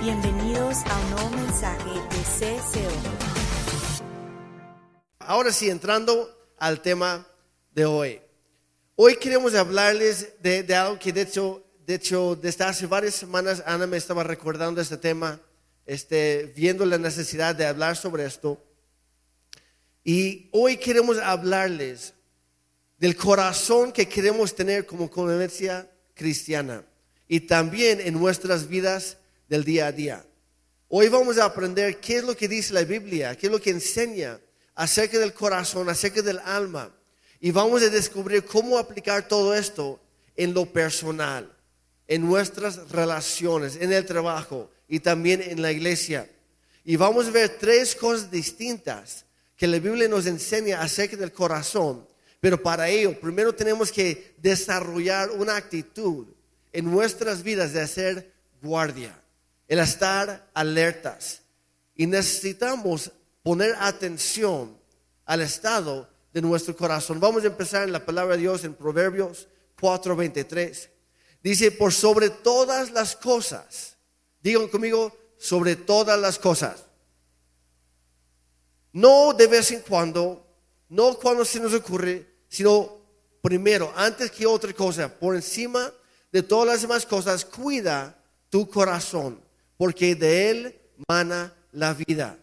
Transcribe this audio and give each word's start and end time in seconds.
Bienvenidos 0.00 0.76
a 0.86 1.00
un 1.00 1.10
nuevo 1.10 1.30
mensaje 1.30 1.90
de 1.90 2.22
CCO. 2.38 2.88
Ahora 5.18 5.52
sí, 5.52 5.68
entrando 5.68 6.30
al 6.56 6.80
tema 6.82 7.26
de 7.74 7.84
hoy. 7.84 8.20
Hoy 8.94 9.16
queremos 9.16 9.56
hablarles 9.56 10.40
de, 10.40 10.62
de 10.62 10.74
algo 10.76 11.00
que 11.00 11.12
de 11.12 11.22
hecho, 11.22 11.64
de 11.84 11.96
hecho, 11.96 12.36
desde 12.36 12.62
hace 12.62 12.86
varias 12.86 13.16
semanas 13.16 13.60
Ana 13.66 13.88
me 13.88 13.96
estaba 13.96 14.22
recordando 14.22 14.80
este 14.80 14.98
tema, 14.98 15.40
este, 15.84 16.52
viendo 16.54 16.86
la 16.86 16.98
necesidad 16.98 17.56
de 17.56 17.66
hablar 17.66 17.96
sobre 17.96 18.24
esto. 18.24 18.62
Y 20.04 20.48
hoy 20.52 20.76
queremos 20.76 21.18
hablarles 21.18 22.14
del 22.98 23.16
corazón 23.16 23.90
que 23.90 24.08
queremos 24.08 24.54
tener 24.54 24.86
como 24.86 25.10
convivencia 25.10 25.90
cristiana 26.14 26.84
y 27.26 27.40
también 27.40 28.00
en 28.00 28.14
nuestras 28.14 28.68
vidas 28.68 29.18
del 29.48 29.64
día 29.64 29.86
a 29.86 29.92
día. 29.92 30.24
Hoy 30.88 31.08
vamos 31.08 31.38
a 31.38 31.44
aprender 31.44 31.98
qué 32.00 32.18
es 32.18 32.24
lo 32.24 32.36
que 32.36 32.48
dice 32.48 32.72
la 32.72 32.84
Biblia, 32.84 33.36
qué 33.36 33.46
es 33.46 33.52
lo 33.52 33.60
que 33.60 33.70
enseña 33.70 34.38
acerca 34.74 35.18
del 35.18 35.34
corazón, 35.34 35.88
acerca 35.88 36.22
del 36.22 36.38
alma. 36.38 36.94
Y 37.40 37.50
vamos 37.50 37.82
a 37.82 37.88
descubrir 37.88 38.44
cómo 38.44 38.78
aplicar 38.78 39.26
todo 39.26 39.54
esto 39.54 40.00
en 40.36 40.54
lo 40.54 40.66
personal, 40.66 41.52
en 42.06 42.26
nuestras 42.26 42.90
relaciones, 42.90 43.76
en 43.76 43.92
el 43.92 44.06
trabajo 44.06 44.70
y 44.88 45.00
también 45.00 45.42
en 45.42 45.60
la 45.60 45.72
iglesia. 45.72 46.30
Y 46.84 46.96
vamos 46.96 47.26
a 47.26 47.30
ver 47.30 47.58
tres 47.58 47.94
cosas 47.94 48.30
distintas 48.30 49.24
que 49.56 49.66
la 49.66 49.78
Biblia 49.78 50.08
nos 50.08 50.26
enseña 50.26 50.80
acerca 50.80 51.16
del 51.16 51.32
corazón. 51.32 52.06
Pero 52.40 52.62
para 52.62 52.88
ello, 52.88 53.18
primero 53.18 53.54
tenemos 53.54 53.90
que 53.90 54.34
desarrollar 54.38 55.30
una 55.30 55.56
actitud 55.56 56.28
en 56.72 56.90
nuestras 56.90 57.42
vidas 57.42 57.72
de 57.72 57.80
hacer 57.80 58.32
guardia, 58.62 59.17
el 59.68 59.78
estar 59.78 60.50
alertas. 60.54 61.42
Y 61.94 62.06
necesitamos 62.06 63.12
poner 63.42 63.74
atención 63.78 64.76
al 65.26 65.42
estado 65.42 66.08
de 66.32 66.42
nuestro 66.42 66.76
corazón. 66.76 67.20
Vamos 67.20 67.44
a 67.44 67.48
empezar 67.48 67.84
en 67.84 67.92
la 67.92 68.04
palabra 68.04 68.34
de 68.34 68.42
Dios 68.42 68.64
en 68.64 68.74
Proverbios 68.74 69.46
4:23. 69.80 70.90
Dice, 71.42 71.70
por 71.70 71.92
sobre 71.92 72.30
todas 72.30 72.90
las 72.90 73.14
cosas, 73.14 73.96
digan 74.42 74.68
conmigo, 74.68 75.16
sobre 75.38 75.76
todas 75.76 76.18
las 76.18 76.38
cosas. 76.38 76.84
No 78.92 79.32
de 79.34 79.46
vez 79.46 79.70
en 79.70 79.80
cuando, 79.82 80.44
no 80.88 81.14
cuando 81.14 81.44
se 81.44 81.60
nos 81.60 81.74
ocurre, 81.74 82.26
sino 82.48 82.98
primero, 83.40 83.92
antes 83.94 84.30
que 84.30 84.46
otra 84.46 84.72
cosa, 84.72 85.08
por 85.08 85.36
encima 85.36 85.92
de 86.32 86.42
todas 86.42 86.66
las 86.66 86.82
demás 86.82 87.06
cosas, 87.06 87.44
cuida 87.44 88.20
tu 88.50 88.68
corazón, 88.68 89.40
porque 89.78 90.14
de 90.14 90.50
él 90.50 90.80
mana 91.08 91.54
la 91.72 91.94
vida. 91.94 92.38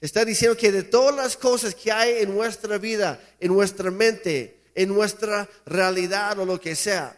Está 0.00 0.24
diciendo 0.24 0.56
que 0.56 0.72
de 0.72 0.82
todas 0.82 1.14
las 1.14 1.36
cosas 1.36 1.76
que 1.76 1.92
hay 1.92 2.22
en 2.22 2.34
nuestra 2.34 2.76
vida, 2.78 3.20
en 3.38 3.52
nuestra 3.52 3.88
mente, 3.92 4.60
en 4.74 4.88
nuestra 4.88 5.48
realidad 5.64 6.36
o 6.40 6.44
lo 6.44 6.60
que 6.60 6.74
sea, 6.74 7.16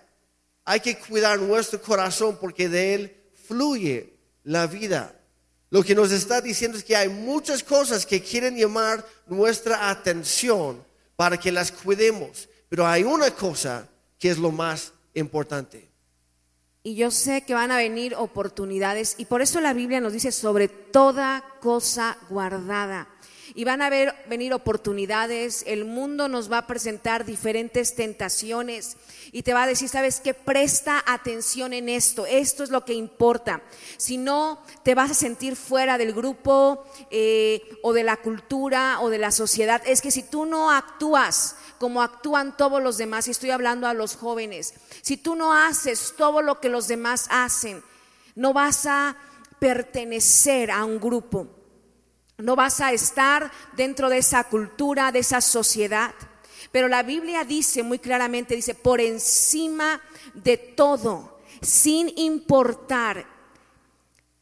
hay 0.66 0.80
que 0.80 0.98
cuidar 0.98 1.38
nuestro 1.38 1.80
corazón 1.80 2.36
porque 2.38 2.68
de 2.68 2.94
él 2.94 3.16
fluye 3.48 4.12
la 4.42 4.66
vida. 4.66 5.18
Lo 5.70 5.82
que 5.82 5.94
nos 5.94 6.12
está 6.12 6.40
diciendo 6.40 6.76
es 6.76 6.84
que 6.84 6.96
hay 6.96 7.08
muchas 7.08 7.62
cosas 7.62 8.04
que 8.04 8.22
quieren 8.22 8.56
llamar 8.56 9.06
nuestra 9.26 9.88
atención 9.88 10.84
para 11.16 11.38
que 11.38 11.52
las 11.52 11.72
cuidemos, 11.72 12.48
pero 12.68 12.86
hay 12.86 13.04
una 13.04 13.30
cosa 13.30 13.88
que 14.18 14.30
es 14.30 14.38
lo 14.38 14.50
más 14.50 14.92
importante. 15.14 15.93
Y 16.86 16.96
yo 16.96 17.10
sé 17.10 17.46
que 17.46 17.54
van 17.54 17.70
a 17.70 17.78
venir 17.78 18.14
oportunidades 18.14 19.14
y 19.16 19.24
por 19.24 19.40
eso 19.40 19.58
la 19.62 19.72
Biblia 19.72 20.02
nos 20.02 20.12
dice 20.12 20.30
sobre 20.30 20.68
toda 20.68 21.42
cosa 21.60 22.18
guardada. 22.28 23.08
Y 23.54 23.64
van 23.64 23.82
a 23.82 23.90
ver, 23.90 24.14
venir 24.28 24.54
oportunidades, 24.54 25.64
el 25.66 25.84
mundo 25.84 26.28
nos 26.28 26.50
va 26.50 26.58
a 26.58 26.66
presentar 26.66 27.24
diferentes 27.24 27.94
tentaciones 27.94 28.96
y 29.32 29.42
te 29.42 29.52
va 29.52 29.64
a 29.64 29.66
decir, 29.66 29.88
sabes 29.88 30.20
que 30.20 30.34
presta 30.34 31.02
atención 31.06 31.72
en 31.72 31.88
esto, 31.88 32.26
esto 32.26 32.64
es 32.64 32.70
lo 32.70 32.84
que 32.84 32.94
importa. 32.94 33.62
Si 33.96 34.16
no, 34.16 34.62
te 34.82 34.94
vas 34.94 35.10
a 35.10 35.14
sentir 35.14 35.56
fuera 35.56 35.98
del 35.98 36.12
grupo 36.12 36.84
eh, 37.10 37.62
o 37.82 37.92
de 37.92 38.04
la 38.04 38.16
cultura 38.16 39.00
o 39.00 39.10
de 39.10 39.18
la 39.18 39.30
sociedad. 39.30 39.82
Es 39.84 40.00
que 40.00 40.10
si 40.10 40.22
tú 40.22 40.46
no 40.46 40.70
actúas 40.70 41.56
como 41.78 42.02
actúan 42.02 42.56
todos 42.56 42.82
los 42.82 42.96
demás, 42.96 43.28
y 43.28 43.32
estoy 43.32 43.50
hablando 43.50 43.86
a 43.86 43.94
los 43.94 44.16
jóvenes, 44.16 44.74
si 45.02 45.16
tú 45.16 45.34
no 45.34 45.52
haces 45.52 46.14
todo 46.16 46.40
lo 46.40 46.60
que 46.60 46.68
los 46.68 46.88
demás 46.88 47.26
hacen, 47.30 47.82
no 48.34 48.52
vas 48.52 48.86
a 48.86 49.16
pertenecer 49.58 50.70
a 50.70 50.84
un 50.84 50.98
grupo, 50.98 51.48
no 52.38 52.56
vas 52.56 52.80
a 52.80 52.92
estar 52.92 53.50
dentro 53.76 54.08
de 54.08 54.18
esa 54.18 54.44
cultura, 54.44 55.12
de 55.12 55.20
esa 55.20 55.40
sociedad. 55.40 56.14
Pero 56.72 56.88
la 56.88 57.02
Biblia 57.02 57.44
dice 57.44 57.82
muy 57.82 57.98
claramente, 57.98 58.56
dice, 58.56 58.74
por 58.74 59.00
encima 59.00 60.00
de 60.34 60.56
todo, 60.56 61.38
sin 61.60 62.12
importar 62.18 63.26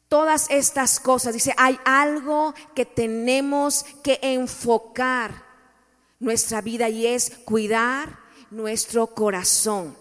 todas 0.08 0.46
estas 0.50 1.00
cosas, 1.00 1.34
dice, 1.34 1.54
hay 1.56 1.78
algo 1.84 2.54
que 2.74 2.84
tenemos 2.84 3.84
que 4.02 4.18
enfocar 4.22 5.44
nuestra 6.20 6.60
vida 6.60 6.88
y 6.88 7.06
es 7.06 7.30
cuidar 7.44 8.18
nuestro 8.50 9.08
corazón. 9.08 9.96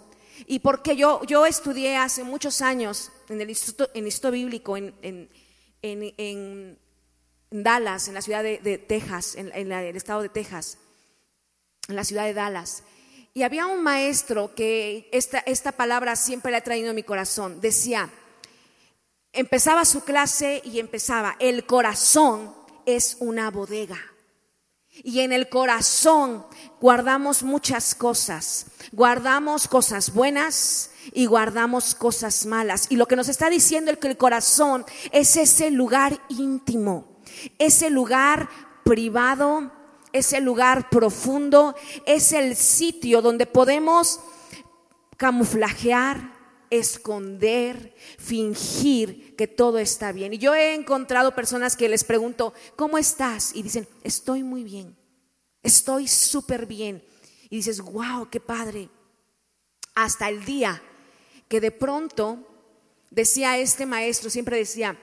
Y 0.46 0.60
porque 0.60 0.96
yo, 0.96 1.24
yo 1.24 1.46
estudié 1.46 1.98
hace 1.98 2.24
muchos 2.24 2.62
años 2.62 3.12
en 3.30 3.42
el 3.42 3.50
Instituto, 3.50 3.90
en 3.94 4.06
Instituto 4.06 4.32
Bíblico 4.32 4.78
en, 4.78 4.94
en, 5.02 5.30
en, 5.82 6.78
Dallas, 7.52 8.08
en 8.08 8.14
la 8.14 8.22
ciudad 8.22 8.44
de, 8.44 8.78
Texas, 8.88 9.36
en, 9.36 9.52
el 9.54 9.96
estado 9.96 10.22
de 10.22 10.30
Texas, 10.30 10.78
en 11.90 11.96
la 11.96 12.04
ciudad 12.04 12.26
de 12.26 12.34
Dallas. 12.34 12.84
Y 13.34 13.44
había 13.44 13.68
un 13.68 13.84
maestro 13.84 14.56
que 14.56 15.10
esta, 15.12 15.40
esta 15.40 15.72
palabra 15.72 16.16
siempre 16.16 16.52
le 16.52 16.58
ha 16.58 16.64
traído 16.64 16.92
a 16.92 16.94
mi 16.94 17.04
corazón. 17.04 17.62
Decía, 17.62 18.10
empezaba 19.34 19.86
su 19.86 20.04
clase 20.04 20.62
y 20.66 20.80
empezaba, 20.80 21.36
el 21.40 21.66
corazón 21.66 22.56
es 22.86 23.18
una 23.20 23.52
bodega. 23.52 24.00
Y 25.04 25.22
en 25.22 25.32
el 25.32 25.48
corazón 25.48 26.46
guardamos 26.80 27.44
muchas 27.44 27.96
cosas. 27.96 28.68
Guardamos 28.92 29.68
cosas 29.68 30.14
buenas 30.14 30.92
y 31.14 31.26
guardamos 31.26 31.96
cosas 31.96 32.46
malas. 32.46 32.88
Y 32.90 32.98
lo 32.98 33.08
que 33.08 33.16
nos 33.16 33.30
está 33.30 33.50
diciendo 33.50 33.92
es 33.92 33.98
que 33.98 34.10
el 34.10 34.18
corazón 34.18 34.86
es 35.12 35.38
ese 35.38 35.72
lugar 35.72 36.20
íntimo, 36.30 37.11
ese 37.58 37.90
lugar 37.90 38.50
privado, 38.84 39.72
ese 40.12 40.42
lugar 40.42 40.90
profundo, 40.90 41.76
es 42.06 42.32
el 42.34 42.56
sitio 42.56 43.22
donde 43.22 43.46
podemos 43.46 44.20
camuflajear, 45.18 46.34
esconder, 46.70 47.94
fingir 48.18 49.36
que 49.36 49.48
todo 49.48 49.78
está 49.78 50.12
bien. 50.12 50.34
Y 50.34 50.38
yo 50.38 50.56
he 50.56 50.74
encontrado 50.74 51.36
personas 51.36 51.76
que 51.76 51.90
les 51.90 52.04
pregunto, 52.04 52.54
¿cómo 52.76 52.98
estás? 52.98 53.56
Y 53.56 53.62
dicen, 53.62 53.88
estoy 54.04 54.44
muy 54.44 54.64
bien, 54.64 54.98
estoy 55.64 56.08
súper 56.08 56.66
bien. 56.66 57.04
Y 57.50 57.58
dices, 57.58 57.82
wow, 57.82 58.30
qué 58.30 58.40
padre. 58.40 58.90
Hasta 59.94 60.30
el 60.30 60.46
día 60.46 60.82
que 61.48 61.60
de 61.60 61.72
pronto, 61.72 62.48
decía 63.10 63.58
este 63.58 63.86
maestro, 63.86 64.30
siempre 64.30 64.58
decía, 64.58 64.98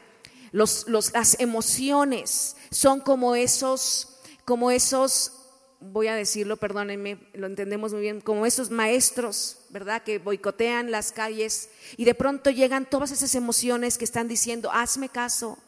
los, 0.53 0.87
las 0.89 1.39
emociones 1.41 2.57
son 2.71 3.01
como 3.01 3.35
esos, 3.37 4.19
como 4.45 4.71
esos 4.71 5.33
voy 5.81 6.09
a 6.09 6.15
decirlo, 6.15 6.57
perdónenme, 6.57 7.19
lo 7.35 7.47
entendemos 7.47 7.93
muy 7.93 8.03
bien, 8.03 8.21
como 8.21 8.47
esos 8.47 8.71
maestros, 8.71 9.59
¿verdad? 9.71 10.03
Que 10.03 10.19
boicotean 10.19 10.91
las 10.91 11.13
calles 11.13 11.71
y 11.97 12.05
de 12.05 12.15
pronto 12.15 12.51
llegan 12.51 12.89
todas 12.89 13.11
esas 13.13 13.35
emociones 13.35 13.99
que 13.99 14.05
están 14.05 14.29
diciendo, 14.29 14.71
hazme 14.73 15.09
caso, 15.09 15.59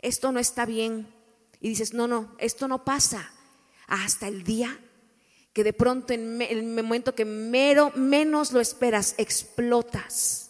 esto 0.00 0.32
no 0.32 0.40
está 0.40 0.64
bien. 0.64 1.12
Y 1.60 1.68
dices, 1.68 1.92
no, 1.92 2.06
no, 2.06 2.34
esto 2.38 2.68
no 2.68 2.84
pasa. 2.84 3.32
Hasta 3.88 4.28
el 4.28 4.44
día 4.44 4.78
que 5.52 5.64
de 5.64 5.72
pronto 5.72 6.12
en 6.12 6.40
el 6.40 6.62
momento 6.62 7.14
que 7.14 7.24
mero, 7.24 7.90
menos 7.96 8.52
lo 8.52 8.60
esperas, 8.60 9.14
explotas. 9.18 10.47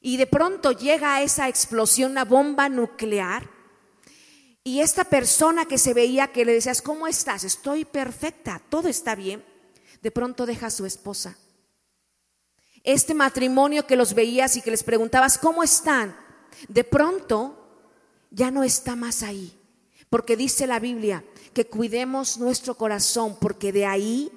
Y 0.00 0.16
de 0.16 0.26
pronto 0.26 0.72
llega 0.72 1.22
esa 1.22 1.48
explosión, 1.48 2.12
una 2.12 2.24
bomba 2.24 2.68
nuclear 2.68 3.58
y 4.68 4.80
esta 4.80 5.04
persona 5.04 5.64
que 5.64 5.78
se 5.78 5.94
veía 5.94 6.28
que 6.28 6.44
le 6.44 6.52
decías, 6.52 6.82
¿cómo 6.82 7.06
estás? 7.06 7.42
Estoy 7.42 7.86
perfecta, 7.86 8.60
todo 8.68 8.88
está 8.88 9.14
bien. 9.14 9.42
De 10.02 10.10
pronto 10.10 10.44
deja 10.44 10.66
a 10.66 10.70
su 10.70 10.84
esposa. 10.84 11.38
Este 12.84 13.14
matrimonio 13.14 13.86
que 13.86 13.96
los 13.96 14.12
veías 14.12 14.56
y 14.56 14.60
que 14.60 14.70
les 14.70 14.82
preguntabas, 14.82 15.38
¿cómo 15.38 15.62
están? 15.62 16.14
De 16.68 16.84
pronto 16.84 17.56
ya 18.30 18.50
no 18.50 18.62
está 18.62 18.94
más 18.94 19.22
ahí. 19.22 19.58
Porque 20.10 20.36
dice 20.36 20.66
la 20.66 20.80
Biblia 20.80 21.24
que 21.54 21.66
cuidemos 21.66 22.36
nuestro 22.36 22.74
corazón 22.76 23.38
porque 23.40 23.72
de 23.72 23.86
ahí 23.86 24.30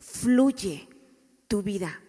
fluye 0.00 0.88
tu 1.46 1.62
vida. 1.62 2.00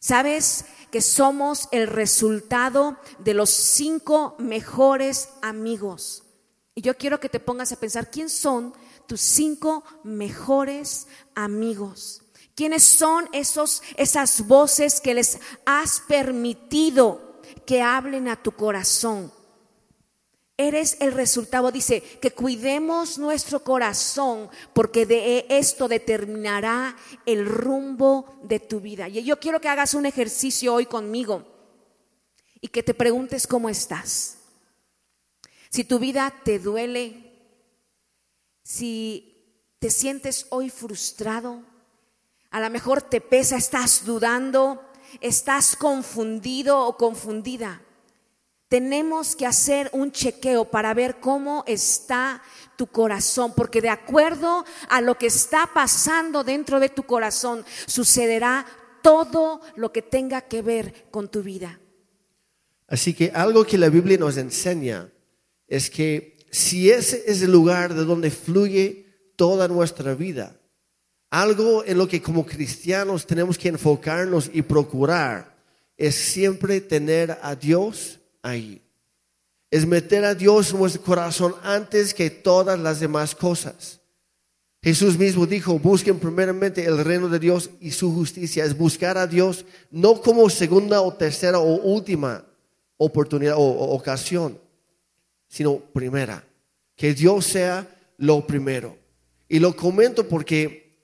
¿Sabes 0.00 0.64
que 0.90 1.02
somos 1.02 1.68
el 1.72 1.86
resultado 1.86 2.96
de 3.18 3.34
los 3.34 3.50
cinco 3.50 4.34
mejores 4.38 5.28
amigos? 5.42 6.24
Y 6.74 6.80
yo 6.80 6.96
quiero 6.96 7.20
que 7.20 7.28
te 7.28 7.38
pongas 7.38 7.70
a 7.70 7.76
pensar, 7.76 8.10
¿quién 8.10 8.30
son 8.30 8.72
tus 9.06 9.20
cinco 9.20 9.84
mejores 10.02 11.06
amigos? 11.34 12.22
¿Quiénes 12.54 12.82
son 12.82 13.28
esos, 13.32 13.82
esas 13.96 14.46
voces 14.46 15.02
que 15.02 15.12
les 15.12 15.38
has 15.66 16.00
permitido 16.00 17.40
que 17.66 17.82
hablen 17.82 18.26
a 18.28 18.42
tu 18.42 18.52
corazón? 18.52 19.30
Eres 20.60 20.98
el 21.00 21.12
resultado, 21.12 21.72
dice, 21.72 22.02
que 22.20 22.32
cuidemos 22.32 23.16
nuestro 23.16 23.64
corazón 23.64 24.50
porque 24.74 25.06
de 25.06 25.46
esto 25.48 25.88
determinará 25.88 26.98
el 27.24 27.46
rumbo 27.46 28.38
de 28.42 28.60
tu 28.60 28.78
vida. 28.78 29.08
Y 29.08 29.24
yo 29.24 29.40
quiero 29.40 29.58
que 29.62 29.70
hagas 29.70 29.94
un 29.94 30.04
ejercicio 30.04 30.74
hoy 30.74 30.84
conmigo 30.84 31.46
y 32.60 32.68
que 32.68 32.82
te 32.82 32.92
preguntes 32.92 33.46
cómo 33.46 33.70
estás. 33.70 34.36
Si 35.70 35.82
tu 35.84 35.98
vida 35.98 36.30
te 36.44 36.58
duele, 36.58 37.32
si 38.62 39.64
te 39.78 39.88
sientes 39.88 40.46
hoy 40.50 40.68
frustrado, 40.68 41.62
a 42.50 42.60
lo 42.60 42.68
mejor 42.68 43.00
te 43.00 43.22
pesa, 43.22 43.56
estás 43.56 44.04
dudando, 44.04 44.84
estás 45.22 45.74
confundido 45.74 46.86
o 46.86 46.98
confundida 46.98 47.80
tenemos 48.70 49.34
que 49.34 49.46
hacer 49.46 49.90
un 49.92 50.12
chequeo 50.12 50.64
para 50.64 50.94
ver 50.94 51.18
cómo 51.18 51.64
está 51.66 52.40
tu 52.76 52.86
corazón, 52.86 53.52
porque 53.56 53.80
de 53.80 53.88
acuerdo 53.88 54.64
a 54.88 55.00
lo 55.00 55.18
que 55.18 55.26
está 55.26 55.68
pasando 55.74 56.44
dentro 56.44 56.78
de 56.78 56.88
tu 56.88 57.02
corazón, 57.02 57.64
sucederá 57.86 58.64
todo 59.02 59.60
lo 59.74 59.92
que 59.92 60.02
tenga 60.02 60.42
que 60.42 60.62
ver 60.62 61.08
con 61.10 61.28
tu 61.28 61.42
vida. 61.42 61.80
Así 62.86 63.12
que 63.12 63.32
algo 63.34 63.64
que 63.64 63.76
la 63.76 63.88
Biblia 63.88 64.16
nos 64.18 64.36
enseña 64.36 65.10
es 65.66 65.90
que 65.90 66.38
si 66.52 66.92
ese 66.92 67.24
es 67.26 67.42
el 67.42 67.50
lugar 67.50 67.92
de 67.92 68.04
donde 68.04 68.30
fluye 68.30 69.32
toda 69.34 69.66
nuestra 69.66 70.14
vida, 70.14 70.56
algo 71.28 71.84
en 71.84 71.98
lo 71.98 72.06
que 72.06 72.22
como 72.22 72.46
cristianos 72.46 73.26
tenemos 73.26 73.58
que 73.58 73.68
enfocarnos 73.68 74.48
y 74.52 74.62
procurar 74.62 75.56
es 75.96 76.14
siempre 76.14 76.80
tener 76.80 77.36
a 77.42 77.56
Dios 77.56 78.19
ahí. 78.42 78.82
Es 79.70 79.86
meter 79.86 80.24
a 80.24 80.34
Dios 80.34 80.72
en 80.72 80.78
nuestro 80.78 81.02
corazón 81.02 81.54
antes 81.62 82.12
que 82.12 82.30
todas 82.30 82.78
las 82.78 83.00
demás 83.00 83.34
cosas. 83.34 84.00
Jesús 84.82 85.18
mismo 85.18 85.46
dijo, 85.46 85.78
busquen 85.78 86.18
primeramente 86.18 86.84
el 86.86 87.04
reino 87.04 87.28
de 87.28 87.38
Dios 87.38 87.70
y 87.80 87.90
su 87.90 88.14
justicia. 88.14 88.64
Es 88.64 88.76
buscar 88.76 89.18
a 89.18 89.26
Dios 89.26 89.66
no 89.90 90.20
como 90.20 90.48
segunda 90.48 91.02
o 91.02 91.12
tercera 91.12 91.58
o 91.58 91.74
última 91.82 92.44
oportunidad 92.96 93.56
o, 93.56 93.60
ocasión, 93.60 94.58
sino 95.48 95.78
primera. 95.78 96.44
Que 96.96 97.14
Dios 97.14 97.46
sea 97.46 97.86
lo 98.16 98.46
primero. 98.46 98.96
Y 99.48 99.58
lo 99.58 99.76
comento 99.76 100.26
porque 100.26 100.96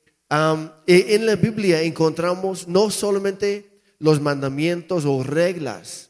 e, 0.86 1.14
en 1.14 1.26
la 1.26 1.36
Biblia 1.36 1.82
encontramos 1.82 2.66
no 2.66 2.90
solamente 2.90 3.80
los 3.98 4.20
mandamientos 4.20 5.04
o 5.04 5.22
reglas, 5.22 6.05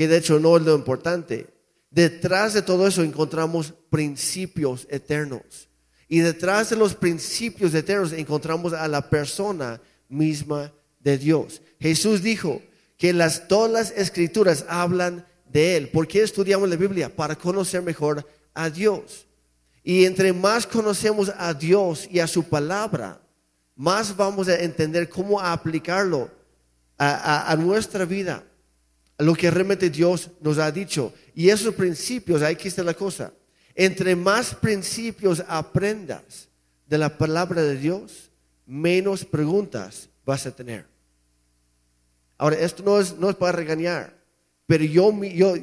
que 0.00 0.08
de 0.08 0.16
hecho 0.16 0.40
no 0.40 0.56
es 0.56 0.62
lo 0.62 0.74
importante. 0.74 1.46
Detrás 1.90 2.54
de 2.54 2.62
todo 2.62 2.86
eso 2.86 3.02
encontramos 3.02 3.74
principios 3.90 4.86
eternos. 4.88 5.68
Y 6.08 6.20
detrás 6.20 6.70
de 6.70 6.76
los 6.76 6.94
principios 6.94 7.74
eternos 7.74 8.12
encontramos 8.12 8.72
a 8.72 8.88
la 8.88 9.10
persona 9.10 9.78
misma 10.08 10.72
de 11.00 11.18
Dios. 11.18 11.60
Jesús 11.78 12.22
dijo 12.22 12.62
que 12.96 13.12
las, 13.12 13.46
todas 13.46 13.70
las 13.70 13.90
escrituras 13.90 14.64
hablan 14.70 15.26
de 15.52 15.76
Él. 15.76 15.90
¿Por 15.90 16.08
qué 16.08 16.22
estudiamos 16.22 16.70
la 16.70 16.76
Biblia? 16.76 17.14
Para 17.14 17.36
conocer 17.36 17.82
mejor 17.82 18.26
a 18.54 18.70
Dios. 18.70 19.26
Y 19.84 20.06
entre 20.06 20.32
más 20.32 20.66
conocemos 20.66 21.30
a 21.36 21.52
Dios 21.52 22.08
y 22.10 22.20
a 22.20 22.26
su 22.26 22.44
palabra, 22.44 23.20
más 23.76 24.16
vamos 24.16 24.48
a 24.48 24.58
entender 24.58 25.10
cómo 25.10 25.38
aplicarlo 25.38 26.30
a 26.96 27.54
nuestra 27.58 28.06
vida 28.06 28.46
lo 29.20 29.34
que 29.34 29.50
realmente 29.50 29.90
Dios 29.90 30.30
nos 30.40 30.58
ha 30.58 30.70
dicho. 30.70 31.12
Y 31.34 31.50
esos 31.50 31.74
principios, 31.74 32.42
aquí 32.42 32.68
está 32.68 32.82
la 32.82 32.94
cosa, 32.94 33.32
entre 33.74 34.16
más 34.16 34.54
principios 34.54 35.42
aprendas 35.46 36.48
de 36.86 36.98
la 36.98 37.16
palabra 37.16 37.62
de 37.62 37.76
Dios, 37.76 38.30
menos 38.66 39.24
preguntas 39.24 40.08
vas 40.24 40.46
a 40.46 40.54
tener. 40.54 40.86
Ahora, 42.38 42.56
esto 42.56 42.82
no 42.82 42.98
es, 42.98 43.16
no 43.16 43.28
es 43.28 43.36
para 43.36 43.52
regañar, 43.52 44.16
pero 44.66 44.84
yo, 44.84 45.12
yo, 45.24 45.54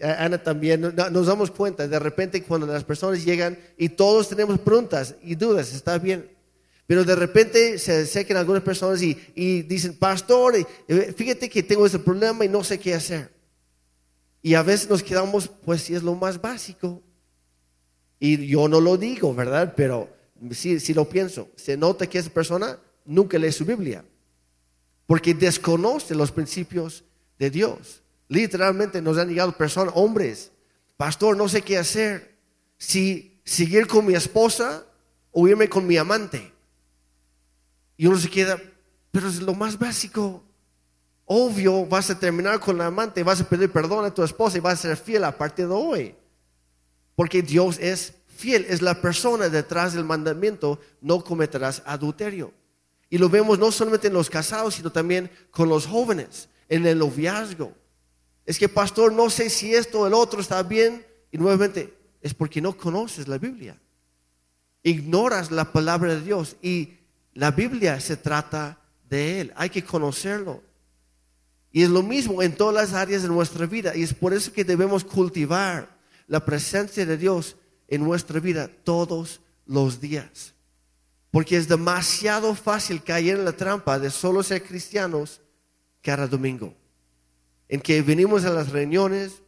Ana 0.00 0.42
también, 0.42 0.80
nos 0.80 1.26
damos 1.26 1.50
cuenta 1.50 1.88
de 1.88 1.98
repente 1.98 2.42
cuando 2.42 2.66
las 2.66 2.84
personas 2.84 3.24
llegan 3.24 3.58
y 3.78 3.88
todos 3.88 4.28
tenemos 4.28 4.58
preguntas 4.58 5.14
y 5.22 5.34
dudas, 5.34 5.72
está 5.72 5.98
bien. 5.98 6.35
Pero 6.86 7.04
de 7.04 7.16
repente 7.16 7.78
se 7.78 8.02
acercan 8.02 8.36
algunas 8.36 8.62
personas 8.62 9.02
y, 9.02 9.62
dicen, 9.62 9.94
pastor, 9.94 10.54
eh, 10.56 11.14
fíjate 11.16 11.48
que 11.48 11.62
tengo 11.62 11.84
ese 11.84 11.98
problema 11.98 12.44
y 12.44 12.48
no 12.48 12.62
sé 12.62 12.78
qué 12.78 12.94
hacer. 12.94 13.32
Y 14.40 14.54
a 14.54 14.62
veces 14.62 14.88
nos 14.88 15.02
quedamos, 15.02 15.48
pues 15.48 15.82
si 15.82 15.94
es 15.94 16.04
lo 16.04 16.14
más 16.14 16.40
básico. 16.40 17.02
Y 18.20 18.46
yo 18.46 18.68
no 18.68 18.80
lo 18.80 18.96
digo, 18.96 19.34
¿verdad? 19.34 19.74
Pero 19.76 20.08
si, 20.52 20.78
si 20.78 20.94
lo 20.94 21.08
pienso, 21.08 21.48
se 21.56 21.76
nota 21.76 22.06
que 22.06 22.18
esa 22.18 22.30
persona 22.30 22.78
nunca 23.04 23.38
lee 23.38 23.50
su 23.50 23.64
Biblia. 23.64 24.04
Porque 25.06 25.34
desconoce 25.34 26.14
los 26.14 26.30
principios 26.30 27.02
de 27.38 27.50
Dios. 27.50 28.02
Literalmente 28.28 29.02
nos 29.02 29.18
han 29.18 29.28
llegado 29.28 29.56
personas, 29.56 29.94
hombres, 29.96 30.52
pastor, 30.96 31.36
no 31.36 31.48
sé 31.48 31.62
qué 31.62 31.78
hacer. 31.78 32.36
Si 32.78 33.40
seguir 33.44 33.86
con 33.86 34.06
mi 34.06 34.14
esposa 34.14 34.84
o 35.32 35.48
irme 35.48 35.68
con 35.68 35.86
mi 35.86 35.96
amante. 35.96 36.52
Y 37.96 38.06
uno 38.06 38.18
se 38.18 38.28
queda, 38.28 38.60
pero 39.10 39.28
es 39.28 39.40
lo 39.40 39.54
más 39.54 39.78
básico. 39.78 40.42
Obvio, 41.24 41.86
vas 41.86 42.10
a 42.10 42.18
terminar 42.18 42.60
con 42.60 42.78
la 42.78 42.86
amante, 42.86 43.22
vas 43.22 43.40
a 43.40 43.48
pedir 43.48 43.70
perdón 43.70 44.04
a 44.04 44.14
tu 44.14 44.22
esposa 44.22 44.58
y 44.58 44.60
vas 44.60 44.78
a 44.78 44.88
ser 44.88 44.96
fiel 44.96 45.24
a 45.24 45.36
partir 45.36 45.66
de 45.66 45.74
hoy. 45.74 46.14
Porque 47.14 47.42
Dios 47.42 47.78
es 47.80 48.14
fiel, 48.28 48.66
es 48.68 48.82
la 48.82 49.00
persona 49.00 49.48
detrás 49.48 49.94
del 49.94 50.04
mandamiento, 50.04 50.78
no 51.00 51.24
cometerás 51.24 51.82
adulterio. 51.86 52.52
Y 53.08 53.18
lo 53.18 53.28
vemos 53.28 53.58
no 53.58 53.72
solamente 53.72 54.08
en 54.08 54.12
los 54.12 54.28
casados, 54.28 54.74
sino 54.74 54.90
también 54.90 55.30
con 55.50 55.68
los 55.68 55.86
jóvenes, 55.86 56.48
en 56.68 56.86
el 56.86 56.98
noviazgo. 56.98 57.72
Es 58.44 58.58
que, 58.58 58.68
pastor, 58.68 59.12
no 59.12 59.30
sé 59.30 59.50
si 59.50 59.74
esto 59.74 60.00
o 60.00 60.06
el 60.06 60.14
otro 60.14 60.40
está 60.40 60.62
bien. 60.62 61.04
Y 61.32 61.38
nuevamente, 61.38 61.96
es 62.20 62.34
porque 62.34 62.60
no 62.60 62.76
conoces 62.76 63.26
la 63.26 63.38
Biblia. 63.38 63.80
Ignoras 64.82 65.50
la 65.50 65.72
palabra 65.72 66.14
de 66.14 66.20
Dios 66.20 66.56
y 66.62 66.95
la 67.36 67.50
Biblia 67.50 68.00
se 68.00 68.16
trata 68.16 68.78
de 69.10 69.42
Él, 69.42 69.52
hay 69.56 69.68
que 69.68 69.84
conocerlo. 69.84 70.62
Y 71.70 71.82
es 71.82 71.90
lo 71.90 72.02
mismo 72.02 72.42
en 72.42 72.56
todas 72.56 72.74
las 72.74 72.94
áreas 72.94 73.22
de 73.22 73.28
nuestra 73.28 73.66
vida. 73.66 73.94
Y 73.94 74.02
es 74.02 74.14
por 74.14 74.32
eso 74.32 74.50
que 74.52 74.64
debemos 74.64 75.04
cultivar 75.04 75.98
la 76.26 76.42
presencia 76.42 77.04
de 77.04 77.18
Dios 77.18 77.56
en 77.88 78.02
nuestra 78.02 78.40
vida 78.40 78.70
todos 78.84 79.42
los 79.66 80.00
días. 80.00 80.54
Porque 81.30 81.58
es 81.58 81.68
demasiado 81.68 82.54
fácil 82.54 83.02
caer 83.02 83.36
en 83.36 83.44
la 83.44 83.52
trampa 83.52 83.98
de 83.98 84.10
solo 84.10 84.42
ser 84.42 84.62
cristianos 84.62 85.42
cada 86.00 86.26
domingo. 86.26 86.74
En 87.68 87.82
que 87.82 88.00
venimos 88.00 88.46
a 88.46 88.50
las 88.50 88.70
reuniones, 88.70 89.42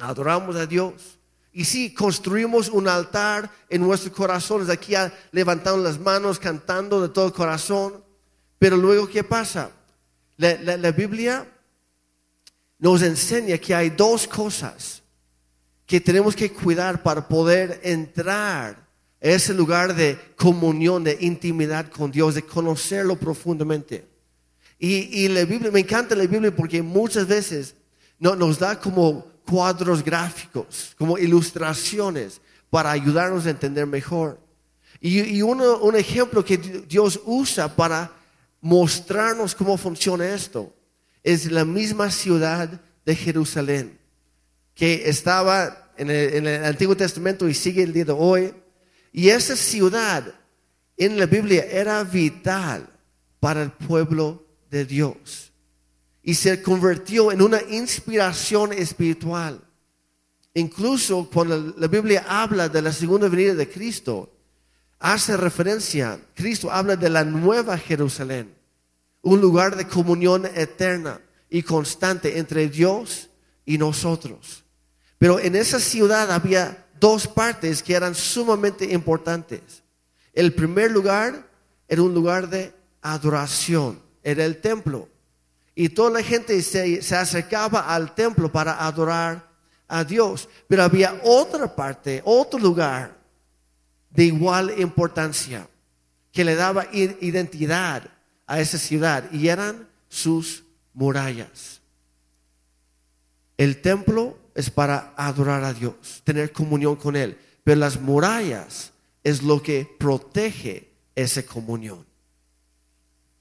adoramos 0.00 0.56
a 0.56 0.64
Dios, 0.64 1.18
y 1.56 1.64
sí, 1.64 1.94
construimos 1.94 2.68
un 2.68 2.88
altar 2.88 3.48
en 3.70 3.80
nuestros 3.80 4.12
corazones, 4.12 4.68
aquí 4.68 4.94
levantando 5.30 5.80
las 5.84 6.00
manos, 6.00 6.40
cantando 6.40 7.00
de 7.00 7.08
todo 7.08 7.32
corazón. 7.32 8.02
Pero 8.58 8.76
luego, 8.76 9.08
¿qué 9.08 9.22
pasa? 9.22 9.70
La, 10.36 10.90
Biblia 10.90 11.46
nos 12.76 13.02
enseña 13.02 13.56
que 13.58 13.72
hay 13.72 13.90
dos 13.90 14.26
cosas 14.26 15.00
que 15.86 16.00
tenemos 16.00 16.34
que 16.34 16.52
cuidar 16.52 17.04
para 17.04 17.28
poder 17.28 17.80
entrar 17.84 18.88
a 19.22 19.26
ese 19.28 19.54
lugar 19.54 19.94
de 19.94 20.18
comunión, 20.34 21.04
de 21.04 21.18
intimidad 21.20 21.88
con 21.88 22.10
Dios, 22.10 22.34
de 22.34 22.42
conocerlo 22.42 23.14
profundamente. 23.14 24.08
Y, 24.76 25.28
la 25.28 25.44
Biblia, 25.44 25.70
me 25.70 25.80
encanta 25.80 26.16
la 26.16 26.26
Biblia 26.26 26.52
porque 26.54 26.82
muchas 26.82 27.28
veces 27.28 27.76
nos 28.18 28.58
da 28.58 28.80
como 28.80 29.33
cuadros 29.44 30.02
gráficos, 30.02 30.94
como 30.98 31.18
ilustraciones 31.18 32.40
para 32.70 32.90
ayudarnos 32.90 33.46
a 33.46 33.50
entender 33.50 33.86
mejor. 33.86 34.40
Y, 35.00 35.42
un 35.42 35.96
ejemplo 35.96 36.44
que 36.44 36.56
Dios 36.56 37.20
usa 37.24 37.74
para 37.74 38.10
mostrarnos 38.60 39.54
cómo 39.54 39.76
funciona 39.76 40.26
esto 40.34 40.74
es 41.22 41.50
la 41.50 41.64
misma 41.64 42.10
ciudad 42.10 42.80
de 43.04 43.14
Jerusalén, 43.14 43.98
que 44.74 45.08
estaba 45.08 45.92
en 45.96 46.10
el, 46.10 46.34
en 46.34 46.46
el 46.46 46.64
Antiguo 46.64 46.96
Testamento 46.96 47.48
y 47.48 47.54
sigue 47.54 47.82
el 47.82 47.92
día 47.92 48.06
de 48.06 48.12
hoy. 48.12 48.54
Y 49.12 49.28
esa 49.28 49.56
ciudad 49.56 50.34
en 50.96 51.18
la 51.18 51.26
Biblia 51.26 51.66
era 51.70 52.02
vital 52.02 52.88
para 53.40 53.62
el 53.62 53.72
pueblo 53.72 54.46
de 54.70 54.84
Dios. 54.84 55.53
Y 56.24 56.34
se 56.34 56.62
convirtió 56.62 57.30
en 57.30 57.42
una 57.42 57.60
inspiración 57.62 58.72
espiritual. 58.72 59.60
Incluso 60.54 61.28
cuando 61.30 61.74
la 61.76 61.86
Biblia 61.86 62.24
habla 62.26 62.68
de 62.68 62.80
la 62.80 62.92
segunda 62.92 63.28
venida 63.28 63.54
de 63.54 63.68
Cristo, 63.68 64.32
hace 64.98 65.36
referencia, 65.36 66.18
Cristo 66.34 66.70
habla 66.72 66.96
de 66.96 67.10
la 67.10 67.24
nueva 67.24 67.76
Jerusalén, 67.76 68.54
un 69.20 69.40
lugar 69.40 69.76
de 69.76 69.86
comunión 69.86 70.46
eterna 70.46 71.20
y 71.50 71.62
constante 71.62 72.38
entre 72.38 72.68
Dios 72.68 73.28
y 73.66 73.76
nosotros. 73.76 74.64
Pero 75.18 75.38
en 75.38 75.54
esa 75.56 75.78
ciudad 75.78 76.32
había 76.32 76.86
dos 76.98 77.26
partes 77.26 77.82
que 77.82 77.94
eran 77.94 78.14
sumamente 78.14 78.90
importantes. 78.92 79.82
El 80.32 80.54
primer 80.54 80.90
lugar 80.90 81.48
era 81.86 82.02
un 82.02 82.14
lugar 82.14 82.48
de 82.48 82.72
adoración, 83.02 84.00
era 84.22 84.44
el 84.46 84.60
templo. 84.62 85.08
Y 85.74 85.88
toda 85.88 86.10
la 86.10 86.22
gente 86.22 86.60
se, 86.62 87.02
se 87.02 87.16
acercaba 87.16 87.92
al 87.92 88.14
templo 88.14 88.50
para 88.50 88.84
adorar 88.84 89.48
a 89.88 90.04
Dios. 90.04 90.48
Pero 90.68 90.84
había 90.84 91.20
otra 91.24 91.74
parte, 91.74 92.22
otro 92.24 92.58
lugar 92.58 93.16
de 94.10 94.24
igual 94.24 94.74
importancia 94.78 95.68
que 96.32 96.44
le 96.44 96.54
daba 96.54 96.86
identidad 96.92 98.10
a 98.46 98.60
esa 98.60 98.78
ciudad 98.78 99.30
y 99.32 99.48
eran 99.48 99.88
sus 100.08 100.64
murallas. 100.92 101.80
El 103.56 103.80
templo 103.80 104.36
es 104.54 104.70
para 104.70 105.14
adorar 105.16 105.64
a 105.64 105.72
Dios, 105.72 106.22
tener 106.24 106.52
comunión 106.52 106.96
con 106.96 107.16
Él, 107.16 107.38
pero 107.62 107.78
las 107.78 108.00
murallas 108.00 108.92
es 109.22 109.42
lo 109.42 109.62
que 109.62 109.88
protege 109.98 110.90
esa 111.14 111.44
comunión. 111.44 112.04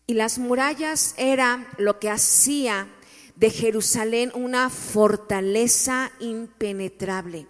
Y 0.06 0.16
las 0.16 0.38
murallas 0.38 1.14
era 1.18 1.68
lo 1.78 2.00
que 2.00 2.10
hacía 2.10 2.88
de 3.36 3.50
Jerusalén 3.50 4.32
una 4.36 4.70
fortaleza 4.70 6.12
impenetrable. 6.20 7.48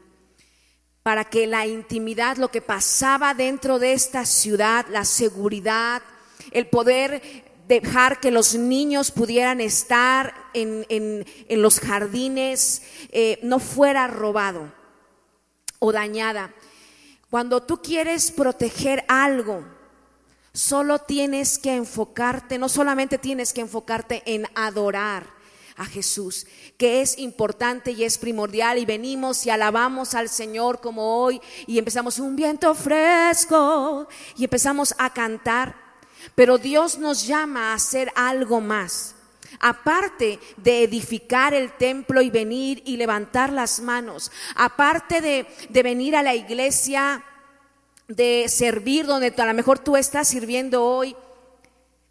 Para 1.02 1.26
que 1.26 1.48
la 1.48 1.66
intimidad, 1.66 2.38
lo 2.38 2.50
que 2.50 2.62
pasaba 2.62 3.34
dentro 3.34 3.80
de 3.80 3.94
esta 3.94 4.26
ciudad, 4.26 4.86
la 4.90 5.04
seguridad, 5.04 6.02
el 6.52 6.68
poder 6.68 7.22
dejar 7.68 8.20
que 8.20 8.32
los 8.32 8.56
niños 8.56 9.12
pudieran 9.12 9.60
estar 9.60 10.34
en, 10.54 11.26
los 11.50 11.80
jardines, 11.80 12.84
eh, 13.10 13.40
no 13.42 13.60
fuera 13.60 14.08
robado 14.08 14.72
o 15.80 15.92
dañada. 15.92 16.54
Cuando 17.30 17.64
tú 17.64 17.82
quieres 17.82 18.32
proteger 18.32 19.04
algo, 19.08 19.66
solo 20.54 21.00
tienes 21.00 21.58
que 21.58 21.76
enfocarte, 21.76 22.58
no 22.58 22.70
solamente 22.70 23.18
tienes 23.18 23.54
que 23.54 23.62
enfocarte 23.62 24.22
en 24.26 24.48
adorar, 24.56 25.26
a 25.78 25.86
Jesús, 25.86 26.46
que 26.78 27.02
es 27.02 27.18
importante 27.18 27.92
y 27.92 28.04
es 28.04 28.18
primordial 28.18 28.78
y 28.78 28.86
venimos 28.86 29.46
y 29.46 29.50
alabamos 29.50 30.14
al 30.14 30.30
Señor 30.30 30.82
como 30.82 31.18
hoy 31.18 31.42
y 31.68 31.80
empezamos 31.80 32.20
un 32.20 32.36
viento 32.36 32.74
fresco 32.76 34.08
y 34.38 34.44
empezamos 34.44 34.94
a 34.98 35.12
cantar, 35.12 35.76
pero 36.36 36.58
Dios 36.58 36.98
nos 37.00 37.26
llama 37.26 37.72
a 37.72 37.76
hacer 37.76 38.12
algo 38.16 38.62
más. 38.62 39.16
Aparte 39.60 40.40
de 40.58 40.84
edificar 40.84 41.54
el 41.54 41.72
templo 41.74 42.22
y 42.22 42.30
venir 42.30 42.82
y 42.86 42.98
levantar 42.98 43.52
las 43.52 43.80
manos, 43.80 44.32
aparte 44.56 45.22
de, 45.22 45.48
de 45.70 45.84
venir 45.84 46.16
a 46.16 46.24
la 46.24 46.36
iglesia, 46.36 47.24
de 48.08 48.46
servir 48.48 49.06
donde 49.06 49.34
a 49.36 49.46
lo 49.46 49.54
mejor 49.54 49.80
tú 49.80 49.96
estás 49.96 50.28
sirviendo 50.28 50.84
hoy, 50.84 51.16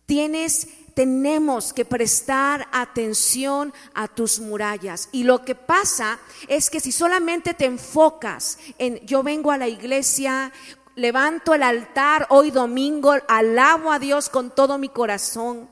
tienes 0.06 0.68
tenemos 0.94 1.72
que 1.72 1.84
prestar 1.84 2.68
atención 2.72 3.72
a 3.94 4.08
tus 4.08 4.40
murallas. 4.40 5.08
Y 5.12 5.24
lo 5.24 5.44
que 5.44 5.54
pasa 5.54 6.18
es 6.48 6.70
que 6.70 6.80
si 6.80 6.92
solamente 6.92 7.54
te 7.54 7.64
enfocas 7.64 8.58
en 8.78 9.04
yo 9.06 9.22
vengo 9.22 9.50
a 9.50 9.58
la 9.58 9.68
iglesia, 9.68 10.52
levanto 10.94 11.54
el 11.54 11.62
altar 11.62 12.26
hoy 12.30 12.50
domingo, 12.50 13.14
alabo 13.28 13.90
a 13.90 13.98
Dios 13.98 14.28
con 14.28 14.50
todo 14.50 14.78
mi 14.78 14.88
corazón, 14.88 15.68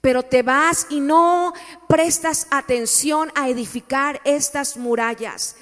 pero 0.00 0.22
te 0.22 0.42
vas 0.42 0.86
y 0.90 1.00
no 1.00 1.52
prestas 1.88 2.46
atención 2.50 3.32
a 3.34 3.48
edificar 3.48 4.20
estas 4.24 4.76
murallas. 4.76 5.56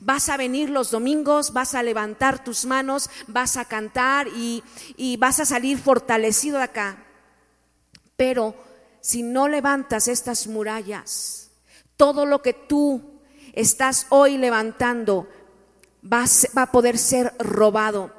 Vas 0.00 0.28
a 0.28 0.36
venir 0.36 0.70
los 0.70 0.90
domingos, 0.90 1.52
vas 1.52 1.74
a 1.74 1.82
levantar 1.82 2.44
tus 2.44 2.64
manos, 2.64 3.10
vas 3.26 3.56
a 3.56 3.64
cantar 3.64 4.28
y, 4.28 4.62
y 4.96 5.16
vas 5.16 5.40
a 5.40 5.44
salir 5.44 5.78
fortalecido 5.78 6.58
de 6.58 6.64
acá. 6.64 7.04
Pero 8.16 8.54
si 9.00 9.22
no 9.22 9.48
levantas 9.48 10.08
estas 10.08 10.46
murallas, 10.46 11.50
todo 11.96 12.26
lo 12.26 12.42
que 12.42 12.52
tú 12.52 13.20
estás 13.52 14.06
hoy 14.10 14.38
levantando 14.38 15.28
va 16.04 16.24
a, 16.62 16.72
poder 16.72 16.98
ser 16.98 17.34
robado. 17.38 18.12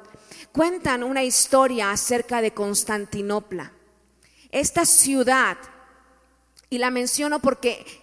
Cuentan 0.52 1.02
una 1.02 1.22
historia 1.22 1.90
acerca 1.90 2.42
de 2.42 2.52
Constantinopla. 2.52 3.72
Esta 4.50 4.84
ciudad, 4.84 5.56
y 6.68 6.78
la 6.78 6.90
menciono 6.90 7.40
porque 7.40 7.99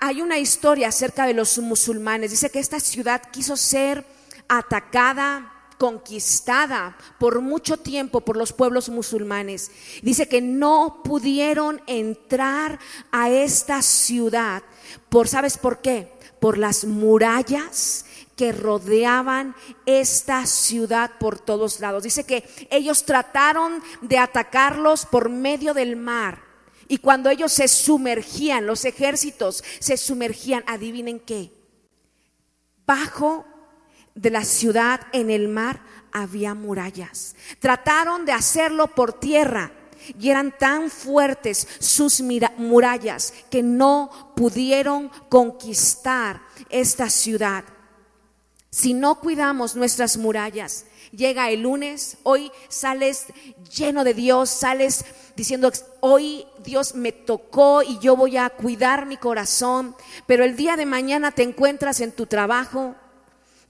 hay 0.00 0.22
una 0.22 0.38
historia 0.38 0.88
acerca 0.88 1.26
de 1.26 1.34
los 1.34 1.58
musulmanes. 1.58 2.30
Dice 2.30 2.50
que 2.50 2.58
esta 2.58 2.80
ciudad 2.80 3.22
quiso 3.30 3.56
ser 3.56 4.04
atacada 4.48 5.52
conquistada 5.78 6.96
por 7.18 7.40
mucho 7.40 7.76
tiempo 7.76 8.20
por 8.20 8.36
los 8.36 8.52
pueblos 8.52 8.88
musulmanes. 8.88 9.70
Dice 10.02 10.28
que 10.28 10.40
no 10.40 11.02
pudieron 11.04 11.80
entrar 11.86 12.78
a 13.12 13.30
esta 13.30 13.80
ciudad 13.82 14.62
por, 15.08 15.28
¿sabes 15.28 15.56
por 15.56 15.80
qué? 15.80 16.12
Por 16.40 16.58
las 16.58 16.84
murallas 16.84 18.04
que 18.36 18.52
rodeaban 18.52 19.54
esta 19.86 20.46
ciudad 20.46 21.12
por 21.18 21.38
todos 21.38 21.80
lados. 21.80 22.02
Dice 22.02 22.24
que 22.24 22.48
ellos 22.70 23.04
trataron 23.04 23.82
de 24.00 24.18
atacarlos 24.18 25.06
por 25.06 25.28
medio 25.28 25.74
del 25.74 25.96
mar. 25.96 26.47
Y 26.88 26.98
cuando 26.98 27.28
ellos 27.28 27.52
se 27.52 27.68
sumergían, 27.68 28.66
los 28.66 28.84
ejércitos 28.86 29.62
se 29.78 29.96
sumergían, 29.98 30.64
adivinen 30.66 31.20
qué, 31.20 31.52
bajo 32.86 33.44
de 34.14 34.30
la 34.30 34.44
ciudad 34.44 35.02
en 35.12 35.30
el 35.30 35.48
mar 35.48 35.82
había 36.12 36.54
murallas. 36.54 37.36
Trataron 37.60 38.24
de 38.24 38.32
hacerlo 38.32 38.88
por 38.88 39.12
tierra 39.12 39.72
y 40.18 40.30
eran 40.30 40.56
tan 40.56 40.90
fuertes 40.90 41.68
sus 41.78 42.22
murallas 42.56 43.34
que 43.50 43.62
no 43.62 44.32
pudieron 44.34 45.10
conquistar 45.28 46.40
esta 46.70 47.10
ciudad. 47.10 47.64
Si 48.70 48.94
no 48.94 49.20
cuidamos 49.20 49.76
nuestras 49.76 50.16
murallas, 50.16 50.86
llega 51.12 51.50
el 51.50 51.62
lunes, 51.62 52.18
hoy 52.22 52.50
sales 52.68 53.26
lleno 53.74 54.04
de 54.04 54.14
Dios, 54.14 54.50
sales 54.50 55.04
diciendo, 55.36 55.70
hoy 56.00 56.46
Dios 56.64 56.94
me 56.94 57.12
tocó 57.12 57.82
y 57.82 57.98
yo 57.98 58.16
voy 58.16 58.36
a 58.36 58.50
cuidar 58.50 59.06
mi 59.06 59.16
corazón, 59.16 59.94
pero 60.26 60.44
el 60.44 60.56
día 60.56 60.76
de 60.76 60.86
mañana 60.86 61.30
te 61.32 61.42
encuentras 61.42 62.00
en 62.00 62.12
tu 62.12 62.26
trabajo, 62.26 62.94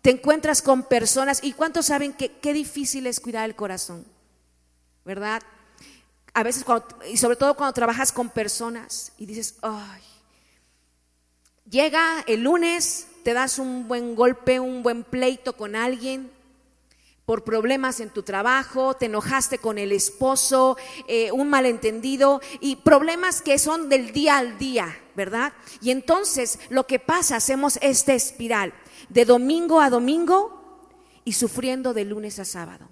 te 0.03 0.11
encuentras 0.11 0.63
con 0.63 0.85
personas 0.85 1.41
y 1.43 1.53
cuántos 1.53 1.87
saben 1.87 2.13
que 2.13 2.33
qué 2.39 2.53
difícil 2.53 3.07
es 3.07 3.21
cuidar 3.21 3.45
el 3.45 3.57
corazón, 3.57 4.05
¿verdad? 5.05 5.43
A 6.35 6.43
veces, 6.43 6.65
y 7.11 7.17
sobre 7.17 7.37
todo 7.37 7.55
cuando 7.55 7.73
trabajas 7.73 8.13
con 8.13 8.31
personas 8.31 9.13
y 9.19 9.27
dices, 9.27 9.57
ay, 9.63 10.03
llega 11.69 12.25
el 12.27 12.43
lunes, 12.45 13.09
te 13.25 13.35
das 13.35 13.59
un 13.59 13.89
buen 13.89 14.15
golpe, 14.15 14.61
un 14.61 14.83
buen 14.83 15.05
pleito 15.05 15.57
con 15.57 15.77
alguien 15.77 16.38
por 17.29 17.45
problemas 17.45 18.01
en 18.01 18.09
tu 18.09 18.23
trabajo, 18.23 18.95
te 18.95 19.05
enojaste 19.05 19.59
con 19.59 19.77
el 19.77 19.93
esposo, 19.93 20.79
eh, 21.07 21.31
un 21.31 21.51
malentendido 21.51 22.41
y 22.59 22.77
problemas 22.77 23.43
que 23.43 23.59
son 23.59 23.91
del 23.91 24.15
día 24.15 24.39
al 24.39 24.57
día, 24.57 24.99
¿verdad? 25.15 25.53
Y 25.83 25.91
entonces 25.91 26.59
lo 26.71 26.87
que 26.87 26.99
pasa, 26.99 27.37
hacemos 27.37 27.79
esta 27.83 28.15
espiral 28.15 28.73
de 29.11 29.27
domingo 29.27 29.83
a 29.83 29.91
domingo 29.91 30.89
y 31.23 31.35
sufriendo 31.35 31.93
de 31.93 32.07
lunes 32.07 32.39
a 32.39 32.47
sábado. 32.47 32.89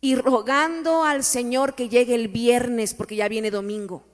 Y 0.00 0.14
rogando 0.14 1.02
al 1.02 1.24
Señor 1.24 1.74
que 1.74 1.88
llegue 1.88 2.14
el 2.14 2.28
viernes 2.28 2.94
porque 2.94 3.16
ya 3.16 3.26
viene 3.26 3.50
domingo. 3.50 4.04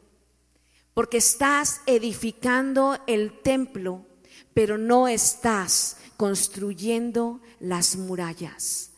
Porque 0.94 1.18
estás 1.18 1.82
edificando 1.84 2.96
el 3.06 3.42
templo, 3.42 4.06
pero 4.54 4.78
no 4.78 5.06
estás 5.06 5.98
construyendo 6.16 7.42
las 7.58 7.96
murallas. 7.96 8.90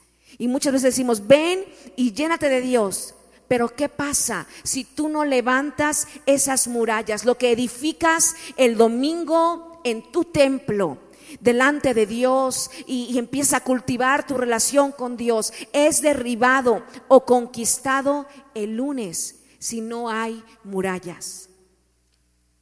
Y 0.42 0.48
muchas 0.48 0.72
veces 0.72 0.96
decimos, 0.96 1.28
ven 1.28 1.64
y 1.94 2.14
llénate 2.14 2.48
de 2.48 2.60
Dios. 2.60 3.14
Pero 3.46 3.68
¿qué 3.76 3.88
pasa 3.88 4.48
si 4.64 4.82
tú 4.82 5.08
no 5.08 5.24
levantas 5.24 6.08
esas 6.26 6.66
murallas? 6.66 7.24
Lo 7.24 7.38
que 7.38 7.52
edificas 7.52 8.34
el 8.56 8.76
domingo 8.76 9.80
en 9.84 10.10
tu 10.10 10.24
templo, 10.24 10.98
delante 11.38 11.94
de 11.94 12.06
Dios 12.06 12.72
y, 12.88 13.16
empieza 13.18 13.58
a 13.58 13.62
cultivar 13.62 14.26
tu 14.26 14.36
relación 14.36 14.90
con 14.90 15.16
Dios, 15.16 15.52
es 15.72 16.02
derribado 16.02 16.84
o 17.06 17.24
conquistado 17.24 18.26
el 18.56 18.78
lunes 18.78 19.36
si 19.60 19.80
no 19.80 20.10
hay 20.10 20.42
murallas. 20.64 21.50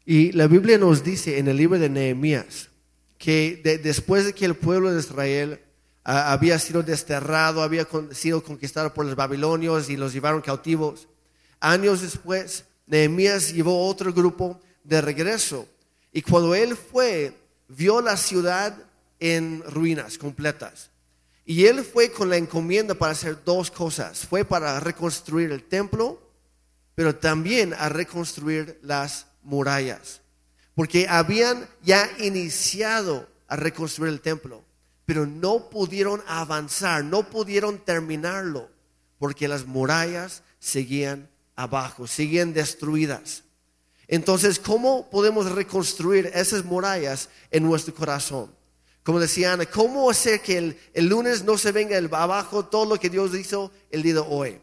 Y 0.04 0.32
la 0.32 0.48
Biblia 0.48 0.76
nos 0.76 1.02
dice 1.02 1.38
en 1.38 1.48
el 1.48 1.56
libro 1.56 1.78
de 1.78 1.88
Nehemías 1.88 2.68
que 3.16 3.58
de- 3.64 3.78
después 3.78 4.26
de 4.26 4.34
que 4.34 4.44
el 4.44 4.54
pueblo 4.54 4.92
de 4.92 5.00
Israel 5.00 5.60
había 6.04 6.58
sido 6.58 6.82
desterrado, 6.82 7.62
había 7.62 7.86
sido 8.12 8.42
conquistado 8.42 8.92
por 8.94 9.06
los 9.06 9.16
babilonios 9.16 9.90
y 9.90 9.96
los 9.96 10.12
llevaron 10.12 10.40
cautivos, 10.40 11.08
años 11.60 12.00
después 12.00 12.64
Nehemías 12.86 13.52
llevó 13.52 13.86
otro 13.86 14.12
grupo 14.12 14.60
de 14.82 15.00
regreso. 15.00 15.68
Y 16.12 16.22
cuando 16.22 16.54
él 16.54 16.76
fue, 16.76 17.32
vio 17.68 18.00
la 18.00 18.16
ciudad 18.16 18.76
en 19.20 19.62
ruinas 19.64 20.18
completas. 20.18 20.90
Y 21.44 21.66
él 21.66 21.84
fue 21.84 22.10
con 22.10 22.28
la 22.28 22.36
encomienda 22.36 22.94
para 22.94 23.12
hacer 23.12 23.38
dos 23.44 23.70
cosas. 23.70 24.26
Fue 24.26 24.44
para 24.44 24.80
reconstruir 24.80 25.52
el 25.52 25.62
templo, 25.62 26.20
pero 26.94 27.14
también 27.14 27.74
a 27.74 27.88
reconstruir 27.88 28.78
las 28.82 29.26
murallas. 29.42 30.20
Porque 30.74 31.06
habían 31.08 31.68
ya 31.82 32.10
iniciado 32.18 33.28
a 33.46 33.56
reconstruir 33.56 34.12
el 34.12 34.20
templo, 34.20 34.64
pero 35.10 35.26
no 35.26 35.68
pudieron 35.70 36.22
avanzar, 36.28 37.02
no 37.02 37.24
pudieron 37.24 37.78
terminarlo, 37.78 38.70
porque 39.18 39.48
las 39.48 39.66
murallas 39.66 40.44
seguían 40.60 41.28
abajo, 41.56 42.06
seguían 42.06 42.52
destruidas. 42.52 43.42
Entonces, 44.06 44.60
¿cómo 44.60 45.10
podemos 45.10 45.50
reconstruir 45.50 46.30
esas 46.32 46.64
murallas 46.64 47.28
en 47.50 47.64
nuestro 47.64 47.92
corazón? 47.92 48.54
Como 49.02 49.18
decía 49.18 49.52
Ana, 49.52 49.66
¿cómo 49.66 50.08
hacer 50.08 50.42
que 50.42 50.58
el, 50.58 50.80
el 50.94 51.08
lunes 51.08 51.42
no 51.42 51.58
se 51.58 51.72
venga 51.72 51.98
el 51.98 52.08
abajo 52.14 52.66
todo 52.66 52.84
lo 52.84 52.96
que 52.96 53.10
Dios 53.10 53.34
hizo 53.34 53.72
el 53.90 54.04
día 54.04 54.14
de 54.14 54.20
hoy? 54.20 54.60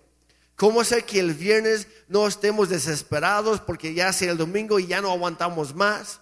¿Cómo 0.56 0.80
hacer 0.80 1.04
que 1.04 1.20
el 1.20 1.34
viernes 1.34 1.88
no 2.08 2.25
estemos 2.25 2.70
desesperados 2.70 3.60
porque 3.60 3.94
ya 3.94 4.13
sea 4.13 4.32
el 4.32 4.38
domingo 4.38 4.80
y 4.80 4.88
ya 4.88 5.01
no 5.01 5.12
aguantamos 5.12 5.75
más? 5.75 6.22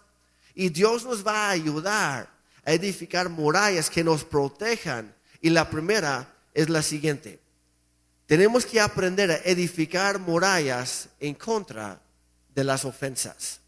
Y 0.56 0.70
Dios 0.70 1.06
nos 1.06 1.24
va 1.24 1.46
a 1.46 1.52
ayudar 1.52 2.35
edificar 2.74 3.30
murallas 3.30 3.90
que 3.90 4.04
nos 4.04 4.24
protejan. 4.24 5.16
Y 5.42 5.50
la 5.50 5.70
primera 5.70 6.34
es 6.54 6.70
la 6.70 6.82
siguiente. 6.82 7.40
Tenemos 8.26 8.66
que 8.66 8.82
aprender 8.82 9.32
a 9.32 9.38
edificar 9.38 10.20
murallas 10.20 11.10
en 11.20 11.36
contra 11.36 12.02
de 12.54 12.64
las 12.64 12.86
ofensas. 12.86 13.60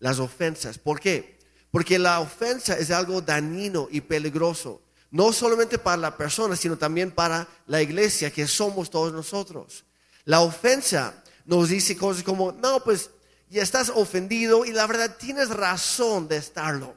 Las 0.00 0.18
ofensas. 0.18 0.78
¿Por 0.78 0.98
qué? 0.98 1.38
Porque 1.70 1.98
la 1.98 2.20
ofensa 2.20 2.76
es 2.76 2.90
algo 2.90 3.22
dañino 3.22 3.88
y 3.90 4.00
peligroso, 4.00 4.82
no 5.10 5.32
solamente 5.32 5.78
para 5.78 5.96
la 5.96 6.16
persona, 6.16 6.56
sino 6.56 6.76
también 6.76 7.12
para 7.12 7.46
la 7.66 7.80
iglesia, 7.80 8.32
que 8.32 8.46
somos 8.48 8.90
todos 8.90 9.12
nosotros. 9.12 9.84
La 10.24 10.40
ofensa 10.40 11.22
nos 11.44 11.68
dice 11.68 11.96
cosas 11.96 12.24
como, 12.24 12.52
no, 12.52 12.82
pues 12.82 13.10
ya 13.48 13.62
estás 13.62 13.90
ofendido 13.90 14.64
y 14.64 14.72
la 14.72 14.86
verdad 14.86 15.16
tienes 15.16 15.50
razón 15.50 16.26
de 16.28 16.38
estarlo. 16.38 16.96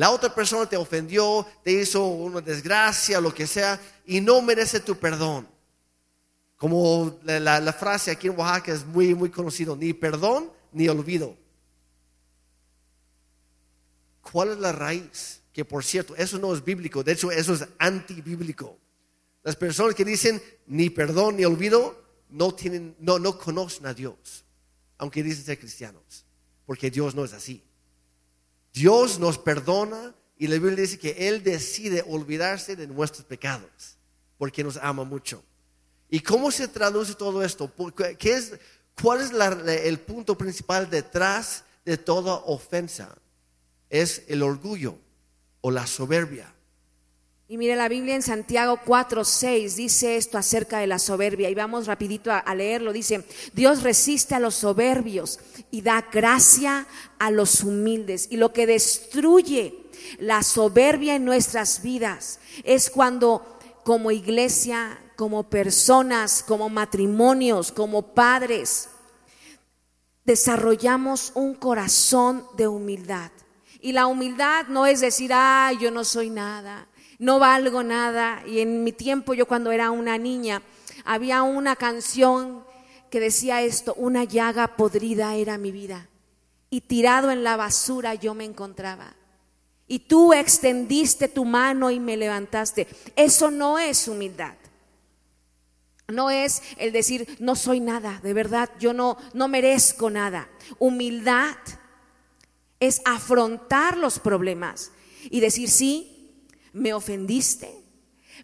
La 0.00 0.10
otra 0.10 0.34
persona 0.34 0.64
te 0.64 0.78
ofendió, 0.78 1.46
te 1.62 1.72
hizo 1.72 2.02
una 2.06 2.40
desgracia, 2.40 3.20
lo 3.20 3.34
que 3.34 3.46
sea, 3.46 3.78
y 4.06 4.22
no 4.22 4.40
merece 4.40 4.80
tu 4.80 4.96
perdón. 4.96 5.46
Como 6.56 7.18
la, 7.22 7.70
frase 7.74 8.10
aquí 8.10 8.28
en 8.28 8.38
Oaxaca 8.38 8.72
es 8.72 8.86
muy, 8.86 9.14
muy 9.14 9.28
conocido, 9.28 9.76
ni 9.76 9.92
perdón 9.92 10.50
ni 10.72 10.88
olvido. 10.88 11.36
¿Cuál 14.22 14.52
es 14.52 14.58
la 14.58 14.72
raíz? 14.72 15.42
Que 15.52 15.66
por 15.66 15.84
cierto, 15.84 16.16
eso 16.16 16.38
no 16.38 16.54
es 16.54 16.64
bíblico, 16.64 17.04
de 17.04 17.12
hecho 17.12 17.30
eso 17.30 17.52
es 17.52 17.66
antibíblico. 17.78 18.78
Las 19.42 19.54
personas 19.54 19.94
que 19.94 20.06
dicen 20.06 20.42
ni 20.66 20.88
perdón 20.88 21.36
ni 21.36 21.44
olvido 21.44 22.02
no 22.30 22.54
tienen, 22.54 22.96
no, 23.00 23.18
no 23.18 23.36
conocen 23.36 23.84
a 23.84 23.92
Dios, 23.92 24.46
aunque 24.96 25.22
dicen 25.22 25.44
ser 25.44 25.58
cristianos, 25.58 26.24
porque 26.64 26.90
Dios 26.90 27.14
no 27.14 27.22
es 27.22 27.34
así. 27.34 27.62
Dios 28.72 29.18
nos 29.18 29.38
perdona 29.38 30.14
y 30.38 30.46
la 30.46 30.54
Biblia 30.54 30.76
dice 30.82 30.98
que 30.98 31.28
Él 31.28 31.42
decide 31.42 32.04
olvidarse 32.06 32.76
de 32.76 32.86
nuestros 32.86 33.24
pecados, 33.26 33.96
porque 34.38 34.64
nos 34.64 34.76
ama 34.78 35.04
mucho. 35.04 35.42
¿Y 36.08 36.20
cómo 36.20 36.50
se 36.50 36.66
traduce 36.68 37.14
todo 37.14 37.42
esto? 37.44 37.68
¿Por 37.68 37.94
qué- 37.94 38.32
es, 38.32 38.52
¿Cuál 39.00 39.20
es 39.22 39.32
la- 39.32 39.48
el 39.74 39.98
punto 40.00 40.36
principal 40.36 40.90
detrás 40.90 41.64
de 41.84 41.96
toda 41.96 42.34
ofensa? 42.34 43.16
Es 43.88 44.22
el 44.28 44.42
orgullo 44.42 44.98
o 45.62 45.70
la 45.70 45.86
soberbia. 45.86 46.52
Y 47.50 47.56
mire, 47.56 47.74
la 47.74 47.88
Biblia 47.88 48.14
en 48.14 48.22
Santiago 48.22 48.78
4, 48.86 49.24
6 49.24 49.74
dice 49.74 50.16
esto 50.16 50.38
acerca 50.38 50.78
de 50.78 50.86
la 50.86 51.00
soberbia. 51.00 51.50
Y 51.50 51.54
vamos 51.56 51.88
rapidito 51.88 52.30
a, 52.30 52.38
a 52.38 52.54
leerlo. 52.54 52.92
Dice, 52.92 53.26
Dios 53.52 53.82
resiste 53.82 54.36
a 54.36 54.38
los 54.38 54.54
soberbios 54.54 55.40
y 55.72 55.82
da 55.82 56.06
gracia 56.12 56.86
a 57.18 57.32
los 57.32 57.64
humildes. 57.64 58.28
Y 58.30 58.36
lo 58.36 58.52
que 58.52 58.68
destruye 58.68 59.74
la 60.20 60.44
soberbia 60.44 61.16
en 61.16 61.24
nuestras 61.24 61.82
vidas 61.82 62.38
es 62.62 62.88
cuando 62.88 63.58
como 63.82 64.12
iglesia, 64.12 64.96
como 65.16 65.50
personas, 65.50 66.44
como 66.46 66.68
matrimonios, 66.68 67.72
como 67.72 68.14
padres, 68.14 68.90
desarrollamos 70.24 71.32
un 71.34 71.54
corazón 71.54 72.44
de 72.56 72.68
humildad. 72.68 73.32
Y 73.80 73.90
la 73.90 74.06
humildad 74.06 74.66
no 74.68 74.86
es 74.86 75.00
decir, 75.00 75.32
ay, 75.34 75.78
yo 75.78 75.90
no 75.90 76.04
soy 76.04 76.30
nada, 76.30 76.86
no 77.20 77.38
valgo 77.38 77.84
nada. 77.84 78.42
Y 78.46 78.58
en 78.60 78.82
mi 78.82 78.90
tiempo, 78.92 79.34
yo 79.34 79.46
cuando 79.46 79.70
era 79.70 79.92
una 79.92 80.18
niña, 80.18 80.62
había 81.04 81.42
una 81.42 81.76
canción 81.76 82.64
que 83.10 83.20
decía 83.20 83.62
esto, 83.62 83.94
una 83.94 84.24
llaga 84.24 84.76
podrida 84.76 85.36
era 85.36 85.58
mi 85.58 85.70
vida. 85.70 86.08
Y 86.70 86.80
tirado 86.80 87.30
en 87.30 87.44
la 87.44 87.56
basura 87.56 88.14
yo 88.14 88.34
me 88.34 88.44
encontraba. 88.44 89.14
Y 89.86 90.00
tú 90.00 90.32
extendiste 90.32 91.28
tu 91.28 91.44
mano 91.44 91.90
y 91.90 92.00
me 92.00 92.16
levantaste. 92.16 92.88
Eso 93.16 93.50
no 93.50 93.78
es 93.78 94.08
humildad. 94.08 94.54
No 96.08 96.30
es 96.30 96.62
el 96.78 96.90
decir, 96.90 97.36
no 97.38 97.54
soy 97.54 97.80
nada, 97.80 98.18
de 98.22 98.34
verdad, 98.34 98.68
yo 98.80 98.92
no, 98.92 99.16
no 99.32 99.46
merezco 99.46 100.10
nada. 100.10 100.48
Humildad 100.78 101.56
es 102.80 103.00
afrontar 103.04 103.96
los 103.96 104.18
problemas 104.18 104.90
y 105.30 105.38
decir, 105.40 105.68
sí, 105.68 106.09
me 106.72 106.92
ofendiste, 106.92 107.82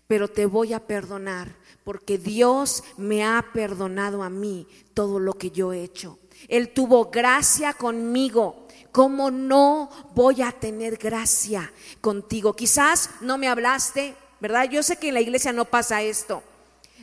pero 0.06 0.28
te 0.28 0.46
voy 0.46 0.72
a 0.72 0.86
perdonar, 0.86 1.54
porque 1.84 2.18
Dios 2.18 2.82
me 2.96 3.24
ha 3.24 3.44
perdonado 3.52 4.22
a 4.22 4.30
mí 4.30 4.66
todo 4.94 5.18
lo 5.18 5.34
que 5.34 5.50
yo 5.50 5.72
he 5.72 5.82
hecho. 5.82 6.18
Él 6.48 6.72
tuvo 6.72 7.10
gracia 7.10 7.72
conmigo. 7.72 8.66
¿Cómo 8.92 9.30
no 9.30 9.90
voy 10.14 10.42
a 10.42 10.52
tener 10.52 10.96
gracia 10.96 11.70
contigo? 12.00 12.54
Quizás 12.56 13.10
no 13.20 13.36
me 13.36 13.48
hablaste, 13.48 14.16
¿verdad? 14.40 14.68
Yo 14.70 14.82
sé 14.82 14.96
que 14.96 15.08
en 15.08 15.14
la 15.14 15.20
iglesia 15.20 15.52
no 15.52 15.66
pasa 15.66 16.02
esto. 16.02 16.42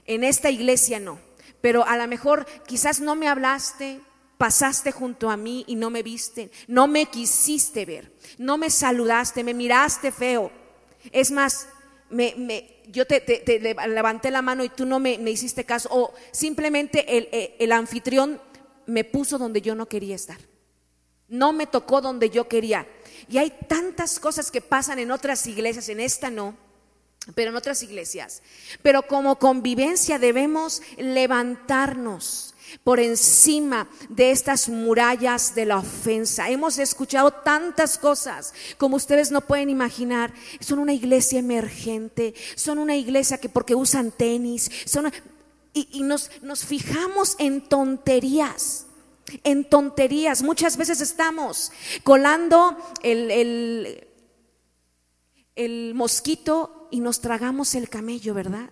En 0.06 0.24
esta 0.24 0.50
iglesia 0.50 1.00
no. 1.00 1.20
Pero 1.62 1.86
a 1.86 1.96
lo 1.96 2.08
mejor 2.08 2.46
quizás 2.66 3.00
no 3.00 3.16
me 3.16 3.28
hablaste, 3.28 4.02
pasaste 4.38 4.92
junto 4.92 5.30
a 5.30 5.38
mí 5.38 5.64
y 5.68 5.76
no 5.76 5.90
me 5.90 6.04
viste, 6.04 6.52
no 6.68 6.88
me 6.88 7.06
quisiste 7.06 7.86
ver, 7.86 8.12
no 8.38 8.58
me 8.58 8.70
saludaste, 8.70 9.44
me 9.44 9.54
miraste 9.54 10.12
feo. 10.12 10.52
Es 11.12 11.32
más, 11.32 11.68
me, 12.10 12.34
me- 12.38 12.82
yo 12.88 13.06
te, 13.06 13.20
levanté 13.88 14.30
la 14.32 14.42
mano 14.42 14.64
y 14.64 14.70
tú 14.70 14.86
no 14.86 15.00
me, 15.00 15.18
me 15.18 15.32
hiciste 15.32 15.64
caso. 15.66 15.90
O 15.92 16.14
simplemente 16.32 17.18
el, 17.18 17.30
el- 17.32 17.54
el 17.60 17.72
anfitrión 17.72 18.42
me 18.86 19.04
puso 19.04 19.38
donde 19.38 19.62
yo 19.62 19.76
no 19.76 19.88
quería 19.88 20.16
estar. 20.16 20.38
No 21.28 21.54
me 21.54 21.66
tocó 21.68 22.02
donde 22.02 22.30
yo 22.30 22.48
quería. 22.48 22.86
Y 23.30 23.38
hay 23.38 23.52
tantas 23.68 24.20
cosas 24.20 24.52
que 24.52 24.62
pasan 24.62 25.00
en 25.00 25.12
otras 25.12 25.48
iglesias, 25.48 25.88
en 25.90 26.00
esta 26.02 26.30
no, 26.30 26.56
pero 27.36 27.52
en 27.52 27.56
otras 27.56 27.82
iglesias. 27.82 28.44
Pero 28.82 29.04
como 29.08 29.40
convivencia 29.40 30.20
debemos 30.20 30.82
levantarnos 30.98 32.53
por 32.84 33.00
encima 33.00 33.88
de 34.10 34.32
estas 34.32 34.70
murallas 34.70 35.56
de 35.56 35.66
la 35.66 35.78
ofensa. 35.78 36.50
Hemos 36.50 36.78
escuchado 36.80 37.32
tantas 37.32 37.98
cosas 37.98 38.54
como 38.78 38.96
ustedes 38.96 39.32
no 39.32 39.42
pueden 39.42 39.70
imaginar. 39.70 40.34
Son 40.60 40.80
una 40.80 40.94
iglesia 40.94 41.40
emergente, 41.40 42.34
son 42.56 42.80
una 42.80 42.96
iglesia 42.96 43.38
que 43.38 43.50
porque 43.50 43.76
usan 43.76 44.12
tenis, 44.12 44.72
son 44.86 45.12
y, 45.74 46.04
nos, 46.04 46.30
nos 46.42 46.66
fijamos 46.66 47.36
en 47.40 47.62
tonterías. 47.68 48.86
En 49.44 49.68
tonterías. 49.68 50.44
Muchas 50.44 50.78
veces 50.78 51.02
estamos 51.02 51.72
colando 52.04 52.78
el, 53.02 53.32
el, 53.32 54.08
el 55.56 55.94
mosquito 55.96 56.88
y 56.92 57.00
nos 57.00 57.22
tragamos 57.22 57.74
el 57.74 57.90
camello, 57.90 58.34
¿verdad? 58.34 58.70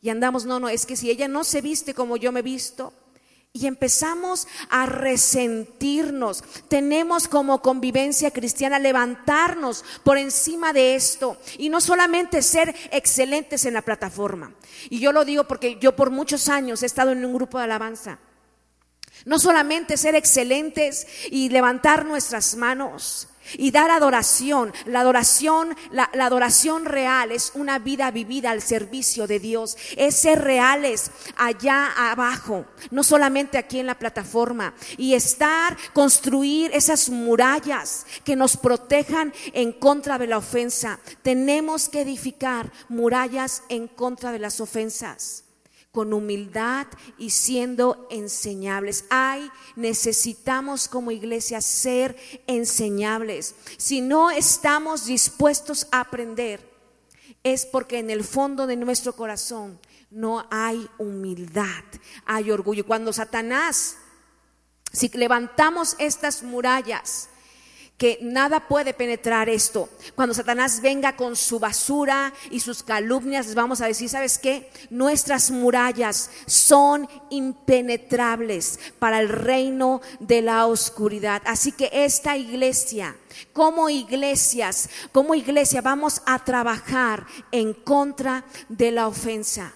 Y 0.00 0.08
andamos, 0.08 0.46
no, 0.46 0.58
no, 0.58 0.70
es 0.70 0.86
que 0.86 0.96
si 0.96 1.10
ella 1.10 1.28
no 1.28 1.44
se 1.44 1.60
viste 1.60 1.92
como 1.92 2.16
yo 2.16 2.32
me 2.32 2.40
visto, 2.40 2.94
y 3.52 3.66
empezamos 3.66 4.46
a 4.68 4.86
resentirnos. 4.86 6.44
Tenemos 6.68 7.26
como 7.26 7.60
convivencia 7.60 8.30
cristiana 8.30 8.78
levantarnos 8.78 9.84
por 10.04 10.18
encima 10.18 10.72
de 10.72 10.94
esto 10.94 11.36
y 11.58 11.68
no 11.68 11.80
solamente 11.80 12.42
ser 12.42 12.74
excelentes 12.92 13.64
en 13.64 13.74
la 13.74 13.82
plataforma. 13.82 14.54
Y 14.88 15.00
yo 15.00 15.12
lo 15.12 15.24
digo 15.24 15.44
porque 15.44 15.78
yo 15.80 15.96
por 15.96 16.10
muchos 16.10 16.48
años 16.48 16.82
he 16.82 16.86
estado 16.86 17.10
en 17.10 17.24
un 17.24 17.34
grupo 17.34 17.58
de 17.58 17.64
alabanza. 17.64 18.18
No 19.24 19.38
solamente 19.38 19.96
ser 19.96 20.14
excelentes 20.14 21.06
y 21.30 21.48
levantar 21.48 22.06
nuestras 22.06 22.54
manos 22.54 23.28
y 23.54 23.70
dar 23.70 23.90
adoración. 23.90 24.72
La 24.86 25.00
adoración, 25.00 25.76
la, 25.90 26.10
la, 26.14 26.26
adoración 26.26 26.84
real 26.84 27.32
es 27.32 27.52
una 27.54 27.78
vida 27.78 28.10
vivida 28.10 28.50
al 28.50 28.62
servicio 28.62 29.26
de 29.26 29.38
Dios. 29.38 29.76
Es 29.96 30.16
ser 30.16 30.42
reales 30.42 31.10
allá 31.36 31.92
abajo, 32.10 32.64
no 32.90 33.02
solamente 33.02 33.58
aquí 33.58 33.78
en 33.78 33.86
la 33.86 33.98
plataforma. 33.98 34.74
Y 34.96 35.14
estar, 35.14 35.76
construir 35.92 36.70
esas 36.74 37.08
murallas 37.08 38.06
que 38.24 38.36
nos 38.36 38.56
protejan 38.56 39.32
en 39.52 39.72
contra 39.72 40.18
de 40.18 40.26
la 40.26 40.38
ofensa. 40.38 41.00
Tenemos 41.22 41.88
que 41.88 42.02
edificar 42.02 42.72
murallas 42.88 43.62
en 43.68 43.88
contra 43.88 44.32
de 44.32 44.38
las 44.38 44.60
ofensas 44.60 45.44
con 45.92 46.12
humildad 46.12 46.86
y 47.18 47.30
siendo 47.30 48.06
enseñables. 48.10 49.04
Ay, 49.10 49.50
necesitamos 49.76 50.88
como 50.88 51.10
iglesia 51.10 51.60
ser 51.60 52.16
enseñables. 52.46 53.54
Si 53.76 54.00
no 54.00 54.30
estamos 54.30 55.06
dispuestos 55.06 55.88
a 55.90 56.00
aprender, 56.00 56.68
es 57.42 57.66
porque 57.66 57.98
en 57.98 58.10
el 58.10 58.24
fondo 58.24 58.66
de 58.66 58.76
nuestro 58.76 59.14
corazón 59.14 59.80
no 60.10 60.46
hay 60.50 60.88
humildad, 60.98 61.84
hay 62.26 62.50
orgullo. 62.50 62.86
Cuando 62.86 63.12
Satanás, 63.12 63.96
si 64.92 65.08
levantamos 65.08 65.96
estas 65.98 66.42
murallas, 66.42 67.28
que 68.00 68.18
nada 68.22 68.66
puede 68.66 68.94
penetrar 68.94 69.50
esto. 69.50 69.90
Cuando 70.14 70.32
Satanás 70.32 70.80
venga 70.80 71.16
con 71.16 71.36
su 71.36 71.58
basura 71.58 72.32
y 72.50 72.60
sus 72.60 72.82
calumnias, 72.82 73.44
les 73.44 73.54
vamos 73.54 73.82
a 73.82 73.86
decir, 73.86 74.08
¿sabes 74.08 74.38
qué? 74.38 74.70
Nuestras 74.88 75.50
murallas 75.50 76.30
son 76.46 77.06
impenetrables 77.28 78.80
para 78.98 79.20
el 79.20 79.28
reino 79.28 80.00
de 80.18 80.40
la 80.40 80.64
oscuridad. 80.64 81.42
Así 81.44 81.72
que 81.72 81.90
esta 81.92 82.38
iglesia, 82.38 83.14
como 83.52 83.90
iglesias, 83.90 84.88
como 85.12 85.34
iglesia, 85.34 85.82
vamos 85.82 86.22
a 86.24 86.42
trabajar 86.42 87.26
en 87.52 87.74
contra 87.74 88.46
de 88.70 88.92
la 88.92 89.08
ofensa. 89.08 89.74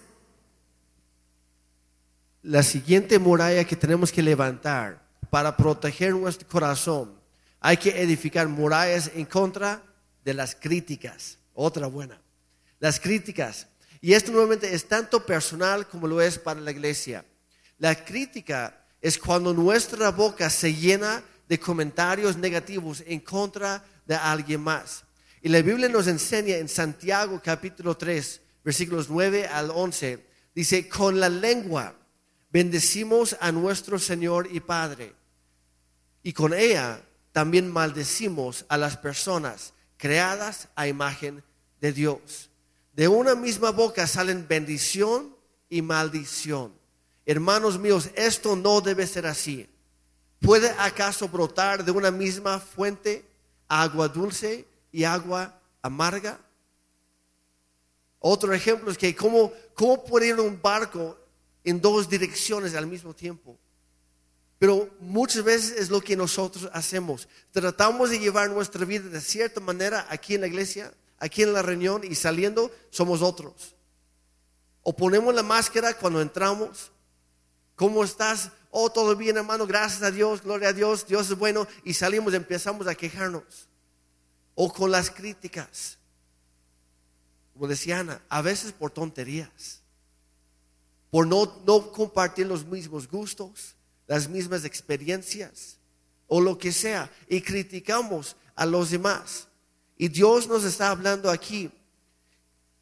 La 2.40 2.62
siguiente 2.62 3.18
muralla 3.18 3.64
que 3.64 3.76
tenemos 3.76 4.10
que 4.10 4.22
levantar 4.22 5.06
para 5.28 5.54
proteger 5.54 6.14
nuestro 6.14 6.48
corazón 6.48 7.23
hay 7.66 7.78
que 7.78 7.98
edificar 7.98 8.46
murallas 8.46 9.10
en 9.14 9.24
contra 9.24 9.82
de 10.22 10.34
las 10.34 10.54
críticas. 10.54 11.38
Otra 11.54 11.86
buena. 11.86 12.20
Las 12.78 13.00
críticas. 13.00 13.68
Y 14.02 14.12
esto 14.12 14.32
nuevamente 14.32 14.74
es 14.74 14.86
tanto 14.86 15.24
personal 15.24 15.88
como 15.88 16.06
lo 16.06 16.20
es 16.20 16.38
para 16.38 16.60
la 16.60 16.72
iglesia. 16.72 17.24
La 17.78 18.04
crítica 18.04 18.84
es 19.00 19.16
cuando 19.16 19.54
nuestra 19.54 20.10
boca 20.10 20.50
se 20.50 20.74
llena 20.74 21.24
de 21.48 21.58
comentarios 21.58 22.36
negativos 22.36 23.02
en 23.06 23.20
contra 23.20 23.82
de 24.04 24.14
alguien 24.14 24.60
más. 24.60 25.02
Y 25.40 25.48
la 25.48 25.62
Biblia 25.62 25.88
nos 25.88 26.06
enseña 26.06 26.58
en 26.58 26.68
Santiago 26.68 27.40
capítulo 27.42 27.96
3, 27.96 28.42
versículos 28.62 29.08
9 29.08 29.46
al 29.46 29.70
11, 29.70 30.22
dice, 30.54 30.86
con 30.86 31.18
la 31.18 31.30
lengua 31.30 31.96
bendecimos 32.50 33.34
a 33.40 33.50
nuestro 33.52 33.98
Señor 33.98 34.50
y 34.52 34.60
Padre. 34.60 35.14
Y 36.22 36.34
con 36.34 36.52
ella 36.52 37.00
también 37.34 37.68
maldecimos 37.68 38.64
a 38.68 38.78
las 38.78 38.96
personas 38.96 39.74
creadas 39.96 40.68
a 40.76 40.86
imagen 40.86 41.42
de 41.80 41.92
Dios. 41.92 42.48
De 42.92 43.08
una 43.08 43.34
misma 43.34 43.72
boca 43.72 44.06
salen 44.06 44.46
bendición 44.46 45.34
y 45.68 45.82
maldición. 45.82 46.72
Hermanos 47.26 47.76
míos, 47.76 48.08
esto 48.14 48.54
no 48.54 48.80
debe 48.80 49.04
ser 49.08 49.26
así. 49.26 49.68
¿Puede 50.38 50.70
acaso 50.78 51.28
brotar 51.28 51.84
de 51.84 51.90
una 51.90 52.12
misma 52.12 52.60
fuente 52.60 53.28
agua 53.66 54.06
dulce 54.06 54.64
y 54.92 55.02
agua 55.02 55.60
amarga? 55.82 56.38
Otro 58.20 58.54
ejemplo 58.54 58.92
es 58.92 58.96
que 58.96 59.16
cómo, 59.16 59.52
cómo 59.74 60.04
puede 60.04 60.28
ir 60.28 60.38
un 60.38 60.62
barco 60.62 61.18
en 61.64 61.80
dos 61.80 62.08
direcciones 62.08 62.76
al 62.76 62.86
mismo 62.86 63.12
tiempo. 63.12 63.58
Pero 64.64 64.88
muchas 64.98 65.44
veces 65.44 65.78
es 65.78 65.90
lo 65.90 66.00
que 66.00 66.16
nosotros 66.16 66.70
hacemos. 66.72 67.28
Tratamos 67.52 68.08
de 68.08 68.18
llevar 68.18 68.48
nuestra 68.48 68.86
vida 68.86 69.10
de 69.10 69.20
cierta 69.20 69.60
manera 69.60 70.06
aquí 70.08 70.36
en 70.36 70.40
la 70.40 70.46
iglesia, 70.46 70.90
aquí 71.18 71.42
en 71.42 71.52
la 71.52 71.60
reunión 71.60 72.00
y 72.02 72.14
saliendo 72.14 72.70
somos 72.88 73.20
otros. 73.20 73.76
O 74.82 74.96
ponemos 74.96 75.34
la 75.34 75.42
máscara 75.42 75.92
cuando 75.92 76.22
entramos. 76.22 76.90
¿Cómo 77.76 78.02
estás? 78.02 78.52
Oh, 78.70 78.88
todo 78.88 79.14
bien, 79.14 79.36
hermano. 79.36 79.66
Gracias 79.66 80.02
a 80.02 80.10
Dios, 80.10 80.40
gloria 80.40 80.70
a 80.70 80.72
Dios. 80.72 81.06
Dios 81.06 81.30
es 81.30 81.36
bueno. 81.36 81.68
Y 81.84 81.92
salimos 81.92 82.32
y 82.32 82.36
empezamos 82.36 82.86
a 82.86 82.94
quejarnos. 82.94 83.68
O 84.54 84.72
con 84.72 84.90
las 84.90 85.10
críticas. 85.10 85.98
Como 87.52 87.68
decía 87.68 87.98
Ana, 87.98 88.22
a 88.30 88.40
veces 88.40 88.72
por 88.72 88.92
tonterías. 88.92 89.82
Por 91.10 91.26
no, 91.26 91.92
compartir 91.92 92.46
los 92.46 92.64
mismos 92.64 93.06
gustos 93.06 93.73
las 94.06 94.28
mismas 94.28 94.64
experiencias 94.64 95.78
o 96.26 96.40
lo 96.40 96.58
que 96.58 96.72
sea 96.72 97.10
y 97.28 97.40
criticamos 97.40 98.36
a 98.54 98.66
los 98.66 98.90
demás. 98.90 99.48
Y 99.96 100.08
Dios 100.08 100.48
nos 100.48 100.64
está 100.64 100.90
hablando 100.90 101.30
aquí. 101.30 101.70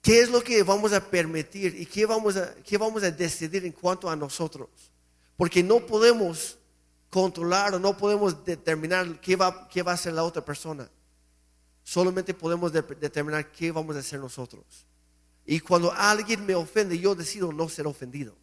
¿Qué 0.00 0.20
es 0.20 0.30
lo 0.30 0.42
que 0.42 0.62
vamos 0.62 0.92
a 0.92 1.00
permitir 1.00 1.76
y 1.80 1.86
qué 1.86 2.06
vamos 2.06 2.36
a, 2.36 2.54
qué 2.56 2.76
vamos 2.76 3.02
a 3.04 3.10
decidir 3.10 3.64
en 3.64 3.72
cuanto 3.72 4.10
a 4.10 4.16
nosotros? 4.16 4.68
Porque 5.36 5.62
no 5.62 5.86
podemos 5.86 6.58
controlar 7.08 7.74
o 7.74 7.78
no 7.78 7.96
podemos 7.96 8.44
determinar 8.44 9.20
qué 9.20 9.36
va, 9.36 9.68
qué 9.68 9.82
va 9.82 9.92
a 9.92 9.94
hacer 9.94 10.12
la 10.12 10.24
otra 10.24 10.44
persona. 10.44 10.90
Solamente 11.84 12.34
podemos 12.34 12.72
determinar 12.72 13.52
qué 13.52 13.70
vamos 13.70 13.94
a 13.96 14.00
hacer 14.00 14.18
nosotros. 14.18 14.64
Y 15.44 15.60
cuando 15.60 15.92
alguien 15.92 16.44
me 16.46 16.54
ofende, 16.54 16.98
yo 16.98 17.14
decido 17.14 17.52
no 17.52 17.68
ser 17.68 17.86
ofendido. 17.86 18.34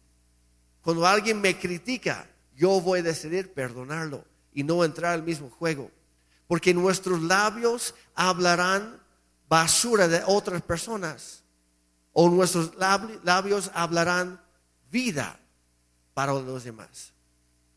Cuando 0.82 1.06
alguien 1.06 1.40
me 1.40 1.58
critica, 1.58 2.28
yo 2.60 2.78
voy 2.78 2.98
a 2.98 3.02
decidir 3.02 3.54
perdonarlo 3.54 4.22
y 4.52 4.62
no 4.64 4.84
entrar 4.84 5.14
al 5.14 5.22
mismo 5.22 5.48
juego. 5.48 5.90
Porque 6.46 6.74
nuestros 6.74 7.22
labios 7.22 7.94
hablarán 8.14 9.00
basura 9.48 10.06
de 10.08 10.20
otras 10.26 10.60
personas. 10.60 11.42
O 12.12 12.28
nuestros 12.28 12.72
labios 12.76 13.70
hablarán 13.72 14.38
vida 14.90 15.40
para 16.12 16.34
los 16.34 16.62
demás. 16.62 17.14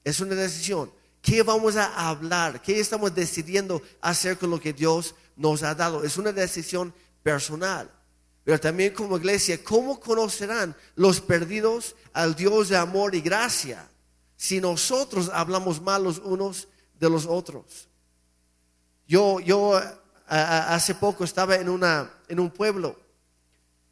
Es 0.04 0.19
una 0.19 0.36
decisión. 0.36 0.91
¿Qué 1.22 1.43
vamos 1.43 1.78
a 1.78 2.10
hablar? 2.10 2.62
¿Qué 2.62 2.78
estamos 2.82 3.15
decidiendo 3.15 3.82
hacer 4.02 4.38
con 4.38 4.50
lo 4.50 4.60
que 4.60 4.74
Dios 4.74 5.15
nos 5.38 5.63
ha 5.63 5.74
dado? 5.74 6.04
Es 6.04 6.17
una 6.17 6.34
decisión 6.34 6.93
personal. 7.22 7.89
Pero 8.43 8.60
también 8.60 8.93
como 8.93 9.15
iglesia, 9.15 9.63
¿cómo 9.63 9.98
conocerán 9.98 10.76
los 10.96 11.22
perdidos 11.22 11.96
al 12.12 12.36
Dios 12.36 12.67
de 12.67 12.76
amor 12.76 13.15
y 13.15 13.22
gracia? 13.22 13.88
Si 14.43 14.60
nosotros 14.60 15.32
hablamos 15.32 15.82
mal 15.82 16.03
los 16.03 16.17
unos 16.19 16.67
de 16.99 17.10
los 17.10 17.25
otros. 17.25 17.88
Yo, 19.08 19.39
yo 19.39 19.82
hace 20.27 20.95
poco 20.95 21.23
estaba 21.23 21.56
en, 21.56 21.69
una, 21.69 22.12
en 22.27 22.41
un 22.41 22.51
pueblo 22.51 22.99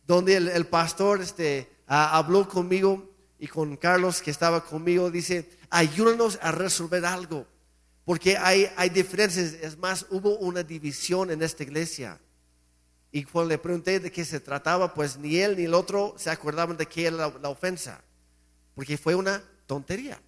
donde 0.05 0.35
el, 0.35 0.67
pastor 0.67 1.21
este, 1.21 1.71
habló 1.87 2.49
conmigo 2.49 3.15
y 3.39 3.47
con 3.47 3.77
Carlos 3.77 4.21
que 4.21 4.29
estaba 4.29 4.61
conmigo, 4.65 5.09
dice, 5.09 5.49
ayúdanos 5.69 6.37
a 6.41 6.51
resolver 6.51 7.05
algo, 7.05 7.47
porque 8.03 8.35
hay, 8.35 8.69
hay 8.75 8.89
diferencias, 8.89 9.53
es 9.53 9.77
más, 9.77 10.05
hubo 10.09 10.37
una 10.39 10.63
división 10.63 11.31
en 11.31 11.43
esta 11.43 11.63
iglesia. 11.63 12.19
Y 13.09 13.23
cuando 13.23 13.51
le 13.51 13.57
pregunté 13.57 14.01
de 14.01 14.11
qué 14.11 14.25
se 14.25 14.41
trataba, 14.41 14.93
pues 14.93 15.15
ni 15.15 15.37
él 15.37 15.55
ni 15.55 15.63
el 15.63 15.73
otro 15.73 16.13
se 16.17 16.29
acordaban 16.29 16.75
de 16.75 16.87
qué 16.87 17.07
era 17.07 17.29
la 17.41 17.47
ofensa, 17.47 18.03
porque 18.75 18.97
fue 18.97 19.15
una 19.15 19.41
tontería. 19.65 20.21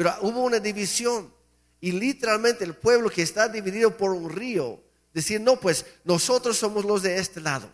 Pero 0.00 0.14
hubo 0.22 0.44
una 0.44 0.58
división. 0.60 1.30
Y 1.78 1.92
literalmente 1.92 2.64
el 2.64 2.72
pueblo 2.72 3.10
que 3.10 3.20
está 3.20 3.50
dividido 3.50 3.98
por 3.98 4.12
un 4.12 4.30
río, 4.30 4.82
decir, 5.12 5.42
no, 5.42 5.60
pues 5.60 5.84
nosotros 6.04 6.56
somos 6.56 6.86
los 6.86 7.02
de 7.02 7.18
este 7.18 7.38
lado. 7.38 7.70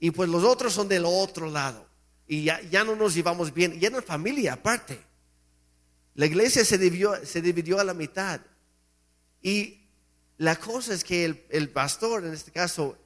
Y 0.00 0.10
pues 0.10 0.28
los 0.28 0.42
otros 0.42 0.72
son 0.72 0.88
del 0.88 1.04
otro 1.06 1.48
lado. 1.48 1.86
Y 2.26 2.42
ya, 2.42 2.60
ya 2.62 2.82
no 2.82 2.96
nos 2.96 3.14
llevamos 3.14 3.54
bien, 3.54 3.78
y 3.80 3.86
era 3.86 4.02
familia 4.02 4.54
aparte. 4.54 5.00
La 6.16 6.26
iglesia 6.26 6.64
se 6.64 6.76
dividió, 6.76 7.24
se 7.24 7.40
dividió 7.40 7.78
a 7.78 7.84
la 7.84 7.94
mitad. 7.94 8.40
Y 9.40 9.86
la 10.36 10.56
cosa 10.56 10.94
es 10.94 11.04
que 11.04 11.24
el, 11.24 11.46
el 11.50 11.70
pastor, 11.70 12.24
en 12.24 12.32
este 12.32 12.50
caso, 12.50 12.98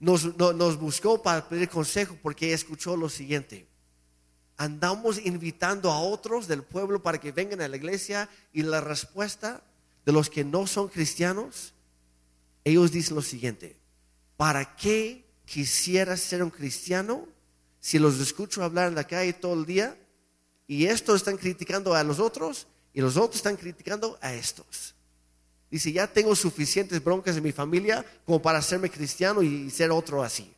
nos, 0.00 0.36
nos 0.36 0.80
buscó 0.80 1.22
para 1.22 1.48
pedir 1.48 1.68
consejo 1.68 2.18
porque 2.20 2.52
escuchó 2.52 2.96
lo 2.96 3.08
siguiente 3.08 3.68
andamos 4.62 5.18
invitando 5.18 5.90
a 5.90 5.98
otros 5.98 6.46
del 6.46 6.62
pueblo 6.62 7.02
para 7.02 7.18
que 7.18 7.32
vengan 7.32 7.60
a 7.62 7.68
la 7.68 7.76
iglesia 7.76 8.28
y 8.52 8.62
la 8.62 8.80
respuesta 8.80 9.60
de 10.06 10.12
los 10.12 10.30
que 10.30 10.44
no 10.44 10.68
son 10.68 10.86
cristianos, 10.86 11.74
ellos 12.62 12.92
dicen 12.92 13.16
lo 13.16 13.22
siguiente, 13.22 13.76
¿para 14.36 14.76
qué 14.76 15.24
quisiera 15.44 16.16
ser 16.16 16.44
un 16.44 16.50
cristiano 16.50 17.26
si 17.80 17.98
los 17.98 18.20
escucho 18.20 18.62
hablar 18.62 18.86
en 18.86 18.94
la 18.94 19.02
calle 19.04 19.32
todo 19.32 19.54
el 19.54 19.66
día 19.66 19.98
y 20.68 20.86
estos 20.86 21.16
están 21.16 21.38
criticando 21.38 21.94
a 21.94 22.04
los 22.04 22.20
otros 22.20 22.68
Y 22.94 23.00
los 23.00 23.16
otros 23.16 23.36
están 23.36 23.56
criticando 23.56 24.18
a 24.20 24.34
estos. 24.34 24.94
Dice, 25.70 25.90
ya 25.90 26.06
tengo 26.06 26.36
suficientes 26.36 27.02
broncas 27.02 27.34
en 27.36 27.42
mi 27.42 27.50
familia 27.50 28.04
como 28.26 28.40
para 28.42 28.58
hacerme 28.58 28.90
cristiano 28.90 29.42
y 29.42 29.70
ser 29.70 29.90
otro 29.90 30.22
así. 30.22 30.54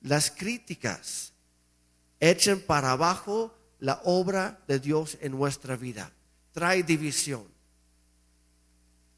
Las 0.00 0.28
críticas 0.28 1.31
echan 2.22 2.60
para 2.60 2.92
abajo 2.92 3.52
la 3.80 4.00
obra 4.04 4.60
de 4.68 4.78
Dios 4.78 5.18
en 5.20 5.32
nuestra 5.32 5.76
vida. 5.76 6.12
Trae 6.52 6.84
división. 6.84 7.44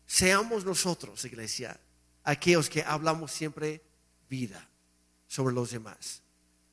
Seamos 0.06 0.64
nosotros, 0.64 1.22
iglesia, 1.26 1.78
aquellos 2.22 2.70
que 2.70 2.82
hablamos 2.82 3.30
siempre 3.30 3.82
vida 4.30 4.66
sobre 5.26 5.54
los 5.54 5.70
demás. 5.70 6.22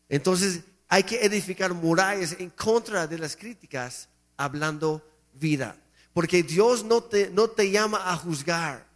Entonces 0.08 0.62
hay 0.88 1.04
que 1.04 1.26
edificar 1.26 1.74
murallas 1.74 2.38
en 2.40 2.50
contra 2.52 3.08
de 3.08 3.20
las 3.20 3.36
críticas, 3.36 4.08
hablando 4.38 5.06
vida. 5.34 5.76
Porque 6.14 6.44
Dios 6.44 6.86
no 6.86 7.04
te, 7.04 7.30
no 7.30 7.50
te 7.50 7.70
llama 7.70 8.10
a 8.10 8.16
juzgar, 8.16 8.88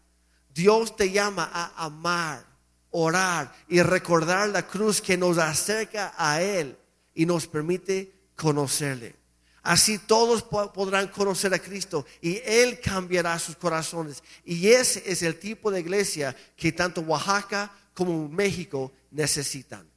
Dios 0.53 0.95
te 0.95 1.11
llama 1.11 1.49
a 1.51 1.85
amar, 1.85 2.45
orar 2.91 3.53
y 3.67 3.81
recordar 3.81 4.47
la 4.47 4.65
cruz 4.65 5.01
que 5.01 5.17
nos 5.17 5.37
acerca 5.37 6.13
a 6.17 6.41
Él 6.41 6.77
y 7.15 7.25
nos 7.25 7.47
permite 7.47 8.11
conocerle. 8.35 9.15
Así 9.63 9.97
todos 9.97 10.43
podrán 10.43 11.07
conocer 11.07 11.51
a 11.55 11.59
Cristo 11.59 12.05
y 12.21 12.39
Él 12.45 12.79
cambiará 12.79 13.39
sus 13.39 13.55
corazones. 13.55 14.21
Y 14.43 14.67
ese 14.67 15.01
es 15.07 15.23
el 15.23 15.39
tipo 15.39 15.71
de 15.71 15.79
iglesia 15.79 16.35
que 16.55 16.71
tanto 16.71 17.01
Oaxaca 17.01 17.71
como 17.95 18.29
México 18.29 18.91
necesitan. 19.09 19.89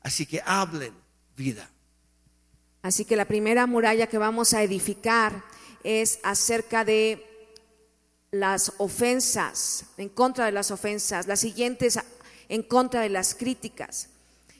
Así 0.00 0.26
que 0.26 0.42
hablen 0.44 0.92
vida. 1.36 1.70
Así 2.82 3.04
que 3.04 3.14
la 3.14 3.26
primera 3.26 3.68
muralla 3.68 4.08
que 4.08 4.18
vamos 4.18 4.54
a 4.54 4.62
edificar 4.64 5.44
es 5.84 6.18
acerca 6.24 6.84
de 6.84 7.24
las 8.32 8.72
ofensas, 8.78 9.84
en 9.98 10.08
contra 10.08 10.46
de 10.46 10.52
las 10.52 10.72
ofensas. 10.72 11.28
La 11.28 11.36
siguiente 11.36 11.86
es 11.86 12.00
en 12.48 12.62
contra 12.64 13.02
de 13.02 13.10
las 13.10 13.36
críticas. 13.36 14.08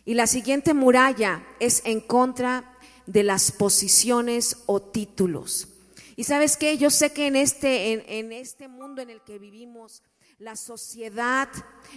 Y 0.05 0.15
la 0.15 0.27
siguiente 0.27 0.75
muralla 0.75 1.45
es 1.61 1.83
en 1.85 2.01
contra 2.01 2.77
de 3.07 3.23
las 3.23 3.53
posiciones 3.53 4.59
o 4.67 4.81
títulos. 4.81 5.69
Y 6.17 6.25
sabes 6.25 6.57
qué, 6.57 6.77
yo 6.77 6.91
sé 6.91 7.12
que 7.12 7.27
en 7.27 7.37
este, 7.37 7.93
en, 7.93 8.05
en 8.07 8.33
este 8.33 8.69
mundo 8.69 9.01
en 9.03 9.11
el 9.11 9.21
que 9.23 9.38
vivimos, 9.38 10.03
la 10.38 10.57
sociedad 10.57 11.49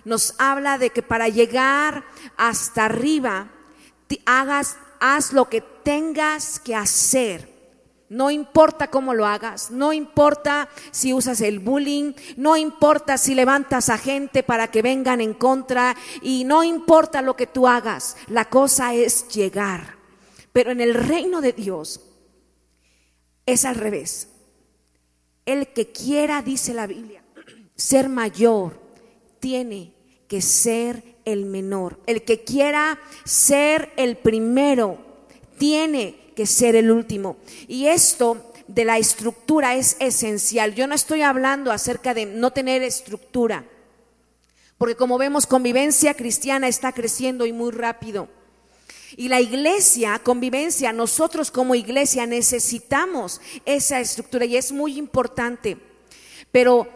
nos 0.04 0.36
habla 0.38 0.78
de 0.78 0.92
que 0.92 1.02
para 1.02 1.30
llegar 1.30 2.06
hasta 2.38 2.86
arriba, 2.86 3.52
hagas, 4.26 4.78
haz 5.00 5.34
lo 5.34 5.50
que 5.50 5.62
tengas 5.62 6.60
que 6.60 6.76
hacer 6.76 7.55
no 8.10 8.30
importa 8.30 8.90
cómo 8.90 9.14
lo 9.14 9.26
hagas, 9.26 9.72
no 9.72 9.92
importa 9.92 10.70
si 10.92 11.14
usas 11.14 11.42
el 11.42 11.60
bullying, 11.60 12.14
no 12.38 12.56
importa 12.56 13.18
si 13.18 13.34
levantas 13.34 13.90
a 13.90 13.98
gente 13.98 14.44
para 14.44 14.70
que 14.70 14.82
vengan 14.82 15.22
en 15.22 15.34
contra 15.34 15.96
y 16.22 16.44
no 16.44 16.64
importa 16.64 17.22
lo 17.22 17.36
que 17.36 17.48
tú 17.48 17.68
hagas, 17.68 18.16
la 18.28 18.46
cosa 18.46 18.94
es 18.94 19.28
llegar. 19.30 19.96
Pero 20.54 20.72
en 20.72 20.82
el 20.82 20.94
reino 20.94 21.42
de 21.42 21.54
Dios 21.54 22.02
es 23.46 23.66
al 23.66 23.76
revés. 23.76 24.30
El 25.46 25.74
que 25.74 25.92
quiera, 25.92 26.42
dice 26.42 26.74
la 26.74 26.88
Biblia, 26.88 27.24
ser 27.76 28.10
mayor, 28.10 28.80
tiene 29.40 29.94
que 30.28 30.42
ser 30.42 31.18
el 31.26 31.46
menor. 31.46 32.00
El 32.06 32.24
que 32.24 32.44
quiera 32.44 33.00
ser 33.24 33.92
el 33.98 34.18
primero, 34.18 35.00
tiene 35.58 36.25
que 36.36 36.46
ser 36.46 36.76
el 36.76 36.92
último. 36.92 37.38
Y 37.68 37.88
esto 37.88 38.54
de 38.68 38.86
la 38.86 38.98
estructura 38.98 39.76
es 39.76 39.98
esencial. 40.00 40.76
Yo 40.76 40.88
no 40.88 40.96
estoy 40.96 41.22
hablando 41.22 41.72
acerca 41.72 42.14
de 42.14 42.26
no 42.26 42.52
tener 42.52 42.84
estructura, 42.84 43.66
porque 44.78 44.96
como 44.96 45.18
vemos, 45.18 45.48
convivencia 45.48 46.14
cristiana 46.14 46.68
está 46.68 46.92
creciendo 46.92 47.46
y 47.46 47.54
muy 47.54 47.72
rápido. 47.72 48.28
Y 49.18 49.30
la 49.30 49.40
iglesia, 49.40 50.20
convivencia, 50.20 50.92
nosotros 50.92 51.50
como 51.50 51.76
iglesia 51.76 52.26
necesitamos 52.26 53.40
esa 53.66 54.02
estructura 54.02 54.44
y 54.44 54.58
es 54.58 54.74
muy 54.74 54.98
importante. 54.98 55.78
Pero 56.52 56.88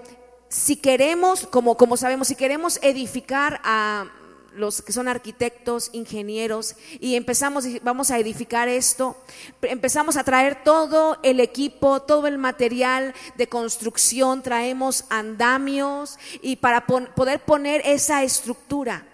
si 0.49 0.75
queremos, 0.75 1.47
como, 1.47 1.77
como 1.77 1.95
sabemos, 1.95 2.27
si 2.27 2.35
queremos 2.35 2.79
edificar 2.81 3.61
a, 3.63 4.11
los 4.59 4.81
que 4.81 4.91
son 4.91 5.07
arquitectos, 5.07 5.89
ingenieros, 5.93 6.75
y 6.99 7.15
empezamos, 7.15 7.65
vamos 7.81 8.11
a 8.11 8.19
edificar 8.19 8.67
esto, 8.67 9.17
empezamos 9.61 10.17
a 10.17 10.23
traer 10.23 10.63
todo 10.63 11.17
el 11.23 11.39
equipo, 11.39 12.01
todo 12.01 12.27
el 12.27 12.37
material 12.37 13.13
de 13.37 13.47
construcción, 13.47 14.43
traemos 14.43 15.05
andamios 15.09 16.19
y 16.41 16.57
para 16.57 16.85
poder 16.85 17.39
poner 17.39 17.81
esa 17.85 18.23
estructura. 18.23 19.05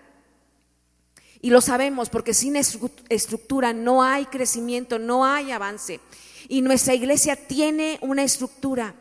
Y 1.41 1.51
lo 1.51 1.61
sabemos 1.61 2.09
porque 2.09 2.33
sin 2.33 2.55
estructura 2.55 3.71
no 3.71 4.01
hay 4.01 4.25
crecimiento, 4.25 4.97
no 4.97 5.25
hay 5.25 5.51
avance. 5.51 5.99
Y 6.47 6.61
nuestra 6.61 6.95
iglesia 6.95 7.35
tiene 7.35 7.99
una 8.01 8.23
estructura. 8.23 8.95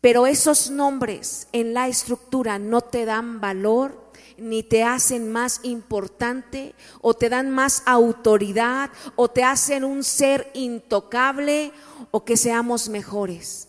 Pero 0.00 0.26
esos 0.26 0.70
nombres 0.70 1.48
en 1.52 1.74
la 1.74 1.88
estructura 1.88 2.58
no 2.58 2.82
te 2.82 3.06
dan 3.06 3.40
valor 3.40 4.03
ni 4.36 4.62
te 4.62 4.82
hacen 4.82 5.30
más 5.30 5.60
importante 5.62 6.74
o 7.00 7.14
te 7.14 7.28
dan 7.28 7.50
más 7.50 7.82
autoridad 7.86 8.90
o 9.16 9.28
te 9.28 9.44
hacen 9.44 9.84
un 9.84 10.04
ser 10.04 10.50
intocable 10.54 11.72
o 12.10 12.24
que 12.24 12.36
seamos 12.36 12.88
mejores. 12.88 13.68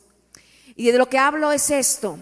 Y 0.76 0.92
de 0.92 0.98
lo 0.98 1.10
que 1.10 1.18
hablo 1.18 1.52
es 1.52 1.70
esto. 1.70 2.18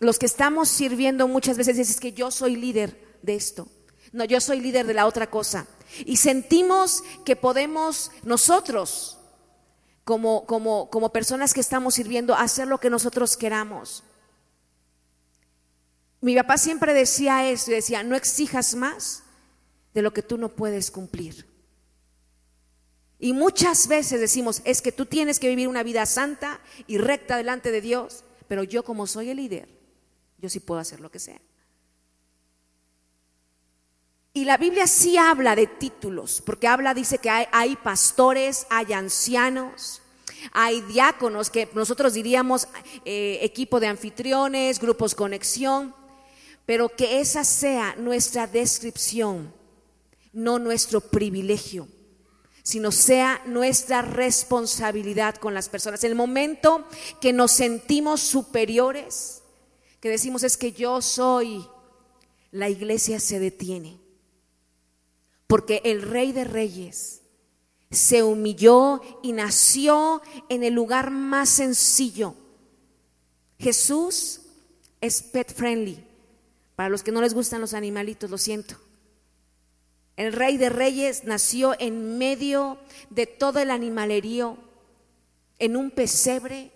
Los 0.00 0.18
que 0.18 0.26
estamos 0.26 0.68
sirviendo 0.68 1.26
muchas 1.26 1.56
veces 1.56 1.78
es 1.78 1.98
que 1.98 2.12
yo 2.12 2.30
soy 2.30 2.56
líder 2.56 3.18
de 3.22 3.34
esto. 3.34 3.68
No, 4.12 4.24
yo 4.24 4.40
soy 4.40 4.60
líder 4.60 4.86
de 4.86 4.94
la 4.94 5.06
otra 5.06 5.28
cosa. 5.28 5.66
Y 6.04 6.16
sentimos 6.16 7.02
que 7.24 7.36
podemos 7.36 8.10
nosotros, 8.22 9.18
como, 10.04 10.46
como, 10.46 10.88
como 10.90 11.12
personas 11.12 11.52
que 11.52 11.60
estamos 11.60 11.94
sirviendo, 11.94 12.34
hacer 12.34 12.68
lo 12.68 12.78
que 12.78 12.90
nosotros 12.90 13.36
queramos. 13.36 14.04
Mi 16.20 16.34
papá 16.34 16.58
siempre 16.58 16.94
decía 16.94 17.48
eso, 17.48 17.70
decía, 17.70 18.02
no 18.02 18.16
exijas 18.16 18.74
más 18.74 19.22
de 19.94 20.02
lo 20.02 20.12
que 20.12 20.22
tú 20.22 20.36
no 20.36 20.48
puedes 20.48 20.90
cumplir. 20.90 21.46
Y 23.20 23.32
muchas 23.32 23.88
veces 23.88 24.20
decimos, 24.20 24.62
es 24.64 24.82
que 24.82 24.92
tú 24.92 25.06
tienes 25.06 25.38
que 25.38 25.48
vivir 25.48 25.68
una 25.68 25.82
vida 25.82 26.06
santa 26.06 26.60
y 26.86 26.98
recta 26.98 27.36
delante 27.36 27.70
de 27.70 27.80
Dios, 27.80 28.24
pero 28.46 28.62
yo 28.62 28.84
como 28.84 29.06
soy 29.06 29.30
el 29.30 29.38
líder, 29.38 29.68
yo 30.38 30.48
sí 30.48 30.60
puedo 30.60 30.80
hacer 30.80 31.00
lo 31.00 31.10
que 31.10 31.18
sea. 31.18 31.40
Y 34.32 34.44
la 34.44 34.56
Biblia 34.56 34.86
sí 34.86 35.16
habla 35.16 35.56
de 35.56 35.66
títulos, 35.66 36.42
porque 36.44 36.68
habla, 36.68 36.94
dice 36.94 37.18
que 37.18 37.30
hay, 37.30 37.76
pastores, 37.76 38.66
hay 38.70 38.92
ancianos, 38.92 40.00
hay 40.52 40.80
diáconos, 40.82 41.50
que 41.50 41.68
nosotros 41.74 42.14
diríamos 42.14 42.68
eh, 43.04 43.40
equipo 43.42 43.80
de 43.80 43.88
anfitriones, 43.88 44.78
grupos 44.78 45.16
conexión 45.16 45.97
pero 46.68 46.90
que 46.90 47.20
esa 47.20 47.44
sea 47.44 47.96
nuestra 47.96 48.46
descripción, 48.46 49.54
no 50.34 50.58
nuestro 50.58 51.00
privilegio, 51.00 51.88
sino 52.62 52.92
sea 52.92 53.40
nuestra 53.46 54.02
responsabilidad 54.02 55.36
con 55.36 55.54
las 55.54 55.70
personas. 55.70 56.04
El 56.04 56.14
momento 56.14 56.84
que 57.22 57.32
nos 57.32 57.52
sentimos 57.52 58.20
superiores, 58.20 59.42
que 60.00 60.10
decimos 60.10 60.42
es 60.42 60.58
que 60.58 60.72
yo 60.72 61.00
soy, 61.00 61.66
la 62.50 62.68
iglesia 62.68 63.18
se 63.18 63.40
detiene, 63.40 63.98
porque 65.46 65.80
el 65.84 66.02
rey 66.02 66.32
de 66.32 66.44
reyes 66.44 67.22
se 67.90 68.22
humilló 68.22 69.00
y 69.22 69.32
nació 69.32 70.20
en 70.50 70.64
el 70.64 70.74
lugar 70.74 71.10
más 71.10 71.48
sencillo. 71.48 72.34
Jesús 73.58 74.42
es 75.00 75.22
pet 75.22 75.50
friendly. 75.54 76.07
Para 76.78 76.90
los 76.90 77.02
que 77.02 77.10
no 77.10 77.20
les 77.20 77.34
gustan 77.34 77.60
los 77.60 77.74
animalitos, 77.74 78.30
lo 78.30 78.38
siento. 78.38 78.76
El 80.14 80.32
rey 80.32 80.58
de 80.58 80.68
reyes 80.68 81.24
nació 81.24 81.74
en 81.80 82.18
medio 82.18 82.78
de 83.10 83.26
todo 83.26 83.58
el 83.58 83.72
animalerío, 83.72 84.56
en 85.58 85.76
un 85.76 85.90
pesebre. 85.90 86.70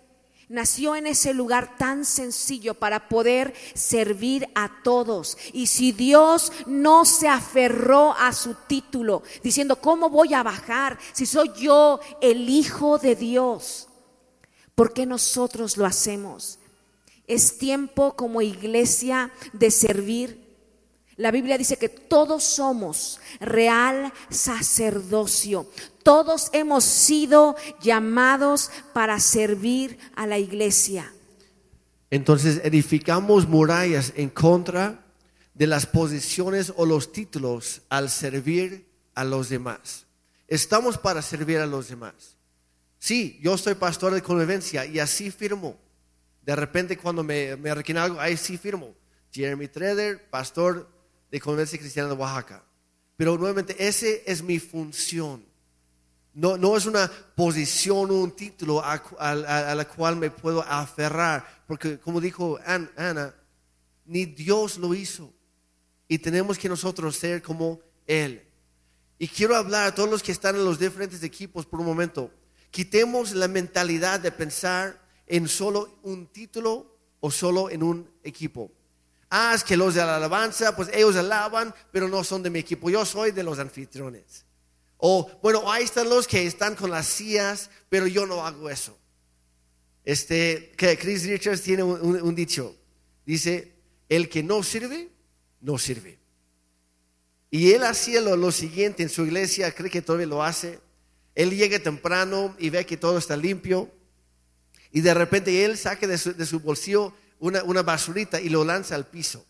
Nació 0.49 0.97
en 0.97 1.07
ese 1.07 1.33
lugar 1.33 1.77
tan 1.77 2.03
sencillo 2.03 2.73
para 2.73 3.07
poder 3.07 3.53
servir 3.75 4.49
a 4.55 4.81
todos. 4.83 5.37
Y 5.53 5.67
si 5.67 5.93
Dios 5.93 6.51
no 6.67 7.05
se 7.05 7.29
aferró 7.29 8.11
a 8.11 8.33
su 8.33 8.55
título, 8.67 9.23
diciendo, 9.41 9.77
¿cómo 9.77 10.09
voy 10.09 10.33
a 10.33 10.43
bajar 10.43 10.99
si 11.13 11.25
soy 11.25 11.49
yo 11.55 12.01
el 12.19 12.49
Hijo 12.49 12.97
de 12.97 13.15
Dios? 13.15 13.87
¿Por 14.75 14.91
qué 14.91 15.05
nosotros 15.05 15.77
lo 15.77 15.85
hacemos? 15.85 16.59
Es 17.27 17.57
tiempo 17.57 18.15
como 18.15 18.41
iglesia 18.41 19.31
de 19.53 19.71
servir. 19.71 20.43
La 21.15 21.31
Biblia 21.31 21.57
dice 21.57 21.77
que 21.77 21.89
todos 21.89 22.43
somos 22.43 23.19
real 23.39 24.11
sacerdocio. 24.29 25.69
Todos 26.01 26.49
hemos 26.53 26.83
sido 26.83 27.55
llamados 27.81 28.71
para 28.93 29.19
servir 29.19 29.97
a 30.15 30.27
la 30.27 30.39
iglesia. 30.39 31.13
Entonces 32.09 32.61
edificamos 32.63 33.47
murallas 33.47 34.13
en 34.15 34.29
contra 34.29 35.03
de 35.53 35.67
las 35.67 35.85
posiciones 35.85 36.73
o 36.75 36.85
los 36.85 37.11
títulos 37.11 37.81
al 37.89 38.09
servir 38.09 38.87
a 39.15 39.23
los 39.23 39.49
demás. 39.49 40.05
Estamos 40.47 40.97
para 40.97 41.21
servir 41.21 41.57
a 41.59 41.65
los 41.65 41.87
demás. 41.87 42.37
Sí, 42.99 43.39
yo 43.41 43.57
soy 43.57 43.75
pastor 43.75 44.13
de 44.13 44.21
convivencia 44.21 44.85
y 44.85 44.99
así 44.99 45.31
firmo. 45.31 45.77
De 46.45 46.55
repente 46.55 46.97
cuando 46.97 47.23
me, 47.23 47.55
me 47.55 47.69
algo, 47.71 48.19
ahí 48.19 48.37
sí 48.37 48.57
firmo. 48.57 48.93
Jeremy 49.31 49.67
Trader, 49.67 50.29
pastor 50.29 50.89
de 51.31 51.39
Convivencia 51.39 51.79
Cristiana 51.79 52.09
de 52.09 52.15
Oaxaca. 52.15 52.63
Pero 53.15 53.37
nuevamente, 53.37 53.75
esa 53.79 54.07
es 54.25 54.43
mi 54.43 54.59
función. 54.59 55.45
No, 56.33 56.57
no 56.57 56.75
es 56.75 56.85
una 56.85 57.09
posición 57.35 58.09
o 58.11 58.15
un 58.15 58.35
título 58.35 58.83
a, 58.83 58.93
a, 59.19 59.75
la 59.75 59.85
cual 59.87 60.15
me 60.15 60.31
puedo 60.31 60.63
aferrar, 60.63 61.63
porque 61.67 61.99
como 61.99 62.19
dijo 62.19 62.59
Ana, 62.65 63.35
ni 64.05 64.25
Dios 64.25 64.77
lo 64.77 64.93
hizo. 64.93 65.31
Y 66.07 66.17
tenemos 66.17 66.57
que 66.57 66.69
nosotros 66.69 67.15
ser 67.15 67.41
como 67.41 67.79
Él. 68.05 68.43
Y 69.17 69.27
quiero 69.27 69.55
hablar 69.55 69.87
a 69.87 69.95
todos 69.95 70.09
los 70.09 70.23
que 70.23 70.31
están 70.31 70.55
en 70.55 70.65
los 70.65 70.79
diferentes 70.79 71.23
equipos 71.23 71.65
por 71.65 71.79
un 71.79 71.85
momento. 71.85 72.31
Quitemos 72.71 73.33
la 73.33 73.47
mentalidad 73.47 74.19
de 74.19 74.31
pensar 74.31 74.99
en 75.27 75.47
solo 75.47 75.99
un 76.03 76.27
título 76.27 76.97
o 77.19 77.31
solo 77.31 77.69
en 77.69 77.83
un 77.83 78.09
equipo 78.23 78.71
ah, 79.33 79.57
que 79.65 79.75
los 79.75 79.95
de 79.95 80.01
la 80.01 80.17
alabanza, 80.17 80.75
pues 80.75 80.89
ellos 80.93 81.15
alaban, 81.15 81.73
pero 81.91 82.07
no 82.07 82.23
son 82.23 82.43
de 82.43 82.51
mi 82.51 82.59
equipo, 82.59 82.89
yo 82.89 83.03
soy 83.03 83.31
de 83.31 83.43
los 83.43 83.57
anfitriones. 83.57 84.45
O, 84.97 85.29
bueno, 85.41 85.69
ahí 85.69 85.83
están 85.83 86.07
los 86.07 86.27
que 86.27 86.45
están 86.45 86.75
con 86.75 86.91
las 86.91 87.07
sillas, 87.07 87.69
pero 87.89 88.07
yo 88.07 88.25
no 88.25 88.45
hago 88.45 88.69
eso. 88.69 88.97
Este, 90.05 90.71
que 90.77 90.97
Chris 90.97 91.25
Richards 91.25 91.61
tiene 91.61 91.83
un, 91.83 92.35
dicho, 92.35 92.75
dice, 93.25 93.73
el 94.07 94.29
que 94.29 94.43
no 94.43 94.61
sirve, 94.61 95.09
no 95.61 95.77
sirve. 95.77 96.19
Y 97.49 97.71
él 97.71 97.83
hacía 97.83 98.21
lo, 98.21 98.51
siguiente 98.51 99.03
en 99.03 99.09
su 99.09 99.25
iglesia, 99.25 99.73
cree 99.73 99.89
que 99.89 100.01
todavía 100.01 100.27
lo 100.27 100.43
hace. 100.43 100.79
Él 101.35 101.51
llega 101.51 101.79
temprano 101.79 102.55
y 102.59 102.69
ve 102.69 102.85
que 102.85 102.97
todo 102.97 103.17
está 103.17 103.35
limpio. 103.35 103.91
Y 104.95 105.01
de 105.01 105.13
repente 105.15 105.65
él 105.65 105.75
saca 105.75 106.05
de 106.05 106.17
su, 106.19 106.59
bolsillo 106.59 107.13
una, 107.39 107.81
basurita 107.81 108.39
y 108.39 108.47
lo 108.47 108.63
lanza 108.63 108.93
al 108.93 109.07
piso. 109.07 109.43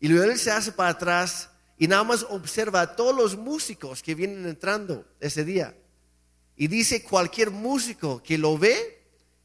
Y 0.00 0.08
luego 0.08 0.32
él 0.32 0.38
se 0.38 0.50
hace 0.50 0.72
para 0.72 0.88
atrás 0.88 1.50
y 1.78 1.86
nada 1.86 2.02
más 2.04 2.24
observa 2.30 2.80
a 2.80 2.96
todos 2.96 3.14
los 3.14 3.36
músicos 3.36 4.02
que 4.02 4.14
vienen 4.14 4.46
entrando 4.46 5.06
ese 5.20 5.44
día. 5.44 5.76
Y 6.56 6.68
dice 6.68 7.02
cualquier 7.02 7.50
músico 7.50 8.22
que 8.22 8.38
lo 8.38 8.56
ve 8.56 9.02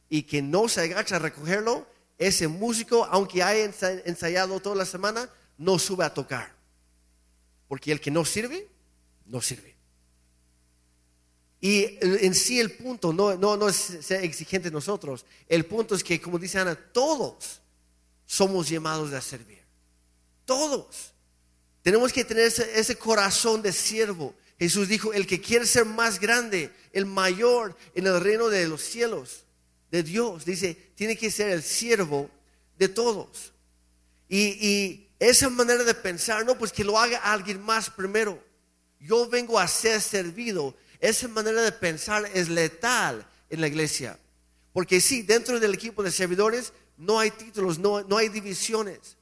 y 0.10 0.24
que 0.24 0.42
no 0.42 0.70
se 0.70 0.82
agacha 0.82 1.18
a 1.18 1.20
recogerlo, 1.20 1.86
ese 2.18 2.48
músico, 2.48 3.06
aunque 3.12 3.44
haya 3.44 3.66
ensayado 4.06 4.62
toda 4.62 4.78
la 4.78 4.86
semana, 4.86 5.30
no 5.58 5.78
sube 5.78 6.06
a 6.06 6.14
tocar. 6.14 6.56
Porque 7.68 7.92
el 7.92 8.00
que 8.00 8.12
no 8.12 8.24
sirve, 8.24 8.68
no 9.26 9.42
sirve. 9.42 9.77
Y 11.60 11.98
en 12.02 12.36
sí 12.36 12.60
el 12.60 12.72
punto 12.72 13.12
no, 13.12 13.36
no, 13.36 13.58
no 13.58 13.68
es 13.68 13.76
ser 13.76 14.24
exigente 14.24 14.70
nosotros. 14.70 15.26
El 15.48 15.66
punto 15.66 15.96
es 15.96 16.04
que, 16.04 16.22
como 16.22 16.38
dice 16.38 16.60
Ana, 16.60 16.76
todos 16.76 17.62
somos 18.26 18.70
llamados 18.70 19.12
a 19.14 19.22
servir. 19.22 19.64
Todos. 20.46 21.14
Tenemos 21.82 22.14
que 22.14 22.26
tener 22.26 22.46
ese, 22.46 22.96
corazón 22.98 23.62
de 23.62 23.72
siervo. 23.72 24.36
Jesús 24.60 24.88
dijo, 24.88 25.14
el 25.14 25.26
que 25.26 25.42
quiere 25.42 25.66
ser 25.66 25.86
más 25.86 26.20
grande, 26.20 26.72
el 26.92 27.06
mayor 27.06 27.76
en 27.96 28.08
el 28.08 28.20
reino 28.20 28.50
de 28.50 28.68
los 28.68 28.82
cielos, 28.82 29.46
de 29.90 30.04
Dios, 30.04 30.44
dice, 30.46 30.76
tiene 30.96 31.18
que 31.18 31.32
ser 31.32 31.50
el 31.50 31.64
siervo 31.64 32.30
de 32.78 32.90
todos. 32.90 33.54
Y, 34.28 34.38
y 34.68 35.10
esa 35.20 35.50
manera 35.50 35.84
de 35.84 35.94
pensar, 35.94 36.46
no, 36.46 36.58
pues 36.58 36.72
que 36.72 36.84
lo 36.84 37.00
haga 37.00 37.20
alguien 37.20 37.62
más 37.62 37.90
primero. 37.90 38.44
Yo 39.00 39.30
vengo 39.30 39.58
a 39.58 39.68
ser 39.68 40.02
servido. 40.02 40.76
Esa 41.00 41.28
manera 41.28 41.62
de 41.62 41.72
pensar 41.72 42.30
es 42.34 42.50
letal 42.50 43.26
en 43.50 43.62
la 43.62 43.68
iglesia. 43.68 44.20
Porque 44.74 45.02
sí, 45.02 45.22
dentro 45.22 45.60
del 45.60 45.74
equipo 45.74 46.04
de 46.04 46.12
servidores 46.12 46.74
no 46.98 47.20
hay 47.20 47.32
títulos, 47.32 47.80
no, 47.80 48.02
no 48.04 48.18
hay 48.18 48.30
divisiones. 48.30 49.18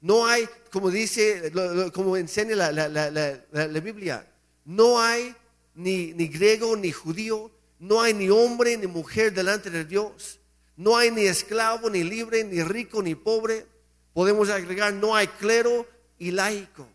No 0.00 0.26
hay, 0.26 0.48
como 0.70 0.90
dice, 0.90 1.52
como 1.92 2.16
enseña 2.16 2.54
la, 2.54 2.72
la, 2.72 2.88
la, 2.88 3.80
Biblia, 3.80 4.24
no 4.64 5.00
hay 5.00 5.34
ni, 5.74 6.12
ni 6.14 6.28
griego 6.28 6.76
ni 6.76 6.92
judío, 6.92 7.50
no 7.80 8.00
hay 8.00 8.14
ni 8.14 8.28
hombre 8.28 8.76
ni 8.76 8.86
mujer 8.86 9.32
delante 9.32 9.70
de 9.70 9.84
Dios. 9.84 10.38
No 10.76 10.96
hay 10.96 11.10
ni 11.10 11.22
esclavo, 11.22 11.90
ni 11.90 12.04
libre, 12.04 12.44
ni 12.44 12.62
rico, 12.62 13.02
ni 13.02 13.16
pobre. 13.16 13.66
Podemos 14.12 14.48
agregar, 14.48 14.94
no 14.94 15.16
hay 15.16 15.26
clero 15.26 15.84
y 16.18 16.30
laico. 16.30 16.88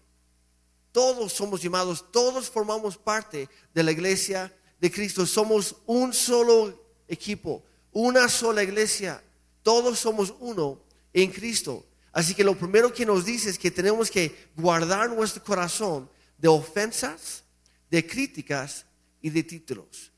Todos 0.93 1.33
somos 1.33 1.61
llamados, 1.61 2.05
todos 2.11 2.49
formamos 2.51 2.97
parte 2.97 3.49
de 3.73 3.83
la 3.83 3.91
iglesia 3.91 4.55
de 4.79 4.91
Cristo. 4.91 5.25
Somos 5.25 5.75
un 5.87 6.13
solo 6.13 6.79
equipo, 7.07 7.63
una 7.91 8.29
sola 8.29 8.61
iglesia. 8.61 9.21
Todos 9.63 9.97
somos 9.97 10.35
uno 10.39 10.79
en 11.11 11.31
Cristo. 11.31 11.83
Así 12.11 12.35
que 12.35 12.43
lo 12.43 12.55
primero 12.55 12.93
que 12.93 13.07
nos 13.07 13.25
dice 13.25 13.49
es 13.49 13.57
que 13.57 13.71
tenemos 13.71 14.11
que 14.11 14.49
guardar 14.55 15.09
nuestro 15.09 15.43
corazón 15.43 16.07
de 16.37 16.47
ofensas, 16.47 17.43
de 17.89 18.05
críticas 18.05 18.85
y 19.19 19.31
de 19.31 19.41
títulos. 19.41 20.11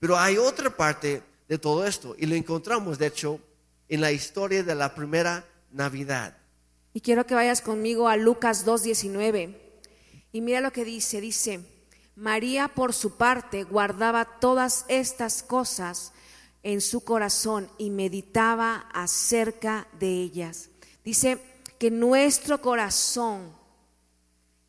Pero 0.00 0.18
hay 0.18 0.38
otra 0.38 0.76
parte 0.76 1.22
de 1.48 1.56
todo 1.56 1.86
esto 1.86 2.16
y 2.18 2.26
lo 2.26 2.34
encontramos, 2.34 2.98
de 2.98 3.06
hecho, 3.06 3.40
en 3.88 4.00
la 4.00 4.10
historia 4.10 4.64
de 4.64 4.74
la 4.74 4.92
primera 4.92 5.46
Navidad. 5.70 6.36
Y 6.92 7.00
quiero 7.00 7.26
que 7.26 7.36
vayas 7.36 7.60
conmigo 7.60 8.08
a 8.08 8.16
Lucas 8.16 8.66
2.19. 8.66 9.65
Y 10.32 10.40
mira 10.40 10.60
lo 10.60 10.72
que 10.72 10.84
dice, 10.84 11.20
dice, 11.20 11.60
María 12.14 12.68
por 12.68 12.94
su 12.94 13.16
parte 13.16 13.64
guardaba 13.64 14.24
todas 14.40 14.84
estas 14.88 15.42
cosas 15.42 16.12
en 16.62 16.80
su 16.80 17.02
corazón 17.04 17.68
y 17.78 17.90
meditaba 17.90 18.88
acerca 18.92 19.86
de 20.00 20.08
ellas. 20.22 20.70
Dice 21.04 21.38
que 21.78 21.90
nuestro 21.90 22.60
corazón 22.60 23.54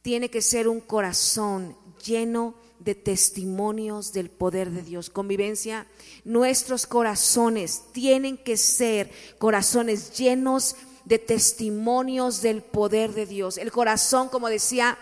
tiene 0.02 0.30
que 0.30 0.42
ser 0.42 0.68
un 0.68 0.80
corazón 0.80 1.76
lleno 2.06 2.56
de 2.80 2.96
testimonios 2.96 4.14
del 4.14 4.30
poder 4.30 4.70
de 4.72 4.82
Dios. 4.82 5.10
Convivencia, 5.10 5.88
nuestros 6.24 6.86
corazones 6.86 7.84
tienen 7.92 8.38
que 8.38 8.58
ser 8.58 9.12
corazones 9.40 10.18
llenos 10.18 10.76
de 11.06 11.20
testimonios 11.20 12.42
del 12.42 12.62
poder 12.62 13.14
de 13.14 13.26
Dios. 13.26 13.58
El 13.58 13.72
corazón, 13.72 14.30
como 14.30 14.50
decía, 14.50 14.98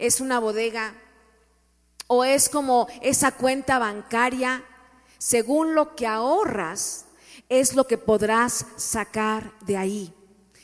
es 0.00 0.20
una 0.20 0.40
bodega 0.40 0.94
o 2.06 2.24
es 2.24 2.48
como 2.48 2.88
esa 3.02 3.32
cuenta 3.32 3.78
bancaria 3.78 4.64
según 5.18 5.74
lo 5.74 5.94
que 5.94 6.06
ahorras, 6.06 7.04
es 7.50 7.74
lo 7.74 7.86
que 7.86 7.98
podrás 7.98 8.64
sacar 8.76 9.52
de 9.60 9.76
ahí. 9.76 10.14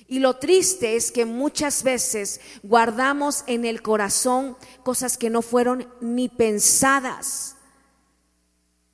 Y 0.09 0.20
lo 0.20 0.37
triste 0.37 0.96
es 0.96 1.12
que 1.12 1.27
muchas 1.27 1.83
veces 1.83 2.40
guardamos 2.62 3.44
en 3.46 3.64
el 3.64 3.83
corazón 3.83 4.57
cosas 4.83 5.18
que 5.18 5.31
no 5.31 5.42
fueron 5.42 5.92
ni 6.01 6.29
pensadas 6.29 7.57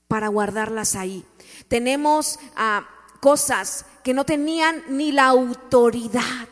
para 0.08 0.28
guardarlas 0.28 0.96
ahí. 0.96 1.24
Tenemos 1.68 2.38
ah, 2.56 2.88
cosas 3.20 3.84
que 4.02 4.14
no 4.14 4.24
tenían 4.24 4.82
ni 4.88 5.12
la 5.12 5.26
autoridad 5.26 6.48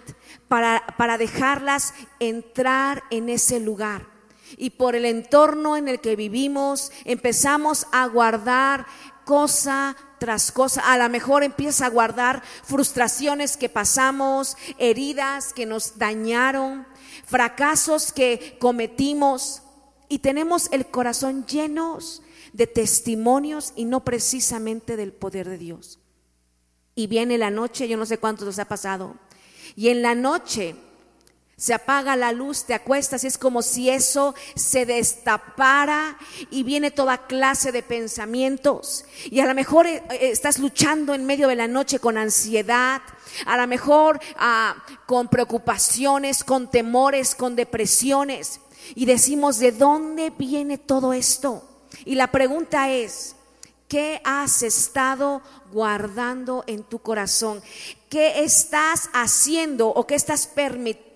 para, 0.51 0.85
para 0.99 1.17
dejarlas 1.17 1.95
entrar 2.19 3.05
en 3.11 3.29
ese 3.29 3.61
lugar 3.61 4.09
y 4.57 4.71
por 4.71 4.97
el 4.97 5.05
entorno 5.05 5.77
en 5.77 5.87
el 5.87 6.01
que 6.01 6.17
vivimos 6.17 6.91
empezamos 7.05 7.87
a 7.93 8.05
guardar 8.09 8.85
cosa 9.25 9.97
tras 10.19 10.51
cosa. 10.51 10.93
A 10.93 10.99
lo 10.99 11.09
mejor 11.09 11.45
empieza 11.45 11.87
a 11.87 11.91
guardar 11.91 12.43
frustraciones 12.65 13.57
que 13.57 13.69
pasamos, 13.69 14.57
heridas 14.77 15.53
que 15.53 15.67
nos 15.67 15.99
dañaron, 15.99 16.85
fracasos 17.27 18.13
que 18.13 18.57
cometimos 18.59 19.63
y 20.09 20.19
tenemos 20.19 20.69
el 20.73 20.87
corazón 20.87 21.47
llenos 21.47 22.23
de 22.53 22.67
testimonios 22.67 23.73
y 23.77 23.85
no 23.85 24.03
precisamente 24.03 24.97
del 24.97 25.13
poder 25.13 25.49
de 25.49 25.59
Dios. 25.59 26.01
Y 26.97 27.07
viene 27.07 27.39
la 27.39 27.51
noche, 27.51 27.87
yo 27.87 27.97
no 27.97 28.05
sé 28.05 28.19
cuántos 28.19 28.47
nos 28.47 28.59
ha 28.59 28.65
pasado, 28.65 29.15
y 29.77 29.89
en 29.89 30.03
la 30.03 30.15
noche 30.15 30.75
Se 31.61 31.75
apaga 31.75 32.17
la 32.17 32.33
luz, 32.33 32.65
te 32.65 32.73
acuestas 32.73 33.23
es 33.23 33.37
como 33.37 33.61
si 33.61 33.91
eso 33.91 34.35
se 34.55 34.87
destapara 34.87 36.17
y 36.51 36.63
viene 36.63 36.91
toda 36.91 37.27
clase 37.27 37.71
de 37.71 37.83
pensamientos. 37.83 39.05
Y 39.27 39.41
a 39.41 39.47
lo 39.47 39.55
mejor 39.55 39.87
eh, 39.87 40.03
eh, 40.09 40.31
estás 40.31 40.59
luchando 40.59 41.13
en 41.13 41.27
medio 41.27 41.49
de 41.49 41.57
la 41.57 41.69
noche 41.69 41.99
con 41.99 42.17
ansiedad, 42.17 43.03
a 43.45 43.59
lo 43.59 43.67
mejor 43.67 44.21
ah, 44.39 44.75
con 45.05 45.29
preocupaciones, 45.29 46.45
con 46.45 46.71
temores, 46.71 47.35
con 47.35 47.55
depresiones. 47.57 48.61
Y 48.95 49.05
decimos, 49.05 49.59
¿de 49.59 49.73
dónde 49.73 50.31
viene 50.31 50.79
todo 50.79 51.13
esto? 51.13 51.63
Y 52.07 52.15
la 52.15 52.29
pregunta 52.29 52.89
es, 52.89 53.37
¿qué 53.91 54.21
has 54.23 54.63
estado 54.63 55.43
guardando 55.73 56.63
en 56.69 56.85
tu 56.85 57.01
corazón? 57.01 57.61
¿Qué 58.09 58.45
estás 58.45 59.11
haciendo 59.13 59.89
o 59.89 60.07
qué 60.07 60.15
estás 60.15 60.47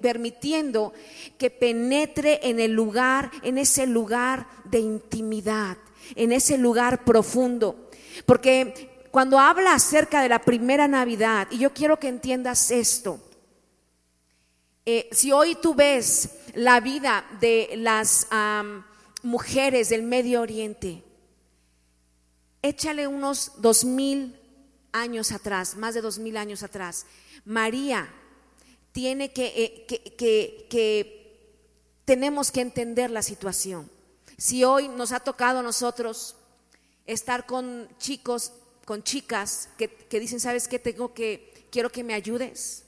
permitiendo 0.00 0.92
que 1.38 1.50
penetre 1.50 2.40
en 2.42 2.58
el 2.58 2.72
lugar, 2.72 3.30
en 3.42 3.58
ese 3.58 3.86
lugar 3.86 4.48
de 4.64 4.80
intimidad, 4.80 5.78
en 6.16 6.32
ese 6.32 6.58
lugar 6.58 7.04
profundo? 7.04 7.90
Porque 8.26 9.06
cuando 9.12 9.38
habla 9.38 9.74
acerca 9.74 10.20
de 10.20 10.28
la 10.28 10.40
primera 10.40 10.88
Navidad, 10.88 11.46
y 11.52 11.58
yo 11.58 11.72
quiero 11.72 12.00
que 12.00 12.08
entiendas 12.08 12.72
esto, 12.72 13.20
eh, 14.84 15.08
si 15.12 15.30
hoy 15.30 15.54
tú 15.54 15.76
ves 15.76 16.30
la 16.54 16.80
vida 16.80 17.24
de 17.40 17.70
las 17.76 18.26
mujeres 19.22 19.90
del 19.90 20.02
Medio 20.02 20.40
Oriente, 20.40 21.03
échale 22.64 23.06
unos 23.06 23.52
dos 23.58 23.84
mil 23.84 24.40
años 24.90 25.32
atrás, 25.32 25.76
más 25.76 25.92
de 25.94 26.00
dos 26.00 26.18
mil 26.18 26.38
años 26.38 26.62
atrás, 26.62 27.04
María 27.44 28.08
tiene 28.90 29.30
eh, 29.36 29.84
que, 29.86 30.66
que, 30.70 31.20
tenemos 32.06 32.50
que 32.50 32.62
entender 32.62 33.10
la 33.10 33.22
situación. 33.22 33.90
Si 34.38 34.64
hoy 34.64 34.88
nos 34.88 35.12
ha 35.12 35.20
tocado 35.20 35.58
a 35.58 35.62
nosotros 35.62 36.36
estar 37.04 37.44
con 37.44 37.88
chicos, 37.98 38.52
con 38.86 39.02
chicas 39.02 39.68
que, 39.76 39.88
que 39.88 40.18
dicen, 40.18 40.40
¿sabes 40.40 40.66
qué? 40.66 40.78
Tengo 40.78 41.12
que, 41.12 41.68
quiero 41.70 41.90
que 41.90 42.02
me 42.02 42.14
ayudes. 42.14 42.84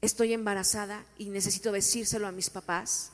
Estoy 0.00 0.32
embarazada 0.32 1.06
y 1.16 1.26
necesito 1.26 1.70
decírselo 1.70 2.26
a 2.26 2.32
mis 2.32 2.50
papás. 2.50 3.12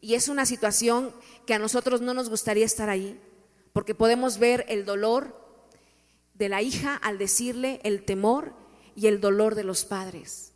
Y 0.00 0.14
es 0.14 0.28
una 0.28 0.46
situación 0.46 1.12
que 1.44 1.54
a 1.54 1.58
nosotros 1.58 2.00
no 2.00 2.14
nos 2.14 2.30
gustaría 2.30 2.64
estar 2.64 2.88
ahí, 2.88 3.20
porque 3.72 3.94
podemos 3.94 4.38
ver 4.38 4.64
el 4.68 4.84
dolor, 4.84 5.38
de 6.34 6.48
la 6.48 6.62
hija 6.62 6.94
al 6.94 7.18
decirle 7.18 7.80
el 7.82 8.04
temor 8.04 8.52
y 8.94 9.08
el 9.08 9.20
dolor 9.20 9.54
de 9.54 9.64
los 9.64 9.84
padres. 9.84 10.52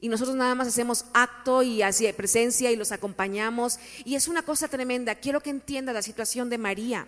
Y 0.00 0.08
nosotros 0.08 0.36
nada 0.36 0.54
más 0.54 0.68
hacemos 0.68 1.06
acto 1.12 1.62
y 1.62 1.82
presencia 2.16 2.70
y 2.70 2.76
los 2.76 2.92
acompañamos. 2.92 3.78
Y 4.04 4.14
es 4.14 4.28
una 4.28 4.42
cosa 4.42 4.68
tremenda. 4.68 5.16
Quiero 5.16 5.40
que 5.40 5.50
entienda 5.50 5.92
la 5.92 6.02
situación 6.02 6.48
de 6.48 6.58
María. 6.58 7.06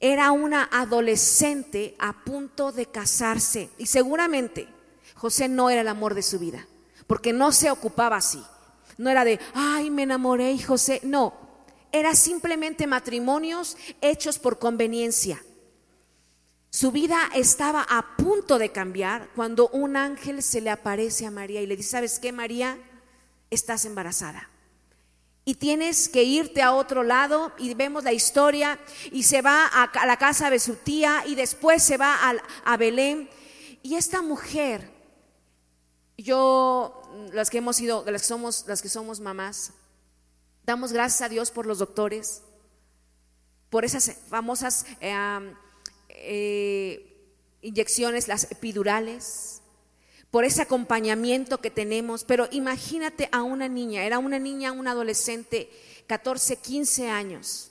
Era 0.00 0.30
una 0.32 0.68
adolescente 0.70 1.96
a 1.98 2.24
punto 2.24 2.72
de 2.72 2.86
casarse. 2.86 3.70
Y 3.78 3.86
seguramente 3.86 4.68
José 5.14 5.48
no 5.48 5.70
era 5.70 5.80
el 5.80 5.88
amor 5.88 6.14
de 6.14 6.22
su 6.22 6.38
vida. 6.38 6.66
Porque 7.06 7.32
no 7.32 7.52
se 7.52 7.70
ocupaba 7.70 8.16
así. 8.16 8.42
No 8.98 9.08
era 9.08 9.24
de, 9.24 9.40
ay, 9.54 9.90
me 9.90 10.02
enamoré 10.02 10.52
y 10.52 10.58
José. 10.58 11.00
No. 11.04 11.47
Era 11.92 12.14
simplemente 12.14 12.86
matrimonios 12.86 13.76
hechos 14.00 14.38
por 14.38 14.58
conveniencia. 14.58 15.42
Su 16.70 16.92
vida 16.92 17.18
estaba 17.34 17.82
a 17.88 18.16
punto 18.16 18.58
de 18.58 18.70
cambiar 18.70 19.30
cuando 19.34 19.68
un 19.70 19.96
ángel 19.96 20.42
se 20.42 20.60
le 20.60 20.70
aparece 20.70 21.24
a 21.24 21.30
María 21.30 21.62
y 21.62 21.66
le 21.66 21.76
dice, 21.76 21.90
¿sabes 21.90 22.18
qué, 22.18 22.30
María? 22.30 22.78
Estás 23.50 23.86
embarazada. 23.86 24.50
Y 25.46 25.54
tienes 25.54 26.10
que 26.10 26.24
irte 26.24 26.60
a 26.60 26.74
otro 26.74 27.02
lado 27.02 27.54
y 27.56 27.72
vemos 27.72 28.04
la 28.04 28.12
historia 28.12 28.78
y 29.10 29.22
se 29.22 29.40
va 29.40 29.66
a, 29.66 30.06
la 30.06 30.18
casa 30.18 30.50
de 30.50 30.58
su 30.58 30.74
tía 30.74 31.24
y 31.26 31.36
después 31.36 31.82
se 31.82 31.96
va 31.96 32.18
a, 32.66 32.76
Belén. 32.76 33.30
Y 33.82 33.94
esta 33.94 34.20
mujer, 34.20 34.90
yo, 36.18 37.00
las 37.32 37.48
que 37.48 37.58
hemos 37.58 37.80
ido, 37.80 38.04
las 38.06 38.20
que 38.20 38.28
somos, 38.28 38.66
las 38.66 38.82
que 38.82 38.90
somos 38.90 39.20
mamás, 39.20 39.72
damos 40.68 40.92
gracias 40.92 41.22
a 41.22 41.28
Dios 41.28 41.50
por 41.50 41.66
los 41.66 41.78
doctores, 41.78 42.42
por 43.70 43.84
esas 43.84 44.16
famosas... 44.28 44.86
Eh, 45.00 45.52
eh, 46.10 47.08
inyecciones, 47.60 48.28
las 48.28 48.50
epidurales, 48.50 49.62
por 50.30 50.44
ese 50.44 50.62
acompañamiento 50.62 51.58
que 51.58 51.70
tenemos. 51.70 52.24
Pero 52.24 52.48
imagínate 52.50 53.28
a 53.32 53.42
una 53.42 53.68
niña, 53.68 54.04
era 54.04 54.18
una 54.18 54.38
niña, 54.38 54.72
un 54.72 54.86
adolescente, 54.88 55.70
14, 56.06 56.56
15 56.56 57.08
años, 57.08 57.70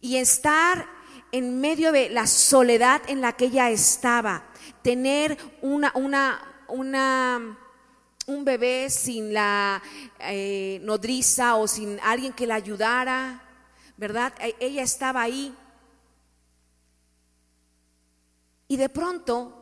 y 0.00 0.16
estar 0.16 0.86
en 1.32 1.60
medio 1.60 1.92
de 1.92 2.10
la 2.10 2.26
soledad 2.26 3.02
en 3.08 3.20
la 3.20 3.32
que 3.32 3.46
ella 3.46 3.70
estaba, 3.70 4.46
tener 4.82 5.38
una, 5.62 5.92
una, 5.94 6.64
una 6.68 7.58
un 8.26 8.44
bebé 8.44 8.88
sin 8.90 9.32
la 9.32 9.82
eh, 10.20 10.80
nodriza 10.82 11.56
o 11.56 11.68
sin 11.68 11.98
alguien 12.02 12.32
que 12.32 12.46
la 12.46 12.54
ayudara, 12.54 13.42
¿verdad? 13.96 14.32
E, 14.40 14.56
ella 14.60 14.82
estaba 14.82 15.22
ahí 15.22 15.54
y 18.68 18.76
de 18.76 18.88
pronto, 18.88 19.52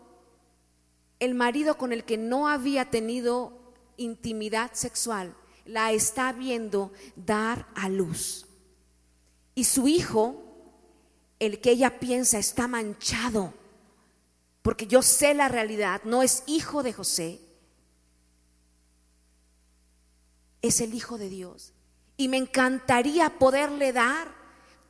el 1.19 1.35
marido 1.35 1.77
con 1.77 1.93
el 1.93 2.05
que 2.05 2.17
no 2.17 2.49
había 2.49 2.91
tenido 2.91 3.75
intimidad 3.97 4.73
sexual 4.73 5.35
la 5.65 5.93
está 5.93 6.33
viendo 6.33 6.93
dar 7.15 7.69
a 7.75 7.89
luz. 7.89 8.47
Y 9.55 9.65
su 9.65 9.87
hijo, 9.87 10.43
el 11.39 11.61
que 11.61 11.73
ella 11.73 12.01
piensa 12.01 12.39
está 12.39 12.69
manchado, 12.69 13.53
porque 14.63 14.87
yo 14.87 15.03
sé 15.03 15.35
la 15.35 15.49
realidad, 15.49 16.03
no 16.05 16.23
es 16.23 16.43
hijo 16.47 16.83
de 16.83 16.93
José, 16.93 17.41
es 20.63 20.81
el 20.81 20.95
hijo 20.95 21.19
de 21.19 21.29
Dios. 21.29 21.73
Y 22.17 22.29
me 22.29 22.39
encantaría 22.39 23.39
poderle 23.39 23.93
dar 23.93 24.33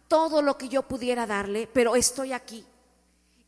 todo 0.06 0.42
lo 0.42 0.58
que 0.58 0.68
yo 0.68 0.82
pudiera 0.82 1.26
darle, 1.26 1.68
pero 1.72 1.96
estoy 1.96 2.32
aquí 2.32 2.64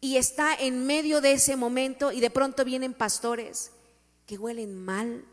y 0.05 0.19
está 0.19 0.55
en 0.55 0.87
medio 0.87 1.23
de 1.23 1.33
ese 1.33 1.57
momento 1.57 2.13
y 2.13 2.21
de 2.21 2.29
pronto 2.29 2.63
vienen 2.63 2.93
pastores 2.93 3.71
que 4.27 4.37
huelen 4.37 4.77
mal. 4.85 5.25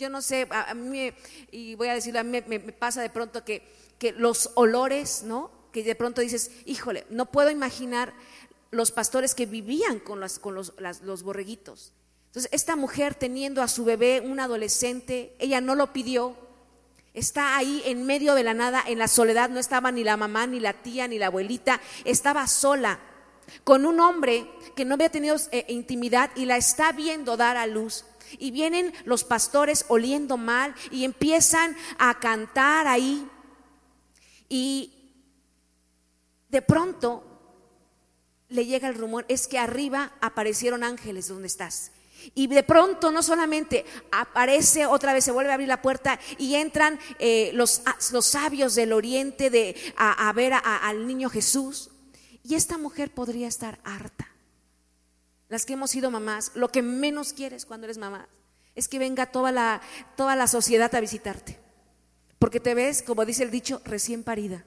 Yo 0.00 0.10
no 0.10 0.20
sé, 0.20 0.48
a, 0.50 0.74
mí, 0.74 1.12
y 1.52 1.76
voy 1.76 1.86
a 1.86 1.94
decirlo, 1.94 2.18
a 2.18 2.24
mí 2.24 2.42
me, 2.44 2.58
pasa 2.58 3.02
de 3.02 3.08
pronto 3.08 3.44
que, 3.44 3.62
que 4.00 4.10
los 4.10 4.50
olores, 4.56 5.22
¿no? 5.22 5.52
Que 5.70 5.84
de 5.84 5.94
pronto 5.94 6.22
dices, 6.22 6.50
híjole, 6.64 7.06
no 7.08 7.26
puedo 7.26 7.48
imaginar 7.48 8.14
los 8.72 8.90
pastores 8.90 9.32
que 9.36 9.46
vivían 9.46 10.00
con, 10.00 10.20
con 10.40 10.56
los, 10.56 10.74
los 11.02 11.22
borreguitos. 11.22 11.92
Entonces, 12.36 12.52
esta 12.52 12.76
mujer 12.76 13.14
teniendo 13.14 13.62
a 13.62 13.68
su 13.68 13.82
bebé, 13.86 14.20
un 14.20 14.40
adolescente, 14.40 15.34
ella 15.38 15.62
no 15.62 15.74
lo 15.74 15.94
pidió, 15.94 16.36
está 17.14 17.56
ahí 17.56 17.80
en 17.86 18.04
medio 18.04 18.34
de 18.34 18.42
la 18.42 18.52
nada, 18.52 18.84
en 18.86 18.98
la 18.98 19.08
soledad, 19.08 19.48
no 19.48 19.58
estaba 19.58 19.90
ni 19.90 20.04
la 20.04 20.18
mamá, 20.18 20.46
ni 20.46 20.60
la 20.60 20.74
tía, 20.74 21.08
ni 21.08 21.18
la 21.18 21.28
abuelita, 21.28 21.80
estaba 22.04 22.46
sola 22.46 23.00
con 23.64 23.86
un 23.86 24.00
hombre 24.00 24.46
que 24.74 24.84
no 24.84 24.96
había 24.96 25.08
tenido 25.08 25.34
eh, 25.50 25.64
intimidad 25.68 26.30
y 26.36 26.44
la 26.44 26.58
está 26.58 26.92
viendo 26.92 27.38
dar 27.38 27.56
a 27.56 27.66
luz. 27.66 28.04
Y 28.38 28.50
vienen 28.50 28.92
los 29.06 29.24
pastores 29.24 29.86
oliendo 29.88 30.36
mal 30.36 30.74
y 30.90 31.04
empiezan 31.04 31.74
a 31.96 32.20
cantar 32.20 32.86
ahí. 32.86 33.26
Y 34.50 34.92
de 36.50 36.60
pronto 36.60 37.24
le 38.50 38.66
llega 38.66 38.88
el 38.88 38.94
rumor, 38.94 39.24
es 39.28 39.48
que 39.48 39.58
arriba 39.58 40.12
aparecieron 40.20 40.84
ángeles 40.84 41.28
donde 41.28 41.46
estás. 41.46 41.92
Y 42.34 42.46
de 42.46 42.62
pronto 42.62 43.10
no 43.10 43.22
solamente 43.22 43.84
aparece 44.10 44.86
otra 44.86 45.12
vez, 45.12 45.24
se 45.24 45.32
vuelve 45.32 45.50
a 45.50 45.54
abrir 45.54 45.68
la 45.68 45.82
puerta 45.82 46.18
y 46.38 46.54
entran 46.54 46.98
eh, 47.18 47.50
los, 47.54 47.82
los, 48.12 48.26
sabios 48.26 48.74
del 48.74 48.92
oriente 48.92 49.50
de, 49.50 49.76
a, 49.96 50.32
ver 50.32 50.52
al 50.54 51.06
niño 51.06 51.28
Jesús. 51.28 51.90
Y 52.42 52.54
esta 52.54 52.78
mujer 52.78 53.12
podría 53.12 53.48
estar 53.48 53.80
harta. 53.84 54.28
Las 55.48 55.64
que 55.64 55.74
hemos 55.74 55.90
sido 55.90 56.10
mamás, 56.10 56.52
lo 56.54 56.68
que 56.68 56.82
menos 56.82 57.32
quieres 57.32 57.66
cuando 57.66 57.86
eres 57.86 57.98
mamá 57.98 58.28
es 58.74 58.88
que 58.88 58.98
venga 58.98 59.26
toda 59.26 59.50
la, 59.52 59.80
toda 60.16 60.36
la 60.36 60.46
sociedad 60.46 60.94
a 60.94 61.00
visitarte. 61.00 61.58
Porque 62.38 62.60
te 62.60 62.74
ves, 62.74 63.02
como 63.02 63.24
dice 63.24 63.42
el 63.42 63.50
dicho, 63.50 63.80
recién 63.84 64.22
parida. 64.22 64.64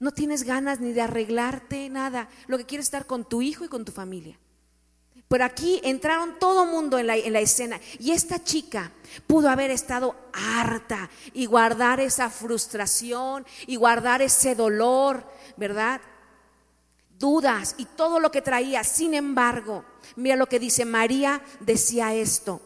No 0.00 0.12
tienes 0.12 0.42
ganas 0.42 0.80
ni 0.80 0.92
de 0.92 1.02
arreglarte, 1.02 1.88
nada. 1.88 2.28
Lo 2.48 2.58
que 2.58 2.66
quieres 2.66 2.84
es 2.84 2.88
estar 2.88 3.06
con 3.06 3.28
tu 3.28 3.42
hijo 3.42 3.64
y 3.64 3.68
con 3.68 3.84
tu 3.84 3.92
familia. 3.92 4.38
Pero 5.30 5.44
aquí 5.44 5.80
entraron 5.84 6.40
todo 6.40 6.66
mundo 6.66 6.98
en 6.98 7.06
la, 7.06 7.16
en 7.16 7.32
la, 7.32 7.38
escena. 7.38 7.80
Y 8.00 8.10
esta 8.10 8.42
chica 8.42 8.90
pudo 9.28 9.48
haber 9.48 9.70
estado 9.70 10.16
harta 10.32 11.08
y 11.32 11.46
guardar 11.46 12.00
esa 12.00 12.28
frustración 12.30 13.46
y 13.68 13.76
guardar 13.76 14.22
ese 14.22 14.56
dolor, 14.56 15.24
¿verdad? 15.56 16.00
dudas 17.20 17.76
y 17.78 17.84
todo 17.84 18.18
lo 18.18 18.32
que 18.32 18.42
traía. 18.42 18.82
Sin 18.82 19.14
embargo, 19.14 19.84
mira 20.16 20.34
lo 20.34 20.46
que 20.46 20.58
dice 20.58 20.84
María, 20.84 21.40
decía 21.60 22.12
esto, 22.14 22.60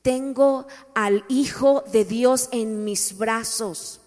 tengo 0.00 0.66
al 0.94 1.26
Hijo 1.28 1.84
de 1.92 2.06
Dios 2.06 2.48
en 2.52 2.84
mis 2.84 3.18
brazos. 3.18 3.97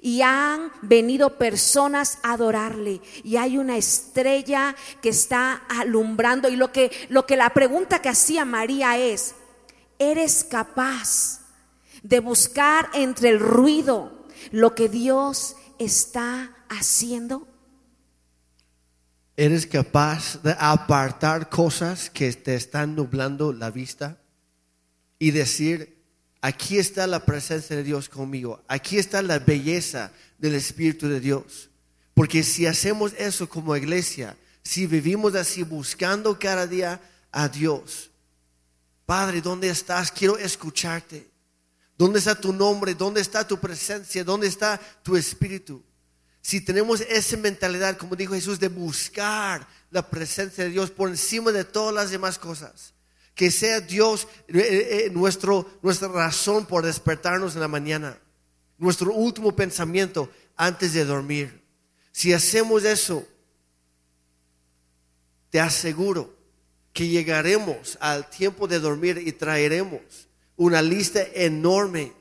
Y 0.00 0.22
han 0.22 0.72
venido 0.82 1.38
personas 1.38 2.18
a 2.22 2.32
adorarle. 2.32 3.00
Y 3.24 3.36
hay 3.36 3.58
una 3.58 3.76
estrella 3.76 4.74
que 5.02 5.08
está 5.08 5.62
alumbrando. 5.68 6.48
Y 6.48 6.56
lo 6.56 6.72
que, 6.72 6.90
lo 7.08 7.26
que 7.26 7.36
la 7.36 7.50
pregunta 7.50 8.00
que 8.00 8.08
hacía 8.08 8.44
María 8.44 8.98
es, 8.98 9.34
¿eres 9.98 10.44
capaz 10.44 11.40
de 12.02 12.20
buscar 12.20 12.88
entre 12.94 13.30
el 13.30 13.40
ruido 13.40 14.26
lo 14.50 14.74
que 14.74 14.88
Dios 14.88 15.56
está 15.78 16.54
haciendo? 16.68 17.46
¿Eres 19.36 19.66
capaz 19.66 20.42
de 20.42 20.54
apartar 20.58 21.48
cosas 21.48 22.10
que 22.10 22.32
te 22.32 22.54
están 22.54 22.94
nublando 22.94 23.52
la 23.52 23.70
vista 23.70 24.18
y 25.18 25.30
decir, 25.30 25.99
aquí 26.40 26.78
está 26.78 27.06
la 27.06 27.24
presencia 27.24 27.76
de 27.76 27.82
Dios 27.82 28.08
conmigo, 28.08 28.62
aquí 28.68 28.98
está 28.98 29.22
la 29.22 29.38
belleza 29.38 30.12
del 30.38 30.54
Espíritu 30.54 31.08
de 31.08 31.20
Dios? 31.20 31.70
Porque 32.14 32.42
si 32.42 32.66
hacemos 32.66 33.12
eso 33.18 33.48
como 33.48 33.76
iglesia, 33.76 34.36
si 34.62 34.86
vivimos 34.86 35.34
así 35.34 35.62
buscando 35.62 36.38
cada 36.38 36.66
día 36.66 37.00
a 37.32 37.48
Dios, 37.48 38.10
Padre, 39.06 39.40
¿dónde 39.40 39.68
estás? 39.68 40.12
Quiero 40.12 40.38
escucharte. 40.38 41.28
¿Dónde 41.98 42.20
está 42.20 42.34
tu 42.34 42.52
nombre? 42.52 42.94
¿Dónde 42.94 43.20
está 43.20 43.46
tu 43.46 43.58
presencia? 43.58 44.22
¿Dónde 44.22 44.46
está 44.46 44.80
tu 45.02 45.16
espíritu? 45.16 45.82
Si 46.40 46.60
tenemos 46.60 47.00
esa 47.00 47.36
mentalidad, 47.36 47.98
como 47.98 48.16
dijo 48.16 48.34
Jesús, 48.34 48.58
de 48.58 48.68
buscar 48.68 49.66
la 49.90 50.08
presencia 50.08 50.64
de 50.64 50.70
Dios 50.70 50.90
por 50.90 51.08
encima 51.08 51.52
de 51.52 51.64
todas 51.64 51.94
las 51.94 52.10
demás 52.10 52.38
cosas, 52.38 52.94
que 53.34 53.50
sea 53.50 53.80
Dios 53.80 54.28
eh, 54.48 54.58
eh, 54.58 55.04
eh, 55.06 55.10
nuestro, 55.10 55.66
nuestra 55.82 56.08
razón 56.08 56.66
por 56.66 56.84
despertarnos 56.84 57.54
en 57.54 57.60
la 57.60 57.68
mañana, 57.68 58.18
nuestro 58.78 59.12
último 59.12 59.54
pensamiento 59.54 60.30
antes 60.56 60.92
de 60.92 61.04
dormir. 61.04 61.62
Si 62.12 62.32
hacemos 62.32 62.84
eso, 62.84 63.26
te 65.50 65.60
aseguro 65.60 66.34
que 66.92 67.08
llegaremos 67.08 67.96
al 68.00 68.28
tiempo 68.28 68.66
de 68.66 68.80
dormir 68.80 69.22
y 69.24 69.32
traeremos 69.32 70.28
una 70.56 70.82
lista 70.82 71.22
enorme 71.34 72.12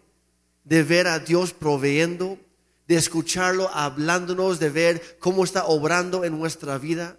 de 0.63 0.83
ver 0.83 1.07
a 1.07 1.19
Dios 1.19 1.51
proveyendo 1.53 2.37
de 2.89 2.95
escucharlo 2.95 3.69
hablándonos, 3.69 4.59
de 4.59 4.71
ver 4.71 5.17
cómo 5.19 5.43
está 5.43 5.65
obrando 5.67 6.25
en 6.25 6.37
nuestra 6.37 6.79
vida. 6.79 7.17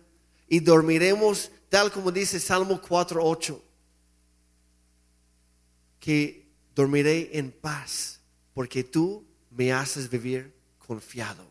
Y 0.48 0.58
dormiremos 0.58 1.52
tal 1.68 1.92
como 1.92 2.10
dice 2.10 2.40
Salmo 2.40 2.82
4.8, 2.82 3.60
que 6.00 6.50
dormiré 6.74 7.30
en 7.38 7.52
paz, 7.52 8.20
porque 8.54 8.82
tú 8.82 9.24
me 9.50 9.72
haces 9.72 10.10
vivir 10.10 10.52
confiado. 10.78 11.46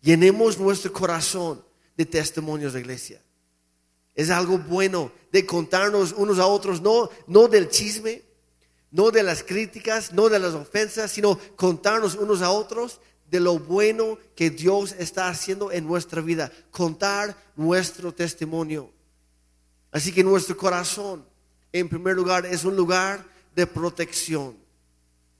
Llenemos 0.00 0.58
nuestro 0.58 0.92
corazón 0.92 1.64
de 1.96 2.06
testimonios 2.06 2.72
de 2.72 2.80
iglesia. 2.80 3.22
Es 4.14 4.30
algo 4.30 4.58
bueno 4.58 5.12
de 5.30 5.46
contarnos 5.46 6.12
unos 6.12 6.38
a 6.38 6.46
otros, 6.46 6.80
no, 6.80 7.10
no 7.26 7.46
del 7.46 7.68
chisme, 7.68 8.22
no 8.90 9.10
de 9.10 9.22
las 9.22 9.42
críticas, 9.42 10.12
no 10.12 10.28
de 10.28 10.38
las 10.38 10.54
ofensas, 10.54 11.10
sino 11.10 11.38
contarnos 11.56 12.14
unos 12.14 12.42
a 12.42 12.50
otros 12.50 13.00
de 13.30 13.40
lo 13.40 13.58
bueno 13.58 14.18
que 14.34 14.50
Dios 14.50 14.94
está 14.98 15.28
haciendo 15.28 15.70
en 15.70 15.86
nuestra 15.86 16.22
vida, 16.22 16.50
contar 16.70 17.36
nuestro 17.54 18.12
testimonio. 18.14 18.90
Así 19.90 20.12
que 20.12 20.24
nuestro 20.24 20.56
corazón, 20.56 21.27
en 21.72 21.88
primer 21.88 22.16
lugar, 22.16 22.46
es 22.46 22.64
un 22.64 22.76
lugar 22.76 23.24
de 23.54 23.66
protección. 23.66 24.56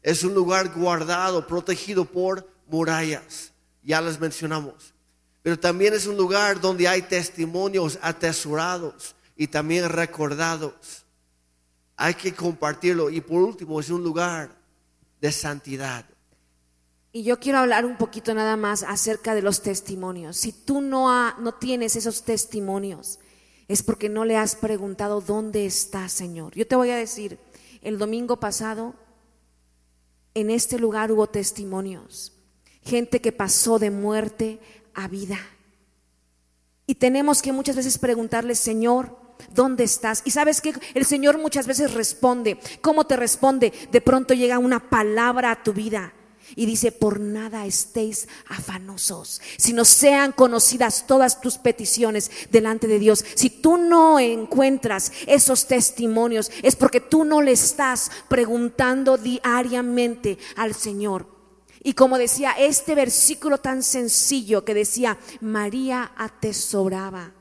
Es 0.02 0.24
un 0.24 0.34
lugar 0.34 0.72
guardado, 0.74 1.46
protegido 1.46 2.04
por 2.04 2.48
murallas. 2.66 3.52
Ya 3.82 4.00
las 4.00 4.20
mencionamos. 4.20 4.94
Pero 5.42 5.58
también 5.58 5.94
es 5.94 6.06
un 6.06 6.16
lugar 6.16 6.60
donde 6.60 6.88
hay 6.88 7.02
testimonios 7.02 7.98
atesorados 8.02 9.14
y 9.36 9.46
también 9.46 9.88
recordados 9.88 11.04
hay 11.98 12.14
que 12.14 12.32
compartirlo. 12.32 13.10
Y 13.10 13.20
por 13.20 13.42
último, 13.42 13.80
es 13.80 13.90
un 13.90 14.02
lugar 14.02 14.50
de 15.20 15.32
santidad. 15.32 16.04
Y 17.12 17.24
yo 17.24 17.40
quiero 17.40 17.58
hablar 17.58 17.84
un 17.84 17.96
poquito 17.96 18.32
nada 18.34 18.56
más 18.56 18.84
acerca 18.84 19.34
de 19.34 19.42
los 19.42 19.62
testimonios. 19.62 20.36
Si 20.36 20.52
tú 20.52 20.80
no, 20.80 21.36
no 21.38 21.54
tienes 21.54 21.96
esos 21.96 22.22
testimonios, 22.22 23.18
es 23.68 23.82
porque 23.82 24.08
no 24.08 24.24
le 24.24 24.36
has 24.36 24.56
preguntado 24.56 25.20
dónde 25.20 25.66
está, 25.66 26.08
Señor. 26.08 26.54
Yo 26.54 26.66
te 26.66 26.74
voy 26.74 26.90
a 26.90 26.96
decir, 26.96 27.38
el 27.82 27.98
domingo 27.98 28.40
pasado, 28.40 28.94
en 30.34 30.50
este 30.50 30.78
lugar 30.78 31.12
hubo 31.12 31.26
testimonios. 31.26 32.32
Gente 32.82 33.20
que 33.20 33.30
pasó 33.30 33.78
de 33.78 33.90
muerte 33.90 34.58
a 34.94 35.06
vida. 35.06 35.38
Y 36.86 36.94
tenemos 36.94 37.42
que 37.42 37.52
muchas 37.52 37.76
veces 37.76 37.98
preguntarle, 37.98 38.54
Señor, 38.54 39.14
¿dónde 39.52 39.84
estás? 39.84 40.22
Y 40.24 40.30
sabes 40.30 40.62
que 40.62 40.72
el 40.94 41.04
Señor 41.04 41.36
muchas 41.36 41.66
veces 41.66 41.92
responde. 41.92 42.58
¿Cómo 42.80 43.06
te 43.06 43.16
responde? 43.16 43.74
De 43.92 44.00
pronto 44.00 44.32
llega 44.32 44.58
una 44.58 44.88
palabra 44.88 45.50
a 45.50 45.62
tu 45.62 45.74
vida. 45.74 46.14
Y 46.56 46.66
dice, 46.66 46.92
por 46.92 47.20
nada 47.20 47.66
estéis 47.66 48.28
afanosos, 48.48 49.40
sino 49.56 49.84
sean 49.84 50.32
conocidas 50.32 51.06
todas 51.06 51.40
tus 51.40 51.58
peticiones 51.58 52.30
delante 52.50 52.86
de 52.86 52.98
Dios. 52.98 53.24
Si 53.34 53.50
tú 53.50 53.76
no 53.76 54.18
encuentras 54.18 55.12
esos 55.26 55.66
testimonios, 55.66 56.50
es 56.62 56.76
porque 56.76 57.00
tú 57.00 57.24
no 57.24 57.42
le 57.42 57.52
estás 57.52 58.10
preguntando 58.28 59.16
diariamente 59.18 60.38
al 60.56 60.74
Señor. 60.74 61.26
Y 61.82 61.94
como 61.94 62.18
decía 62.18 62.52
este 62.58 62.94
versículo 62.94 63.58
tan 63.58 63.82
sencillo 63.82 64.64
que 64.64 64.74
decía, 64.74 65.18
María 65.40 66.12
atesoraba 66.16 67.32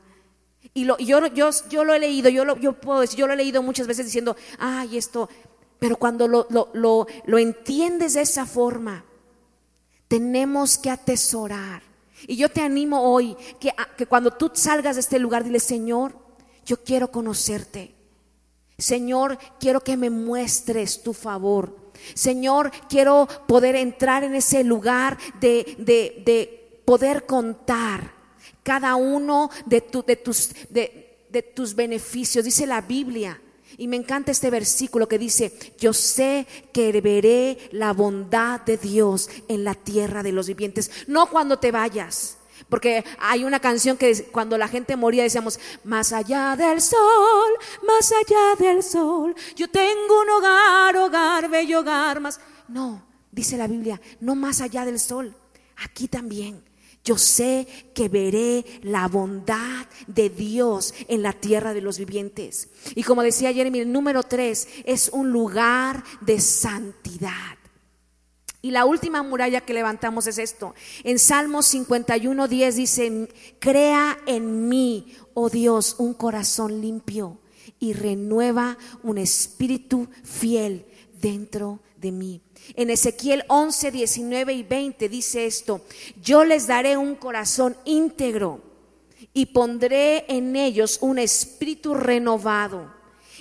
y 0.78 0.84
lo, 0.84 0.96
yo, 0.98 1.26
yo, 1.28 1.50
yo 1.68 1.82
lo 1.82 1.92
he 1.92 1.98
leído, 1.98 2.28
yo 2.30 2.44
lo, 2.44 2.56
yo 2.56 2.74
puedo 2.74 3.00
decir, 3.00 3.18
yo 3.18 3.26
lo 3.26 3.32
he 3.32 3.36
leído 3.36 3.64
muchas 3.64 3.88
veces 3.88 4.06
diciendo, 4.06 4.36
ay, 4.60 4.96
esto, 4.96 5.28
pero 5.78 5.96
cuando 5.96 6.26
lo, 6.26 6.46
lo, 6.50 6.70
lo, 6.74 7.06
lo 7.26 7.38
entiendes 7.38 8.14
de 8.14 8.22
esa 8.22 8.46
forma, 8.46 9.04
tenemos 10.08 10.78
que 10.78 10.90
atesorar. 10.90 11.82
Y 12.26 12.36
yo 12.36 12.48
te 12.48 12.60
animo 12.60 13.02
hoy 13.02 13.36
que, 13.60 13.72
que 13.96 14.06
cuando 14.06 14.32
tú 14.32 14.50
salgas 14.54 14.96
de 14.96 15.00
este 15.00 15.18
lugar, 15.18 15.44
dile, 15.44 15.60
Señor, 15.60 16.16
yo 16.64 16.82
quiero 16.82 17.10
conocerte. 17.10 17.94
Señor, 18.76 19.38
quiero 19.58 19.80
que 19.80 19.96
me 19.96 20.10
muestres 20.10 21.02
tu 21.02 21.12
favor. 21.12 21.92
Señor, 22.14 22.70
quiero 22.88 23.28
poder 23.46 23.76
entrar 23.76 24.24
en 24.24 24.34
ese 24.34 24.64
lugar 24.64 25.18
de, 25.40 25.76
de, 25.78 26.22
de 26.24 26.82
poder 26.84 27.26
contar 27.26 28.12
cada 28.62 28.96
uno 28.96 29.50
de, 29.66 29.82
de, 30.06 30.16
tus, 30.16 30.50
de, 30.70 31.52
tus 31.54 31.74
beneficios. 31.74 32.44
Dice 32.44 32.66
la 32.66 32.82
Biblia. 32.82 33.40
Y 33.78 33.86
me 33.86 33.96
encanta 33.96 34.32
este 34.32 34.50
versículo 34.50 35.06
que 35.06 35.18
dice, 35.18 35.52
yo 35.78 35.92
sé 35.92 36.48
que 36.72 37.00
veré 37.00 37.56
la 37.70 37.92
bondad 37.92 38.60
de 38.62 38.76
Dios 38.76 39.30
en 39.46 39.62
la 39.62 39.74
tierra 39.74 40.24
de 40.24 40.32
los 40.32 40.48
vivientes. 40.48 40.90
No 41.06 41.30
cuando 41.30 41.60
te 41.60 41.70
vayas. 41.70 42.38
Porque 42.68 43.04
hay 43.20 43.44
una 43.44 43.60
canción 43.60 43.96
que 43.96 44.24
cuando 44.24 44.58
la 44.58 44.66
gente 44.66 44.96
moría 44.96 45.22
decíamos, 45.22 45.60
más 45.84 46.12
allá 46.12 46.56
del 46.56 46.82
sol, 46.82 47.52
más 47.86 48.12
allá 48.12 48.56
del 48.58 48.82
sol, 48.82 49.34
yo 49.54 49.70
tengo 49.70 50.22
un 50.22 50.30
hogar, 50.30 50.96
hogar, 50.96 51.48
bello 51.48 51.78
hogar, 51.78 52.20
más... 52.20 52.40
No, 52.66 53.02
dice 53.30 53.56
la 53.56 53.68
Biblia, 53.68 54.00
no 54.18 54.34
más 54.34 54.60
allá 54.60 54.84
del 54.84 54.98
sol, 54.98 55.34
aquí 55.76 56.08
también. 56.08 56.67
Yo 57.04 57.16
sé 57.16 57.66
que 57.94 58.08
veré 58.08 58.64
la 58.82 59.08
bondad 59.08 59.86
de 60.06 60.28
Dios 60.28 60.94
en 61.08 61.22
la 61.22 61.32
tierra 61.32 61.72
de 61.72 61.80
los 61.80 61.98
vivientes. 61.98 62.68
Y 62.94 63.02
como 63.02 63.22
decía 63.22 63.52
Jeremy, 63.52 63.80
el 63.80 63.92
número 63.92 64.22
tres 64.22 64.68
es 64.84 65.08
un 65.12 65.30
lugar 65.30 66.04
de 66.20 66.40
santidad. 66.40 67.58
Y 68.60 68.72
la 68.72 68.84
última 68.84 69.22
muralla 69.22 69.60
que 69.60 69.72
levantamos 69.72 70.26
es 70.26 70.38
esto. 70.38 70.74
En 71.04 71.18
Salmos 71.18 71.66
51, 71.66 72.48
10 72.48 72.76
dice, 72.76 73.28
crea 73.60 74.18
en 74.26 74.68
mí, 74.68 75.14
oh 75.34 75.48
Dios, 75.48 75.94
un 75.98 76.12
corazón 76.12 76.80
limpio 76.80 77.38
y 77.78 77.92
renueva 77.92 78.76
un 79.02 79.18
espíritu 79.18 80.08
fiel 80.24 80.86
dentro 81.20 81.80
de 81.96 82.12
mí. 82.12 82.42
En 82.74 82.90
Ezequiel 82.90 83.44
11, 83.48 83.90
19 83.90 84.52
y 84.52 84.62
20 84.62 85.08
dice 85.08 85.46
esto, 85.46 85.80
yo 86.22 86.44
les 86.44 86.66
daré 86.66 86.96
un 86.96 87.14
corazón 87.14 87.76
íntegro 87.84 88.60
y 89.32 89.46
pondré 89.46 90.24
en 90.28 90.56
ellos 90.56 90.98
un 91.00 91.18
espíritu 91.18 91.94
renovado 91.94 92.92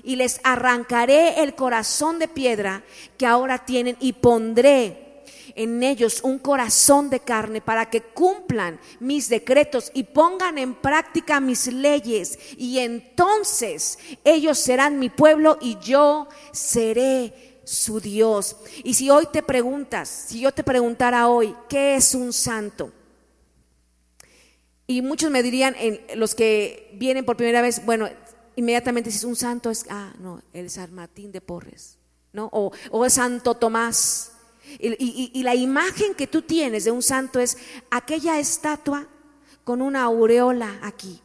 y 0.03 0.15
les 0.15 0.39
arrancaré 0.43 1.41
el 1.41 1.55
corazón 1.55 2.19
de 2.19 2.27
piedra 2.27 2.83
que 3.17 3.25
ahora 3.25 3.65
tienen 3.65 3.97
y 3.99 4.13
pondré 4.13 5.07
en 5.55 5.81
ellos 5.81 6.21
un 6.21 6.37
corazón 6.37 7.09
de 7.09 7.19
carne 7.19 7.61
para 7.61 7.89
que 7.89 8.01
cumplan 8.01 8.79
mis 8.99 9.27
decretos 9.27 9.91
y 9.93 10.03
pongan 10.03 10.57
en 10.59 10.75
práctica 10.75 11.39
mis 11.39 11.67
leyes. 11.67 12.37
Y 12.57 12.77
entonces 12.79 13.97
ellos 14.23 14.59
serán 14.59 14.99
mi 14.99 15.09
pueblo 15.09 15.57
y 15.59 15.77
yo 15.79 16.27
seré 16.51 17.56
su 17.67 17.99
Dios. 17.99 18.55
Y 18.83 18.93
si 18.93 19.09
hoy 19.09 19.27
te 19.31 19.43
preguntas, 19.43 20.07
si 20.07 20.39
yo 20.39 20.53
te 20.53 20.63
preguntara 20.63 21.27
hoy, 21.27 21.53
¿qué 21.67 21.95
es 21.95 22.15
un 22.15 22.31
santo? 22.31 22.93
Y 24.87 25.01
muchos 25.01 25.29
me 25.29 25.43
dirían, 25.43 25.75
en 25.77 25.99
los 26.17 26.33
que 26.33 26.89
vienen 26.93 27.25
por 27.25 27.35
primera 27.35 27.61
vez, 27.61 27.85
bueno, 27.85 28.07
inmediatamente 28.55 29.09
dices, 29.09 29.25
un 29.25 29.35
santo 29.35 29.69
es, 29.69 29.85
ah, 29.89 30.13
no, 30.19 30.41
el 30.53 30.69
San 30.69 30.93
Martín 30.93 31.33
de 31.33 31.41
Porres, 31.41 31.97
¿no? 32.31 32.49
O, 32.53 32.71
o 32.89 33.05
es 33.05 33.13
Santo 33.13 33.55
Tomás. 33.55 34.31
Y, 34.79 35.31
y 35.33 35.43
la 35.43 35.53
imagen 35.53 36.15
que 36.15 36.27
tú 36.27 36.43
tienes 36.43 36.85
de 36.85 36.91
un 36.91 37.03
santo 37.03 37.39
es 37.39 37.57
aquella 37.89 38.39
estatua 38.39 39.07
con 39.65 39.81
una 39.81 40.03
aureola 40.03 40.79
aquí. 40.81 41.21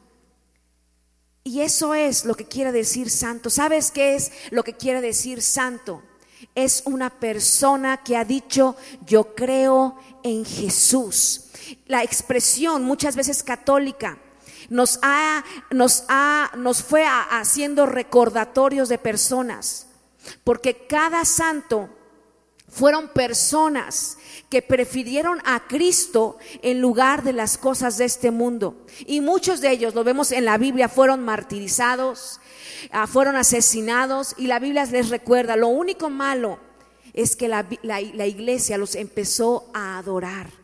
Y 1.44 1.60
eso 1.60 1.94
es 1.94 2.24
lo 2.24 2.34
que 2.34 2.46
quiere 2.46 2.72
decir 2.72 3.10
santo. 3.10 3.48
¿Sabes 3.48 3.92
qué 3.92 4.16
es 4.16 4.32
lo 4.50 4.64
que 4.64 4.74
quiere 4.74 5.00
decir 5.00 5.40
santo? 5.40 6.02
Es 6.54 6.82
una 6.84 7.10
persona 7.10 7.98
que 7.98 8.16
ha 8.16 8.24
dicho, 8.24 8.76
yo 9.06 9.34
creo 9.34 9.96
en 10.22 10.44
Jesús. 10.44 11.50
La 11.86 12.02
expresión 12.02 12.84
muchas 12.84 13.16
veces 13.16 13.42
católica 13.42 14.18
nos, 14.72 14.98
ha, 15.02 15.44
nos, 15.70 16.04
ha, 16.08 16.50
nos 16.56 16.82
fue 16.82 17.04
haciendo 17.04 17.86
recordatorios 17.86 18.88
de 18.88 18.98
personas, 18.98 19.86
porque 20.44 20.86
cada 20.86 21.24
santo 21.24 21.90
fueron 22.68 23.08
personas 23.08 24.16
que 24.48 24.62
prefirieron 24.62 25.40
a 25.44 25.66
Cristo 25.66 26.38
en 26.62 26.80
lugar 26.80 27.22
de 27.22 27.34
las 27.34 27.58
cosas 27.58 27.98
de 27.98 28.06
este 28.06 28.30
mundo. 28.30 28.86
Y 29.04 29.20
muchos 29.20 29.60
de 29.60 29.70
ellos, 29.70 29.94
lo 29.94 30.04
vemos 30.04 30.32
en 30.32 30.46
la 30.46 30.56
Biblia, 30.56 30.88
fueron 30.88 31.22
martirizados, 31.22 32.40
fueron 33.06 33.36
asesinados 33.36 34.34
y 34.38 34.46
la 34.46 34.58
Biblia 34.58 34.84
les 34.86 35.08
recuerda, 35.08 35.56
lo 35.56 35.68
único 35.68 36.10
malo 36.10 36.58
es 37.12 37.36
que 37.36 37.48
la, 37.48 37.66
la 37.82 38.26
iglesia 38.26 38.78
los 38.78 38.94
empezó 38.94 39.70
a 39.74 39.98
adorar 39.98 40.62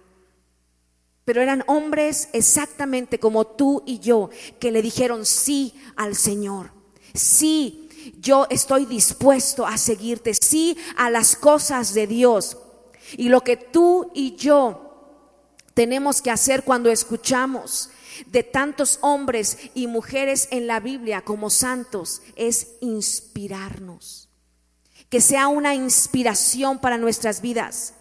pero 1.28 1.42
eran 1.42 1.62
hombres 1.66 2.30
exactamente 2.32 3.20
como 3.20 3.46
tú 3.46 3.82
y 3.84 3.98
yo 3.98 4.30
que 4.58 4.72
le 4.72 4.80
dijeron 4.80 5.26
sí 5.26 5.74
al 5.94 6.16
Señor. 6.16 6.70
Sí, 7.12 8.14
yo 8.18 8.46
estoy 8.48 8.86
dispuesto 8.86 9.66
a 9.66 9.76
seguirte, 9.76 10.32
sí 10.32 10.74
a 10.96 11.10
las 11.10 11.36
cosas 11.36 11.92
de 11.92 12.06
Dios. 12.06 12.56
Y 13.18 13.28
lo 13.28 13.42
que 13.42 13.58
tú 13.58 14.10
y 14.14 14.36
yo 14.36 15.34
tenemos 15.74 16.22
que 16.22 16.30
hacer 16.30 16.64
cuando 16.64 16.88
escuchamos 16.90 17.90
de 18.26 18.42
tantos 18.42 18.98
hombres 19.02 19.58
y 19.74 19.86
mujeres 19.86 20.48
en 20.50 20.66
la 20.66 20.80
Biblia 20.80 21.22
como 21.22 21.50
santos 21.50 22.22
es 22.36 22.76
inspirarnos. 22.80 24.28
Que 25.08 25.20
sea 25.20 25.48
una 25.48 25.74
inspiración 25.74 26.78
para 26.78 26.98
nuestras 26.98 27.40
vidas. 27.40 27.94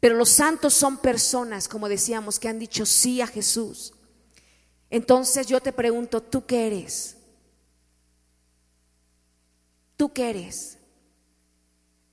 Pero 0.00 0.14
los 0.14 0.30
santos 0.30 0.74
son 0.74 0.98
personas, 0.98 1.68
como 1.68 1.88
decíamos, 1.88 2.38
que 2.38 2.48
han 2.48 2.58
dicho 2.58 2.86
sí 2.86 3.20
a 3.20 3.26
Jesús. 3.26 3.92
Entonces 4.90 5.46
yo 5.46 5.60
te 5.60 5.72
pregunto, 5.72 6.22
¿tú 6.22 6.46
qué 6.46 6.66
eres? 6.66 7.16
¿Tú 9.96 10.12
qué 10.12 10.30
eres? 10.30 10.78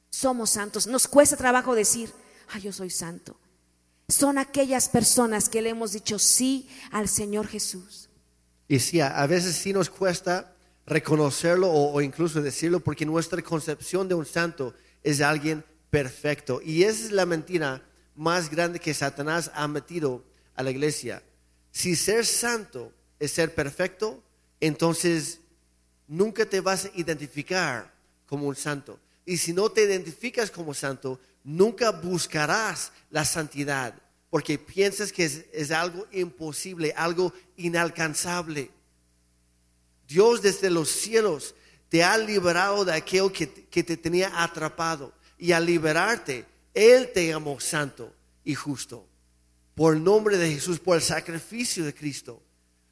Somos 0.10 0.52
santos. 0.52 0.88
Nos 0.88 1.08
cuesta 1.08 1.38
trabajo 1.38 1.76
decir, 1.76 2.12
ay, 2.50 2.62
yo 2.62 2.74
soy 2.74 2.90
santo. 2.90 3.38
Son 4.14 4.38
aquellas 4.38 4.90
personas 4.90 5.50
que 5.50 5.62
le 5.64 5.70
hemos 5.70 5.94
dicho 5.94 6.20
sí 6.20 6.70
al 6.92 7.10
Señor 7.10 7.48
Jesús. 7.48 8.10
Y 8.68 8.80
sí, 8.80 9.02
a 9.02 9.26
veces 9.26 9.56
sí 9.56 9.74
nos 9.74 9.90
cuesta 9.90 10.54
reconocerlo 10.86 11.72
o, 11.72 12.00
incluso 12.00 12.40
decirlo 12.40 12.80
porque 12.80 13.08
nuestra 13.08 13.42
concepción 13.42 14.08
de 14.08 14.14
un 14.14 14.28
santo 14.28 14.76
es 15.02 15.20
alguien 15.20 15.66
perfecto. 15.90 16.62
Y 16.64 16.84
esa 16.84 17.06
es 17.06 17.12
la 17.12 17.26
mentira 17.26 17.82
más 18.16 18.52
grande 18.52 18.80
que 18.80 18.94
Satanás 18.94 19.50
ha 19.56 19.68
metido 19.68 20.24
a 20.56 20.62
la 20.62 20.70
iglesia. 20.70 21.24
Si 21.72 21.96
ser 21.96 22.24
santo 22.24 22.94
es 23.20 23.32
ser 23.32 23.56
perfecto, 23.56 24.22
entonces 24.60 25.40
nunca 26.08 26.46
te 26.46 26.62
vas 26.62 26.86
a 26.86 26.92
identificar 26.94 27.92
como 28.28 28.48
un 28.48 28.56
santo. 28.56 29.00
Y 29.26 29.38
si 29.38 29.54
no 29.54 29.70
te 29.70 29.84
identificas 29.84 30.52
como 30.52 30.76
santo, 30.76 31.20
nunca 31.44 31.92
buscarás 31.92 32.92
la 33.10 33.26
santidad, 33.26 34.03
porque 34.34 34.58
piensas 34.58 35.14
que 35.14 35.26
es, 35.26 35.70
algo 35.70 36.08
imposible, 36.12 36.92
algo 36.98 37.32
inalcanzable. 37.56 38.72
Dios 40.08 40.42
desde 40.42 40.72
los 40.72 40.90
cielos 40.90 41.54
te 41.88 42.04
ha 42.04 42.18
liberado 42.18 42.84
de 42.84 42.94
aquello 42.94 43.32
que 43.32 43.46
te 43.46 43.96
tenía 43.96 44.42
atrapado 44.44 45.14
y 45.38 45.52
al 45.52 45.68
liberarte, 45.68 46.48
Él 46.74 47.12
te 47.14 47.28
llamó 47.28 47.60
santo 47.60 48.12
y 48.44 48.56
justo. 48.56 49.08
Por 49.76 49.98
el 49.98 50.04
nombre 50.04 50.40
de 50.40 50.50
Jesús, 50.50 50.80
por 50.80 50.96
el 50.96 51.04
sacrificio 51.04 51.86
de 51.86 51.94
Cristo. 51.94 52.42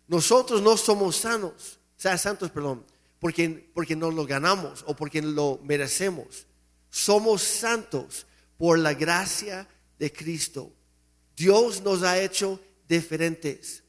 Nosotros 0.07 0.61
no 0.61 0.77
somos 0.77 1.15
sanos, 1.15 1.79
sea, 1.97 2.19
santos, 2.19 2.51
perdón, 2.51 2.85
porque, 3.19 3.71
porque 3.73 3.95
no 3.95 4.11
lo 4.11 4.27
ganamos 4.27 4.83
o 4.85 4.95
porque 4.95 5.23
lo 5.23 5.59
merecemos. 5.63 6.45
Somos 6.91 7.41
santos 7.41 8.27
por 8.59 8.77
la 8.77 8.93
gracia 8.93 9.67
de 9.97 10.13
Cristo. 10.13 10.71
Dios 11.35 11.81
nos 11.81 12.03
ha 12.03 12.19
hecho 12.19 12.59
diferentes. 12.87 13.83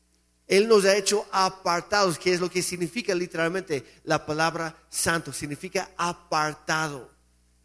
Él 0.47 0.69
nos 0.69 0.85
ha 0.85 0.97
hecho 0.97 1.27
apartados, 1.33 2.19
que 2.19 2.33
es 2.33 2.41
lo 2.41 2.51
que 2.51 2.63
significa 2.63 3.15
literalmente 3.15 4.01
la 4.05 4.25
palabra 4.27 4.77
santo. 4.91 5.33
Significa 5.33 5.91
apartado, 5.97 7.11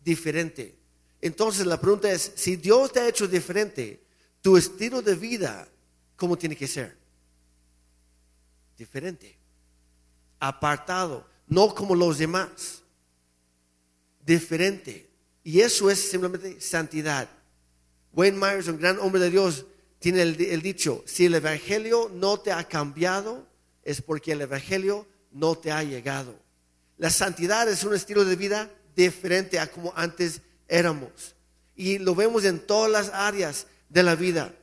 diferente. 0.03 0.77
Entonces 1.19 1.65
la 1.65 1.79
pregunta 1.81 2.11
es, 2.11 2.31
si 2.35 2.55
Dios 2.55 2.91
te 2.91 2.99
ha 2.99 3.07
hecho 3.09 3.27
diferente, 3.27 4.03
tu 4.41 4.55
estilo 4.55 5.01
de 5.01 5.15
vida, 5.15 5.67
¿cómo 6.15 6.37
tiene 6.37 6.55
que 6.55 6.67
ser? 6.67 6.97
Diferente, 8.77 9.37
apartado, 10.39 11.27
no 11.47 11.73
como 11.73 11.95
los 11.95 12.19
demás, 12.19 12.83
diferente. 14.23 15.09
Y 15.43 15.61
eso 15.61 15.89
es 15.89 16.09
simplemente 16.11 16.61
santidad. 16.61 17.29
Wayne 18.13 18.37
Myers, 18.37 18.67
un 18.67 18.77
gran 18.77 18.99
hombre 18.99 19.21
de 19.21 19.29
Dios, 19.29 19.65
tiene 19.99 20.21
el, 20.21 20.61
dicho, 20.61 21.03
si 21.05 21.25
el 21.25 21.35
Evangelio 21.35 22.09
no 22.13 22.39
te 22.39 22.51
ha 22.51 22.63
cambiado, 22.67 23.47
es 23.83 24.01
porque 24.01 24.33
el 24.33 24.41
Evangelio 24.41 25.07
no 25.31 25.57
te 25.57 25.71
ha 25.71 25.83
llegado. 25.83 26.35
La 26.97 27.09
santidad 27.09 27.67
es 27.69 27.83
un 27.83 27.95
estilo 27.95 28.25
de 28.25 28.35
vida 28.35 28.71
diferente 28.95 29.59
a 29.59 29.67
como 29.67 29.93
antes 29.95 30.41
éramos. 30.67 31.35
Y 31.75 31.99
lo 31.99 32.15
vemos 32.15 32.43
en 32.43 32.59
todas 32.59 32.91
las 32.91 33.09
áreas 33.13 33.67
de 33.89 34.03
la 34.03 34.15
vida. 34.15 34.53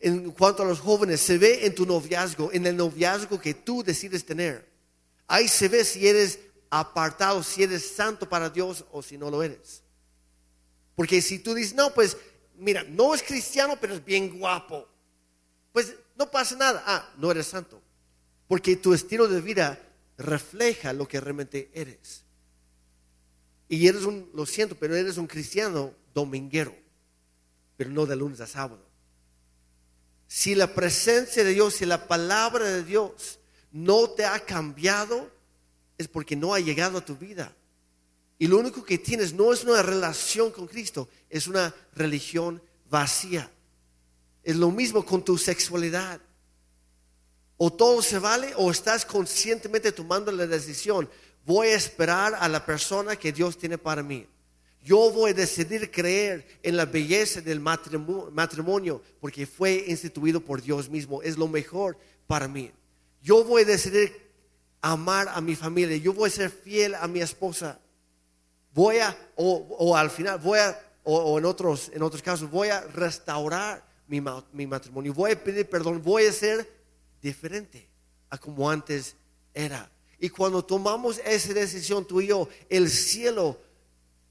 En 0.00 0.32
cuanto 0.32 0.62
a 0.62 0.66
los 0.66 0.80
jóvenes, 0.80 1.20
se 1.20 1.38
ve 1.38 1.66
en 1.66 1.74
tu 1.74 1.86
noviazgo, 1.86 2.50
en 2.52 2.66
el 2.66 2.76
noviazgo 2.76 3.40
que 3.40 3.54
tú 3.54 3.82
decides 3.82 4.24
tener. 4.24 4.66
Ahí 5.26 5.48
se 5.48 5.68
ve 5.68 5.84
si 5.84 6.06
eres 6.06 6.38
apartado, 6.70 7.42
si 7.42 7.62
eres 7.62 7.94
santo 7.94 8.28
para 8.28 8.50
Dios 8.50 8.84
o 8.90 9.02
si 9.02 9.16
no 9.16 9.30
lo 9.30 9.42
eres. 9.42 9.82
Porque 10.94 11.22
si 11.22 11.38
tú 11.38 11.54
dices, 11.54 11.74
no, 11.74 11.92
pues 11.94 12.16
mira, 12.62 12.84
no 12.84 13.14
es 13.14 13.22
cristiano, 13.22 13.76
pero 13.80 13.94
es 13.94 14.04
bien 14.04 14.38
guapo, 14.38 14.88
pues 15.72 15.94
no 16.16 16.30
pasa 16.30 16.56
nada. 16.56 16.82
Ah, 16.86 17.12
no 17.18 17.30
eres 17.30 17.46
santo. 17.46 17.82
Porque 18.46 18.76
tu 18.76 18.94
estilo 18.94 19.28
de 19.28 19.40
vida 19.40 19.78
refleja 20.18 20.92
lo 20.92 21.08
que 21.08 21.20
realmente 21.20 21.70
eres. 21.74 22.24
Y 23.68 23.86
eres 23.88 24.04
un, 24.04 24.30
lo 24.34 24.46
siento, 24.46 24.76
pero 24.76 24.94
eres 24.94 25.16
un 25.16 25.26
cristiano 25.26 25.94
dominguero, 26.14 26.74
pero 27.76 27.90
no 27.90 28.06
de 28.06 28.16
lunes 28.16 28.40
a 28.40 28.46
sábado. 28.46 28.86
Si 30.28 30.54
la 30.54 30.74
presencia 30.74 31.42
de 31.42 31.52
Dios, 31.52 31.74
si 31.74 31.86
la 31.86 32.06
palabra 32.06 32.64
de 32.64 32.84
Dios 32.84 33.38
no 33.70 34.10
te 34.10 34.24
ha 34.24 34.38
cambiado, 34.40 35.30
es 35.98 36.08
porque 36.08 36.36
no 36.36 36.54
ha 36.54 36.60
llegado 36.60 36.98
a 36.98 37.04
tu 37.04 37.16
vida. 37.16 37.54
Y 38.38 38.46
lo 38.46 38.58
único 38.58 38.84
que 38.84 38.98
tienes 38.98 39.32
no 39.32 39.52
es 39.52 39.64
una 39.64 39.82
relación 39.82 40.50
con 40.50 40.66
Cristo, 40.66 41.08
es 41.30 41.46
una 41.46 41.74
religión 41.94 42.60
vacía. 42.90 43.50
Es 44.42 44.56
lo 44.56 44.70
mismo 44.70 45.04
con 45.04 45.24
tu 45.24 45.38
sexualidad. 45.38 46.20
O 47.56 47.72
todo 47.72 48.02
se 48.02 48.18
vale 48.18 48.52
o 48.56 48.70
estás 48.70 49.04
conscientemente 49.04 49.92
tomando 49.92 50.32
la 50.32 50.46
decisión 50.46 51.08
voy 51.44 51.68
a 51.68 51.76
esperar 51.76 52.34
a 52.38 52.48
la 52.48 52.64
persona 52.64 53.16
que 53.16 53.32
Dios 53.32 53.56
tiene 53.58 53.78
para 53.78 54.02
mí. 54.02 54.26
Yo 54.84 55.12
voy 55.12 55.30
a 55.30 55.34
decidir 55.34 55.90
creer 55.90 56.46
en 56.62 56.76
la 56.76 56.86
belleza 56.86 57.40
del 57.40 57.60
matrimonio 57.60 59.02
porque 59.20 59.46
fue 59.46 59.84
instituido 59.86 60.40
por 60.40 60.60
Dios 60.60 60.88
mismo. 60.88 61.22
Es 61.22 61.38
lo 61.38 61.46
mejor 61.46 61.96
para 62.26 62.48
mí. 62.48 62.72
Yo 63.22 63.44
voy 63.44 63.62
a 63.62 63.66
decidir 63.66 64.20
amar 64.80 65.28
a 65.28 65.40
mi 65.40 65.54
familia. 65.54 65.96
Yo 65.98 66.12
voy 66.12 66.28
a 66.28 66.32
ser 66.32 66.50
fiel 66.50 66.96
a 66.96 67.06
mi 67.06 67.20
esposa. 67.20 67.78
Voy 68.74 68.98
a, 68.98 69.16
o, 69.36 69.96
al 69.96 70.10
final, 70.10 70.38
voy 70.38 70.58
a 70.58 70.80
o, 71.04 71.16
o 71.16 71.38
en, 71.38 71.44
otros, 71.44 71.90
en 71.92 72.02
otros 72.02 72.22
casos, 72.22 72.50
voy 72.50 72.68
a 72.68 72.80
restaurar 72.80 73.84
mi, 74.06 74.22
mi 74.52 74.66
matrimonio, 74.66 75.12
voy 75.12 75.32
a 75.32 75.42
pedir 75.42 75.68
perdón, 75.68 76.02
voy 76.02 76.26
a 76.26 76.32
ser 76.32 76.70
diferente 77.20 77.88
a 78.30 78.38
como 78.38 78.70
antes 78.70 79.16
era. 79.52 79.90
Y 80.18 80.28
cuando 80.28 80.64
tomamos 80.64 81.20
esa 81.24 81.52
decisión 81.52 82.06
tú 82.06 82.20
y 82.20 82.28
yo, 82.28 82.48
el 82.68 82.88
cielo 82.88 83.58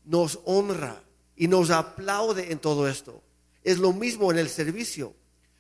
nos 0.06 0.40
honra 0.46 1.04
y 1.36 1.48
nos 1.48 1.70
aplaude 1.70 2.52
en 2.52 2.60
todo 2.60 2.88
esto. 2.88 3.22
Es 3.64 3.78
lo 3.78 3.94
mismo 3.94 4.32
en 4.32 4.38
el 4.38 4.50
servicio, 4.50 5.14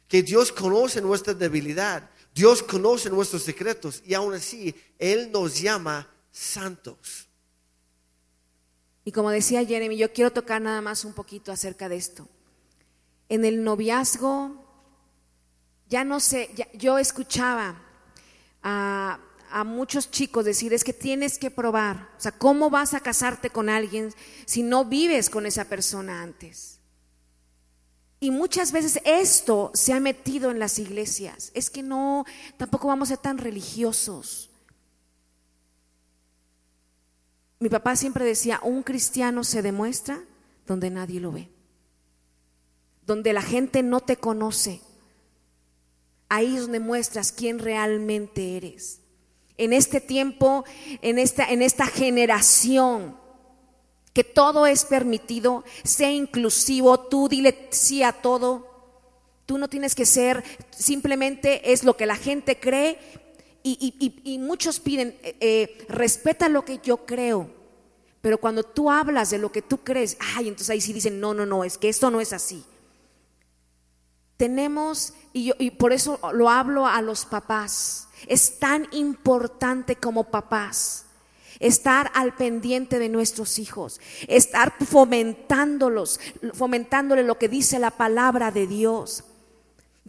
que 0.07 0.23
Dios 0.23 0.51
conoce 0.51 1.01
nuestra 1.01 1.33
debilidad, 1.33 2.09
Dios 2.33 2.63
conoce 2.63 3.09
nuestros 3.09 3.43
secretos 3.43 4.01
y 4.05 4.13
aún 4.13 4.33
así 4.33 4.73
Él 4.97 5.31
nos 5.31 5.59
llama 5.59 6.09
santos. 6.31 7.27
Y 9.03 9.11
como 9.11 9.31
decía 9.31 9.65
Jeremy, 9.65 9.97
yo 9.97 10.13
quiero 10.13 10.31
tocar 10.31 10.61
nada 10.61 10.81
más 10.81 11.05
un 11.05 11.13
poquito 11.13 11.51
acerca 11.51 11.89
de 11.89 11.95
esto. 11.95 12.27
En 13.29 13.45
el 13.45 13.63
noviazgo, 13.63 14.63
ya 15.89 16.03
no 16.03 16.19
sé, 16.19 16.49
yo 16.73 16.97
escuchaba 16.97 17.81
a, 18.61 19.19
a 19.49 19.63
muchos 19.63 20.11
chicos 20.11 20.45
decir, 20.45 20.73
es 20.73 20.83
que 20.83 20.93
tienes 20.93 21.37
que 21.37 21.49
probar, 21.49 22.09
o 22.17 22.21
sea, 22.21 22.31
¿cómo 22.31 22.69
vas 22.69 22.93
a 22.93 22.99
casarte 22.99 23.49
con 23.49 23.69
alguien 23.69 24.13
si 24.45 24.63
no 24.63 24.85
vives 24.85 25.29
con 25.29 25.45
esa 25.45 25.65
persona 25.65 26.21
antes? 26.21 26.79
Y 28.23 28.29
muchas 28.29 28.71
veces 28.71 29.01
esto 29.03 29.71
se 29.73 29.93
ha 29.93 29.99
metido 29.99 30.51
en 30.51 30.59
las 30.59 30.77
iglesias. 30.77 31.49
Es 31.55 31.71
que 31.71 31.81
no, 31.81 32.23
tampoco 32.55 32.87
vamos 32.87 33.07
a 33.07 33.15
ser 33.15 33.17
tan 33.17 33.39
religiosos. 33.39 34.50
Mi 37.61 37.69
papá 37.69 37.95
siempre 37.95 38.25
decía, 38.25 38.59
un 38.63 38.81
cristiano 38.81 39.43
se 39.43 39.61
demuestra 39.61 40.19
donde 40.65 40.89
nadie 40.89 41.19
lo 41.19 41.31
ve, 41.31 41.47
donde 43.05 43.33
la 43.33 43.43
gente 43.43 43.83
no 43.83 43.99
te 43.99 44.17
conoce. 44.17 44.81
Ahí 46.27 46.55
es 46.55 46.63
donde 46.63 46.79
muestras 46.79 47.31
quién 47.31 47.59
realmente 47.59 48.57
eres. 48.57 49.01
En 49.57 49.73
este 49.73 50.01
tiempo, 50.01 50.65
en 51.03 51.19
esta, 51.19 51.51
en 51.51 51.61
esta 51.61 51.85
generación, 51.85 53.15
que 54.11 54.23
todo 54.23 54.65
es 54.65 54.83
permitido, 54.83 55.63
sea 55.83 56.09
inclusivo, 56.09 56.99
tú 56.99 57.29
dile 57.29 57.67
sí 57.69 58.01
a 58.01 58.11
todo. 58.11 58.71
Tú 59.45 59.59
no 59.59 59.67
tienes 59.67 59.93
que 59.93 60.07
ser, 60.07 60.43
simplemente 60.71 61.71
es 61.71 61.83
lo 61.83 61.95
que 61.95 62.07
la 62.07 62.15
gente 62.15 62.59
cree 62.59 62.97
y, 63.63 64.37
muchos 64.39 64.79
piden, 64.79 65.15
eh, 65.23 65.35
eh, 65.39 65.85
respeta 65.89 66.49
lo 66.49 66.65
que 66.65 66.79
yo 66.83 67.05
creo, 67.05 67.49
pero 68.21 68.37
cuando 68.39 68.63
tú 68.63 68.89
hablas 68.91 69.29
de 69.31 69.37
lo 69.37 69.51
que 69.51 69.61
tú 69.61 69.79
crees, 69.79 70.17
ay, 70.35 70.47
entonces 70.47 70.69
ahí 70.69 70.81
sí 70.81 70.93
dicen, 70.93 71.19
no, 71.19 71.33
no, 71.33 71.45
no, 71.45 71.63
es 71.63 71.77
que 71.77 71.89
esto 71.89 72.11
no 72.11 72.21
es 72.21 72.33
así. 72.33 72.63
Tenemos, 74.37 75.13
y, 75.33 75.45
yo- 75.45 75.53
y 75.59 75.71
por 75.71 75.93
eso 75.93 76.19
lo 76.33 76.49
hablo 76.49 76.87
a 76.87 77.01
los 77.01 77.25
papás, 77.25 78.07
es 78.27 78.59
tan 78.59 78.87
importante 78.91 79.95
como 79.95 80.25
papás 80.25 81.05
estar 81.59 82.11
al 82.15 82.35
pendiente 82.35 82.97
de 82.97 83.07
nuestros 83.09 83.59
hijos, 83.59 84.01
estar 84.27 84.73
fomentándolos, 84.83 86.19
fomentándole 86.53 87.23
lo 87.23 87.37
que 87.37 87.49
dice 87.49 87.77
la 87.77 87.91
palabra 87.91 88.49
de 88.49 88.65
Dios. 88.65 89.23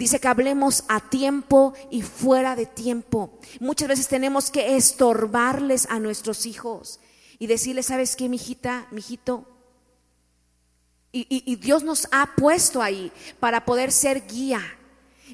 Dice 0.03 0.19
que 0.19 0.27
hablemos 0.27 0.83
a 0.89 0.99
tiempo 0.99 1.75
y 1.89 2.03
fuera 2.03 2.57
de 2.57 2.67
tiempo. 2.67 3.39
Muchas 3.61 3.87
veces 3.87 4.09
tenemos 4.09 4.51
que 4.51 4.75
estorbarles 4.75 5.87
a 5.91 6.01
nuestros 6.01 6.45
hijos 6.45 6.99
y 7.39 7.47
decirles, 7.47 7.87
¿sabes 7.87 8.17
qué, 8.17 8.29
mijita, 8.29 8.89
mijito? 8.91 9.47
Y, 11.13 11.21
y- 11.31 11.45
y 11.47 11.55
Dios 11.55 11.85
nos 11.85 12.09
ha 12.11 12.35
puesto 12.35 12.83
ahí 12.83 13.13
para 13.39 13.65
poder 13.65 13.93
ser 13.93 14.27
guía. 14.27 14.61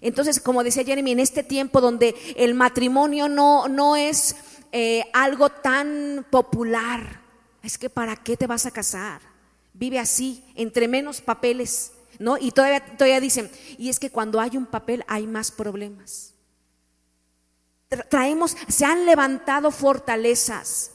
Entonces, 0.03 0.39
como 0.39 0.63
decía 0.63 0.85
Jeremy, 0.85 1.13
en 1.13 1.21
este 1.21 1.43
tiempo 1.43 1.81
donde 1.81 2.15
el 2.37 2.53
matrimonio 2.53 3.27
no, 3.27 3.69
no 3.69 3.97
es 3.97 4.37
eh, 4.73 5.03
algo 5.15 5.49
tan 5.49 6.27
popular, 6.31 7.23
es 7.63 7.79
que 7.79 7.89
¿para 7.89 8.17
qué 8.17 8.37
te 8.37 8.47
vas 8.47 8.67
a 8.67 8.71
casar? 8.71 9.23
Vive 9.73 9.99
así, 9.99 10.45
entre 10.57 10.89
menos 10.89 11.23
papeles, 11.23 11.93
¿no? 12.19 12.37
Y 12.39 12.51
todavía, 12.51 12.85
todavía 12.85 13.21
dicen, 13.21 13.51
y 13.79 13.89
es 13.89 13.99
que 13.99 14.11
cuando 14.11 14.41
hay 14.41 14.57
un 14.57 14.67
papel 14.67 15.05
hay 15.09 15.27
más 15.27 15.51
problemas. 15.51 16.35
Tra- 17.91 18.09
Traemos, 18.09 18.57
se 18.69 18.85
han 18.85 19.07
levantado 19.07 19.71
fortalezas. 19.71 20.93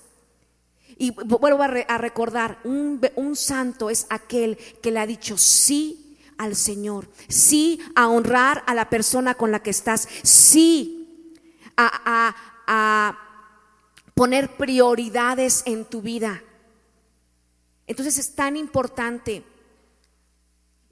Y 0.98 1.12
vu- 1.12 1.40
vuelvo 1.40 1.64
a, 1.64 1.66
a 1.66 1.98
recordar, 1.98 2.60
un, 2.64 3.02
un 3.16 3.36
santo 3.36 3.90
es 3.90 4.06
aquel 4.10 4.58
que 4.82 4.92
le 4.92 5.00
ha 5.00 5.08
dicho 5.08 5.38
sí 5.38 6.20
al 6.38 6.56
Señor, 6.56 7.10
sí 7.30 7.80
a 7.96 8.08
honrar 8.10 8.64
a 8.68 8.74
la 8.76 8.90
persona 8.90 9.36
con 9.36 9.52
la 9.52 9.62
que 9.62 9.70
estás, 9.70 10.08
sí 10.24 11.32
a, 11.78 11.90
a- 12.06 12.36
a 12.68 13.20
poner 14.14 14.56
prioridades 14.58 15.64
en 15.66 15.86
tu 15.86 16.02
vida. 16.02 16.44
Entonces 17.88 18.18
es 18.20 18.36
tan 18.36 18.56
importante. 18.56 19.44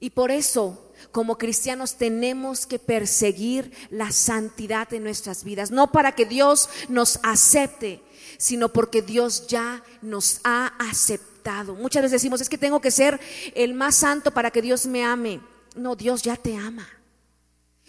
Y 0.02 0.10
por 0.10 0.32
eso, 0.32 0.90
como 1.12 1.38
cristianos, 1.38 1.94
tenemos 1.94 2.66
que 2.66 2.80
perseguir 2.80 3.70
la 3.88 4.10
santidad 4.10 4.92
en 4.92 5.04
nuestras 5.04 5.44
vidas. 5.44 5.70
No 5.70 5.92
para 5.92 6.16
que 6.16 6.26
Dios 6.26 6.68
nos 6.88 7.20
acepte, 7.22 8.02
sino 8.36 8.70
porque 8.70 9.00
Dios 9.00 9.46
ya 9.46 9.84
nos 10.02 10.40
ha 10.42 10.72
aceptado. 10.80 11.76
Muchas 11.76 12.02
veces 12.02 12.20
decimos, 12.20 12.40
es 12.40 12.48
que 12.48 12.58
tengo 12.58 12.80
que 12.80 12.90
ser 12.90 13.20
el 13.54 13.74
más 13.74 13.94
santo 13.94 14.32
para 14.32 14.50
que 14.50 14.60
Dios 14.60 14.86
me 14.86 15.04
ame. 15.04 15.40
No, 15.76 15.94
Dios 15.94 16.22
ya 16.22 16.34
te 16.34 16.56
ama. 16.56 16.88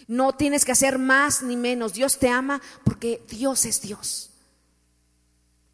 No 0.06 0.36
tienes 0.36 0.64
que 0.64 0.70
hacer 0.70 1.00
más 1.00 1.42
ni 1.42 1.56
menos. 1.56 1.94
Dios 1.94 2.20
te 2.20 2.28
ama 2.28 2.62
porque 2.84 3.24
Dios 3.28 3.64
es 3.64 3.80
Dios. 3.80 4.30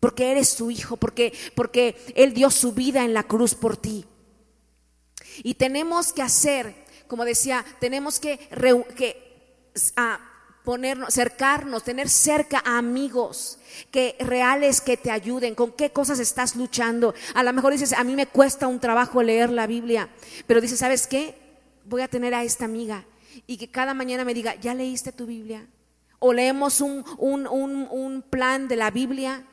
Porque 0.00 0.30
eres 0.30 0.48
su 0.48 0.70
hijo, 0.70 0.96
porque, 0.96 1.34
porque 1.54 2.02
Él 2.16 2.32
dio 2.32 2.50
su 2.50 2.72
vida 2.72 3.04
en 3.04 3.12
la 3.12 3.24
cruz 3.24 3.54
por 3.54 3.76
ti. 3.76 4.06
Y 5.42 5.54
tenemos 5.54 6.12
que 6.12 6.22
hacer, 6.22 6.74
como 7.06 7.24
decía, 7.24 7.64
tenemos 7.78 8.20
que, 8.20 8.38
ah, 9.96 10.18
ponernos, 10.64 11.08
acercarnos, 11.08 11.82
tener 11.84 12.08
cerca 12.08 12.62
a 12.64 12.78
amigos 12.78 13.58
que 13.90 14.16
reales 14.20 14.80
que 14.80 14.96
te 14.96 15.10
ayuden, 15.10 15.54
con 15.54 15.72
qué 15.72 15.90
cosas 15.90 16.18
estás 16.18 16.56
luchando. 16.56 17.14
A 17.34 17.42
lo 17.42 17.52
mejor 17.52 17.72
dices, 17.72 17.92
a 17.92 18.04
mí 18.04 18.14
me 18.14 18.26
cuesta 18.26 18.66
un 18.66 18.80
trabajo 18.80 19.22
leer 19.22 19.50
la 19.50 19.66
Biblia, 19.66 20.08
pero 20.46 20.60
dices, 20.60 20.78
¿sabes 20.78 21.06
qué? 21.06 21.34
Voy 21.84 22.02
a 22.02 22.08
tener 22.08 22.34
a 22.34 22.44
esta 22.44 22.66
amiga 22.66 23.04
y 23.46 23.56
que 23.56 23.70
cada 23.70 23.94
mañana 23.94 24.24
me 24.24 24.34
diga, 24.34 24.54
¿ya 24.56 24.74
leíste 24.74 25.12
tu 25.12 25.26
Biblia? 25.26 25.66
O 26.18 26.32
leemos 26.32 26.80
un, 26.80 27.04
un, 27.16 27.46
un, 27.46 27.88
un 27.90 28.22
plan 28.22 28.68
de 28.68 28.76
la 28.76 28.90
Biblia, 28.90 29.44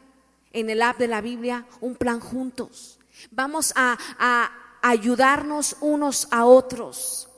en 0.51 0.69
el 0.69 0.81
app 0.81 0.97
de 0.97 1.07
la 1.07 1.21
Biblia, 1.21 1.65
un 1.81 1.95
plan 1.95 2.19
juntos. 2.19 2.99
Vamos 3.31 3.73
a, 3.75 3.97
a 4.19 4.51
ayudarnos 4.81 5.77
unos 5.81 6.27
a 6.31 6.45
otros. 6.45 7.29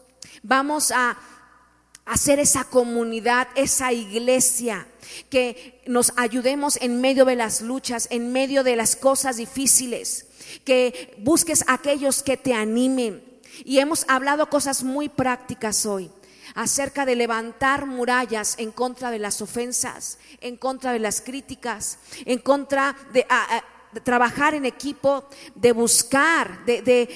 Vamos 0.44 0.92
a 0.92 1.18
hacer 2.06 2.40
esa 2.40 2.64
comunidad, 2.64 3.48
esa 3.56 3.94
iglesia, 3.94 4.88
que 5.30 5.82
nos 5.88 6.14
ayudemos 6.18 6.78
en 6.82 7.02
medio 7.02 7.26
de 7.26 7.36
las 7.36 7.62
luchas, 7.62 8.08
en 8.12 8.32
medio 8.32 8.64
de 8.64 8.76
las 8.76 8.96
cosas 8.96 9.38
difíciles, 9.38 10.28
que 10.66 11.16
busques 11.20 11.64
a 11.68 11.74
aquellos 11.74 12.24
que 12.24 12.38
te 12.38 12.54
animen. 12.54 13.24
Y 13.64 13.80
hemos 13.80 14.06
hablado 14.08 14.50
cosas 14.50 14.84
muy 14.84 15.10
prácticas 15.10 15.86
hoy 15.86 16.10
acerca 16.56 17.06
de 17.06 17.16
levantar 17.16 17.86
murallas 17.86 18.56
en 18.58 18.72
contra 18.72 19.12
de 19.12 19.20
las 19.20 19.42
ofensas, 19.42 20.18
en 20.42 20.58
contra 20.58 20.92
de 20.92 21.00
las 21.00 21.22
críticas, 21.22 22.00
en 22.26 22.40
contra 22.40 22.96
de, 23.14 23.26
de 23.92 24.02
trabajar 24.02 24.54
en 24.56 24.66
equipo, 24.66 25.26
de 25.56 25.72
buscar, 25.72 26.66
de, 26.66 26.82
de- 26.82 27.10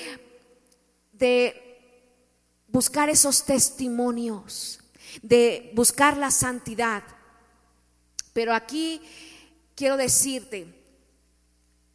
de 1.11 1.59
buscar 2.67 3.09
esos 3.09 3.43
testimonios, 3.43 4.79
de 5.21 5.71
buscar 5.75 6.17
la 6.17 6.31
santidad. 6.31 7.03
Pero 8.33 8.53
aquí 8.53 9.01
quiero 9.75 9.95
decirte 9.95 10.67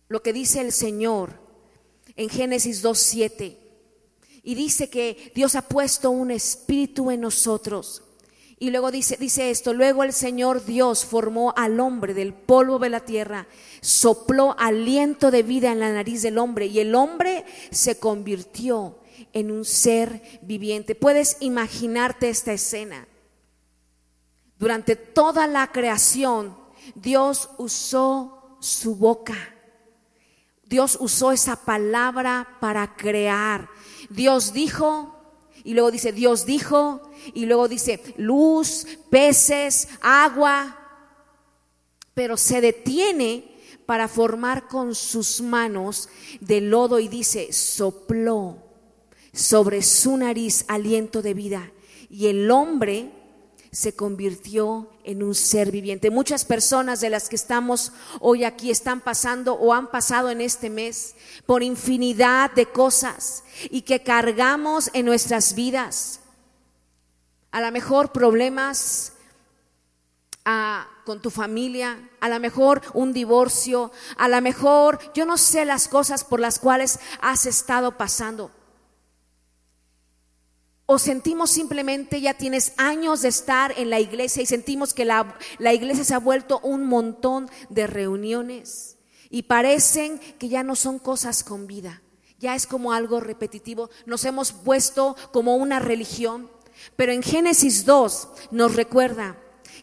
lo 0.08 0.22
que 0.22 0.32
dice 0.32 0.60
el 0.60 0.72
Señor 0.72 1.32
en 2.16 2.28
Génesis 2.28 2.82
2.7. 2.82 3.56
Y 4.44 4.54
dice 4.54 4.88
que 4.88 5.32
Dios 5.34 5.56
ha 5.56 5.62
puesto 5.62 6.10
un 6.10 6.30
espíritu 6.30 7.10
en 7.10 7.20
nosotros. 7.20 8.02
Y 8.58 8.70
luego 8.70 8.90
dice, 8.90 9.16
dice 9.16 9.50
esto, 9.50 9.72
luego 9.72 10.02
el 10.02 10.12
Señor 10.12 10.64
Dios 10.64 11.04
formó 11.04 11.54
al 11.56 11.78
hombre 11.78 12.12
del 12.12 12.34
polvo 12.34 12.78
de 12.78 12.90
la 12.90 13.00
tierra, 13.00 13.46
sopló 13.80 14.56
aliento 14.58 15.30
de 15.30 15.42
vida 15.42 15.70
en 15.70 15.80
la 15.80 15.92
nariz 15.92 16.22
del 16.22 16.38
hombre 16.38 16.66
y 16.66 16.80
el 16.80 16.94
hombre 16.94 17.44
se 17.70 17.98
convirtió 18.00 18.98
en 19.32 19.50
un 19.52 19.64
ser 19.64 20.40
viviente. 20.42 20.94
Puedes 20.94 21.36
imaginarte 21.40 22.28
esta 22.28 22.52
escena. 22.52 23.06
Durante 24.58 24.96
toda 24.96 25.46
la 25.46 25.70
creación, 25.70 26.56
Dios 26.96 27.50
usó 27.58 28.56
su 28.60 28.96
boca 28.96 29.36
Dios 30.68 30.98
usó 31.00 31.32
esa 31.32 31.56
palabra 31.56 32.58
para 32.60 32.94
crear. 32.94 33.70
Dios 34.10 34.52
dijo, 34.52 35.17
y 35.68 35.74
luego 35.74 35.90
dice, 35.90 36.12
Dios 36.12 36.46
dijo, 36.46 37.02
y 37.34 37.44
luego 37.44 37.68
dice, 37.68 38.00
luz, 38.16 38.86
peces, 39.10 39.86
agua, 40.00 40.78
pero 42.14 42.38
se 42.38 42.62
detiene 42.62 43.54
para 43.84 44.08
formar 44.08 44.66
con 44.66 44.94
sus 44.94 45.42
manos 45.42 46.08
de 46.40 46.62
lodo 46.62 46.98
y 47.00 47.08
dice, 47.08 47.52
sopló 47.52 48.56
sobre 49.34 49.82
su 49.82 50.16
nariz 50.16 50.64
aliento 50.68 51.20
de 51.20 51.34
vida. 51.34 51.70
Y 52.08 52.28
el 52.28 52.50
hombre 52.50 53.12
se 53.70 53.94
convirtió 53.94 54.90
en 55.04 55.22
un 55.22 55.34
ser 55.34 55.70
viviente. 55.70 56.10
Muchas 56.10 56.44
personas 56.44 57.00
de 57.00 57.10
las 57.10 57.28
que 57.28 57.36
estamos 57.36 57.92
hoy 58.20 58.44
aquí 58.44 58.70
están 58.70 59.00
pasando 59.00 59.54
o 59.54 59.74
han 59.74 59.90
pasado 59.90 60.30
en 60.30 60.40
este 60.40 60.70
mes 60.70 61.14
por 61.46 61.62
infinidad 61.62 62.50
de 62.52 62.66
cosas 62.66 63.44
y 63.70 63.82
que 63.82 64.02
cargamos 64.02 64.90
en 64.92 65.06
nuestras 65.06 65.54
vidas. 65.54 66.20
A 67.50 67.60
lo 67.60 67.70
mejor 67.72 68.12
problemas 68.12 69.12
ah, 70.44 70.86
con 71.04 71.20
tu 71.20 71.30
familia, 71.30 72.10
a 72.20 72.28
lo 72.28 72.40
mejor 72.40 72.82
un 72.94 73.12
divorcio, 73.12 73.90
a 74.16 74.28
lo 74.28 74.40
mejor 74.40 74.98
yo 75.14 75.24
no 75.24 75.36
sé 75.38 75.64
las 75.64 75.88
cosas 75.88 76.24
por 76.24 76.40
las 76.40 76.58
cuales 76.58 77.00
has 77.20 77.46
estado 77.46 77.96
pasando 77.96 78.50
o 80.90 80.98
sentimos 80.98 81.50
simplemente 81.50 82.18
ya 82.18 82.32
tienes 82.32 82.72
años 82.78 83.20
de 83.20 83.28
estar 83.28 83.74
en 83.76 83.90
la 83.90 84.00
iglesia 84.00 84.42
y 84.42 84.46
sentimos 84.46 84.94
que 84.94 85.04
la, 85.04 85.36
la, 85.58 85.74
iglesia 85.74 86.02
se 86.02 86.14
ha 86.14 86.18
vuelto 86.18 86.60
un 86.60 86.86
montón 86.86 87.50
de 87.68 87.86
reuniones 87.86 88.96
y 89.28 89.42
parecen 89.42 90.18
que 90.38 90.48
ya 90.48 90.62
no 90.62 90.74
son 90.74 90.98
cosas 90.98 91.44
con 91.44 91.66
vida, 91.66 92.00
ya 92.38 92.54
es 92.54 92.66
como 92.66 92.94
algo 92.94 93.20
repetitivo, 93.20 93.90
nos 94.06 94.24
hemos 94.24 94.52
puesto 94.52 95.14
como 95.30 95.56
una 95.56 95.78
religión, 95.78 96.50
pero 96.96 97.12
en 97.12 97.22
Génesis 97.22 97.84
2 97.84 98.28
nos 98.52 98.74
recuerda 98.74 99.36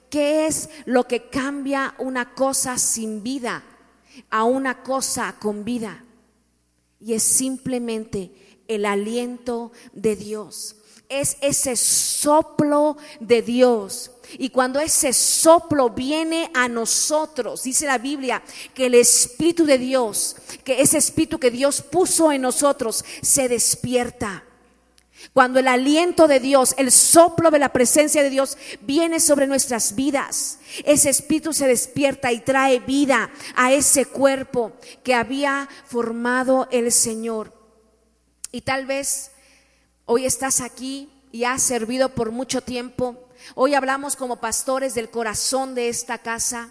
qué 0.10 0.48
es 0.48 0.72
lo 0.86 1.08
que 1.08 1.30
cambia 1.30 1.94
una 2.00 2.34
cosa 2.34 2.80
sin 2.80 3.22
vida 3.22 3.64
a 4.32 4.44
una 4.44 4.82
cosa 4.82 5.36
con 5.40 5.66
vida 5.66 6.04
y 7.00 7.14
es 7.14 7.22
simplemente 7.22 8.64
el 8.68 8.88
aliento 8.88 9.72
de 9.94 10.16
Dios 10.16 10.78
es 11.10 11.38
ese 11.42 11.76
soplo 11.76 12.98
de 13.20 13.42
Dios. 13.42 14.12
Y 14.38 14.50
cuando 14.50 14.80
ese 14.80 15.14
soplo 15.14 15.90
viene 15.90 16.50
a 16.54 16.68
nosotros, 16.68 17.64
dice 17.64 17.86
la 17.86 17.98
Biblia, 17.98 18.42
que 18.74 18.88
el 18.88 18.96
Espíritu 18.96 19.66
de 19.66 19.78
Dios, 19.78 20.36
que 20.64 20.82
ese 20.82 20.98
Espíritu 20.98 21.40
que 21.40 21.52
Dios 21.52 21.82
puso 21.82 22.32
en 22.32 22.42
nosotros, 22.42 23.06
se 23.22 23.48
despierta. 23.48 24.44
Cuando 25.34 25.60
el 25.60 25.68
aliento 25.68 26.28
de 26.28 26.40
Dios, 26.40 26.76
el 26.78 26.92
soplo 26.92 27.52
de 27.52 27.60
la 27.60 27.74
presencia 27.74 28.22
de 28.24 28.30
Dios 28.30 28.58
viene 28.82 29.20
sobre 29.20 29.48
nuestras 29.48 29.96
vidas, 29.96 30.60
ese 30.84 31.10
espíritu 31.10 31.54
se 31.54 31.68
despierta 31.68 32.32
y 32.32 32.42
trae 32.42 32.80
vida 32.80 33.32
a 33.56 33.74
ese 33.74 34.06
cuerpo 34.06 34.74
que 35.04 35.16
había 35.16 35.68
formado 35.88 36.68
el 36.72 36.92
Señor. 36.92 37.54
Y 38.52 38.62
tal 38.62 38.86
vez 38.86 39.32
Hoy 40.08 40.26
estás 40.26 40.62
aquí 40.62 41.10
y 41.32 41.46
has 41.46 41.64
servido 41.64 42.10
por 42.10 42.32
mucho 42.32 42.62
tiempo. 42.62 43.16
Hoy 43.56 43.74
hablamos 43.74 44.16
como 44.16 44.36
pastores 44.36 44.94
del 44.94 45.10
corazón 45.10 45.74
de 45.74 45.90
esta 45.90 46.20
casa. 46.20 46.70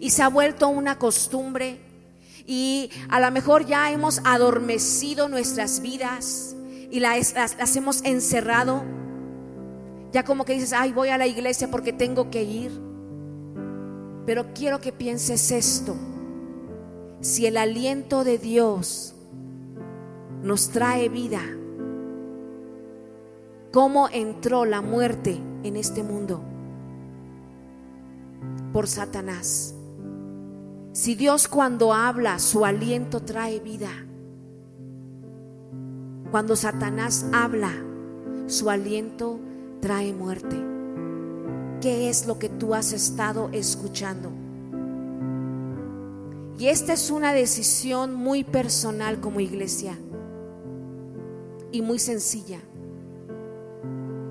Y 0.00 0.08
se 0.10 0.22
ha 0.22 0.28
vuelto 0.28 0.68
una 0.68 0.98
costumbre. 0.98 1.78
Y 2.46 2.90
a 3.10 3.20
lo 3.20 3.30
mejor 3.30 3.66
ya 3.66 3.90
hemos 3.90 4.22
adormecido 4.24 5.28
nuestras 5.28 5.82
vidas 5.82 6.56
y 6.90 7.00
las, 7.00 7.34
hemos 7.76 8.02
encerrado. 8.04 8.82
Ya 10.12 10.24
como 10.24 10.46
que 10.46 10.54
dices, 10.54 10.72
ay, 10.72 10.92
voy 10.92 11.10
a 11.10 11.18
la 11.18 11.26
iglesia 11.26 11.70
porque 11.70 11.92
tengo 11.92 12.30
que 12.30 12.42
ir. 12.42 12.72
Pero 14.24 14.54
quiero 14.54 14.80
que 14.80 14.92
pienses 14.92 15.50
esto. 15.50 15.94
Si 17.20 17.44
el 17.44 17.58
aliento 17.58 18.24
de 18.24 18.38
Dios 18.38 19.14
nos 20.42 20.70
trae 20.70 21.10
vida, 21.10 21.42
cómo 23.76 24.08
entró 24.10 24.64
la 24.64 24.80
muerte 24.80 25.38
en 25.62 25.76
este 25.76 26.02
mundo 26.02 26.40
por 28.72 28.86
Satanás. 28.86 29.74
Si 30.92 31.14
Dios 31.14 31.46
cuando 31.46 31.92
habla, 31.92 32.38
su 32.38 32.64
aliento 32.64 33.20
trae 33.20 33.60
vida. 33.60 33.90
Cuando 36.30 36.56
Satanás 36.56 37.26
habla, 37.34 37.70
su 38.46 38.70
aliento 38.70 39.40
trae 39.82 40.14
muerte. 40.14 40.56
¿Qué 41.82 42.08
es 42.08 42.26
lo 42.26 42.38
que 42.38 42.48
tú 42.48 42.74
has 42.74 42.94
estado 42.94 43.50
escuchando? 43.52 44.30
Y 46.58 46.68
esta 46.68 46.94
es 46.94 47.10
una 47.10 47.34
decisión 47.34 48.14
muy 48.14 48.42
personal 48.42 49.20
como 49.20 49.40
iglesia 49.40 49.98
y 51.70 51.82
muy 51.82 51.98
sencilla. 51.98 52.62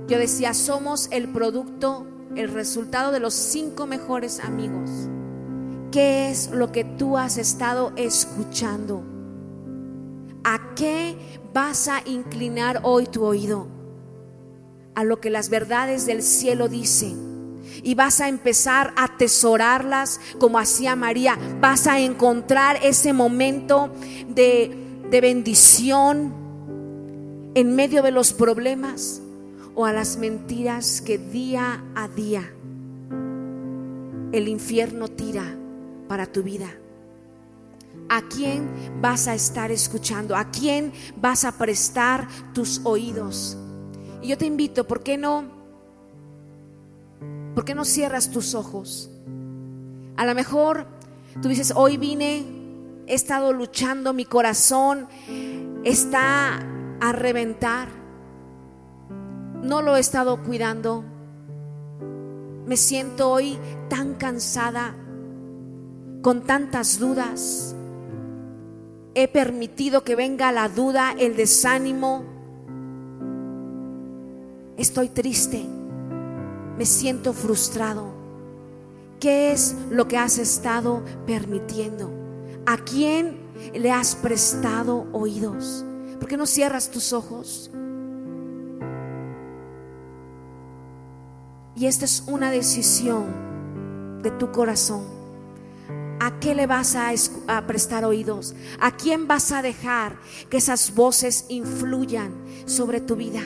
Yo 0.08 0.20
decía, 0.20 0.53
somos 0.53 1.08
el 1.12 1.30
producto, 1.30 2.06
el 2.36 2.49
resultado 2.49 3.12
de 3.12 3.20
los 3.20 3.34
cinco 3.34 3.88
mejores 3.88 4.39
amigos. 4.39 4.91
¿Qué 5.91 6.30
es 6.30 6.51
lo 6.51 6.72
que 6.72 6.84
tú 6.84 7.18
has 7.18 7.38
estado 7.38 7.91
escuchando? 7.95 9.03
¿A 10.43 10.76
qué 10.76 11.18
vas 11.53 11.88
a 11.88 12.03
inclinar 12.06 12.82
hoy 12.84 13.08
tu 13.08 13.24
oído? 13.24 13.68
A 14.93 15.03
lo 15.03 15.20
que 15.20 15.32
las 15.32 15.49
verdades 15.49 16.06
del 16.06 16.22
cielo 16.22 16.68
dicen. 16.68 17.64
Y 17.82 17.95
vas 17.95 18.22
a 18.22 18.30
empezar 18.30 18.93
a 18.95 19.06
atesorarlas 19.06 20.20
como 20.38 20.60
hacía 20.60 20.95
María. 20.95 21.39
Vas 21.60 21.88
a 21.88 21.99
encontrar 21.99 22.78
ese 22.84 23.12
momento 23.12 23.89
de, 24.30 25.01
de 25.10 25.22
bendición 25.22 26.32
en 27.56 27.76
medio 27.76 28.03
de 28.03 28.12
los 28.12 28.34
problemas 28.34 29.22
o 29.76 29.86
a 29.86 29.93
las 29.93 30.17
mentiras 30.17 31.01
que 31.01 31.17
día 31.17 31.84
a 31.95 32.07
día 32.07 32.49
el 34.32 34.47
infierno 34.47 35.07
tira 35.07 35.43
para 36.07 36.26
tu 36.26 36.43
vida. 36.43 36.67
¿A 38.09 38.21
quién 38.23 38.69
vas 39.01 39.28
a 39.28 39.34
estar 39.34 39.71
escuchando? 39.71 40.36
¿A 40.36 40.51
quién 40.51 40.93
vas 41.17 41.45
a 41.45 41.57
prestar 41.57 42.28
tus 42.53 42.82
oídos? 42.84 43.57
Y 44.21 44.28
yo 44.28 44.38
te 44.38 44.45
invito, 44.45 44.86
¿por 44.86 45.03
qué 45.03 45.17
no? 45.17 45.45
¿Por 47.53 47.65
qué 47.65 47.73
no 47.73 47.86
cierras 47.86 48.32
tus 48.32 48.53
ojos? 48.55 49.09
A 50.17 50.26
lo 50.26 50.36
mejor 50.36 50.88
tú 51.41 51.47
dices, 51.47 51.73
hoy 51.76 51.97
vine, 51.97 52.45
he 53.07 53.13
estado 53.13 53.53
luchando, 53.53 54.13
mi 54.13 54.26
corazón 54.26 55.07
está 55.84 56.59
a 56.99 57.11
reventar 57.11 58.05
no 59.66 59.82
lo 59.82 59.97
he 59.97 59.99
estado 59.99 60.43
cuidando. 60.43 61.03
Me 62.68 62.78
siento 62.78 63.32
hoy 63.32 63.57
tan 63.89 64.13
cansada, 64.13 64.95
con 66.22 66.43
tantas 66.43 66.99
dudas. 66.99 67.76
He 69.16 69.28
permitido 69.28 70.03
que 70.03 70.16
venga 70.16 70.51
la 70.51 70.70
duda, 70.70 71.16
el 71.18 71.36
desánimo. 71.36 72.24
Estoy 74.78 75.09
triste. 75.09 75.66
Me 76.78 76.86
siento 76.86 77.34
frustrado. 77.34 78.13
¿Qué 79.20 79.51
es 79.51 79.76
lo 79.89 80.07
que 80.07 80.18
has 80.18 80.38
estado 80.38 81.01
permitiendo? 81.26 82.11
¿A 82.68 82.78
quién 82.78 83.38
le 83.74 83.91
has 83.91 84.16
prestado 84.16 85.07
oídos? 85.11 85.86
¿Por 86.20 86.28
qué 86.28 86.38
no 86.38 86.45
cierras 86.45 86.91
tus 86.91 87.13
ojos? 87.13 87.72
Y 91.76 91.88
esta 91.88 92.05
es 92.05 92.23
una 92.28 92.51
decisión 92.51 94.21
de 94.21 94.32
tu 94.32 94.51
corazón. 94.51 95.03
¿A 96.19 96.39
qué 96.39 96.55
le 96.55 96.65
vas 96.65 96.95
a, 96.95 97.67
prestar 97.67 98.05
oídos? 98.05 98.55
¿A 98.80 98.95
quién 98.95 99.28
vas 99.28 99.51
a 99.51 99.61
dejar 99.61 100.15
que 100.49 100.57
esas 100.57 100.95
voces 100.95 101.45
influyan 101.49 102.34
sobre 102.65 103.01
tu 103.01 103.15
vida? 103.15 103.41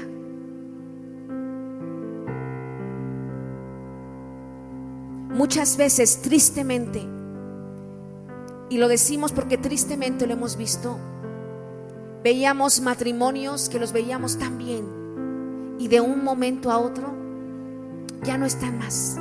Muchas 5.30 5.78
veces, 5.78 6.22
tristemente, 6.22 7.06
y 8.70 8.78
lo 8.78 8.88
decimos 8.88 9.32
porque 9.32 9.58
tristemente 9.58 10.28
lo 10.28 10.34
hemos 10.34 10.56
visto, 10.56 10.98
veíamos 12.24 12.82
matrimonios 12.82 13.70
que 13.70 13.80
los 13.80 13.92
veíamos 13.92 14.38
tan 14.38 14.58
bien 14.58 15.78
y 15.80 15.88
de 15.88 16.02
un 16.02 16.24
momento 16.24 16.72
a 16.72 16.78
otro 16.78 17.19
ya 18.24 18.38
no 18.38 18.46
están 18.46 18.78
más. 18.78 19.18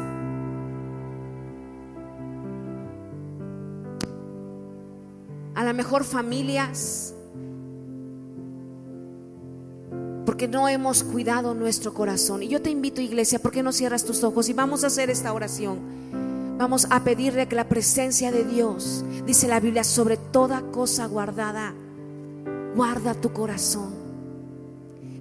lo 5.69 5.75
mejor 5.75 6.05
familias, 6.05 7.15
porque 10.25 10.49
no 10.49 10.67
hemos 10.67 11.05
cuidado 11.05 11.55
nuestro 11.55 11.93
corazón. 11.93 12.43
Y 12.43 12.49
yo 12.49 12.63
te 12.63 12.71
invito, 12.71 13.03
iglesia, 13.03 13.39
¿por 13.39 13.53
qué 13.53 13.63
no 13.63 13.71
cierras 13.71 14.05
tus 14.05 14.25
ojos 14.25 14.49
y 14.49 14.55
vamos 14.55 14.83
a 14.83 14.87
hacer 14.87 15.11
esta 15.11 15.33
oración? 15.33 15.79
Vamos 16.57 16.87
a 16.91 17.05
pedirle 17.05 17.49
que 17.49 17.55
la 17.55 17.69
presencia 17.69 18.33
de 18.33 18.45
Dios, 18.45 19.05
dice 19.27 19.47
la 19.47 19.61
Biblia, 19.61 19.85
sobre 19.85 20.17
toda 20.17 20.63
cosa 20.73 21.07
guardada, 21.07 21.75
guarda 22.75 23.15
tu 23.15 23.33
corazón. 23.35 23.95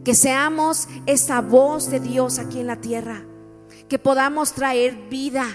Que 0.05 0.15
seamos 0.15 0.87
esa 1.05 1.41
voz 1.41 1.89
de 1.91 1.99
Dios 1.99 2.39
aquí 2.39 2.61
en 2.61 2.67
la 2.67 2.77
tierra, 2.77 3.25
que 3.87 3.99
podamos 3.99 4.53
traer 4.53 4.95
vida 5.09 5.45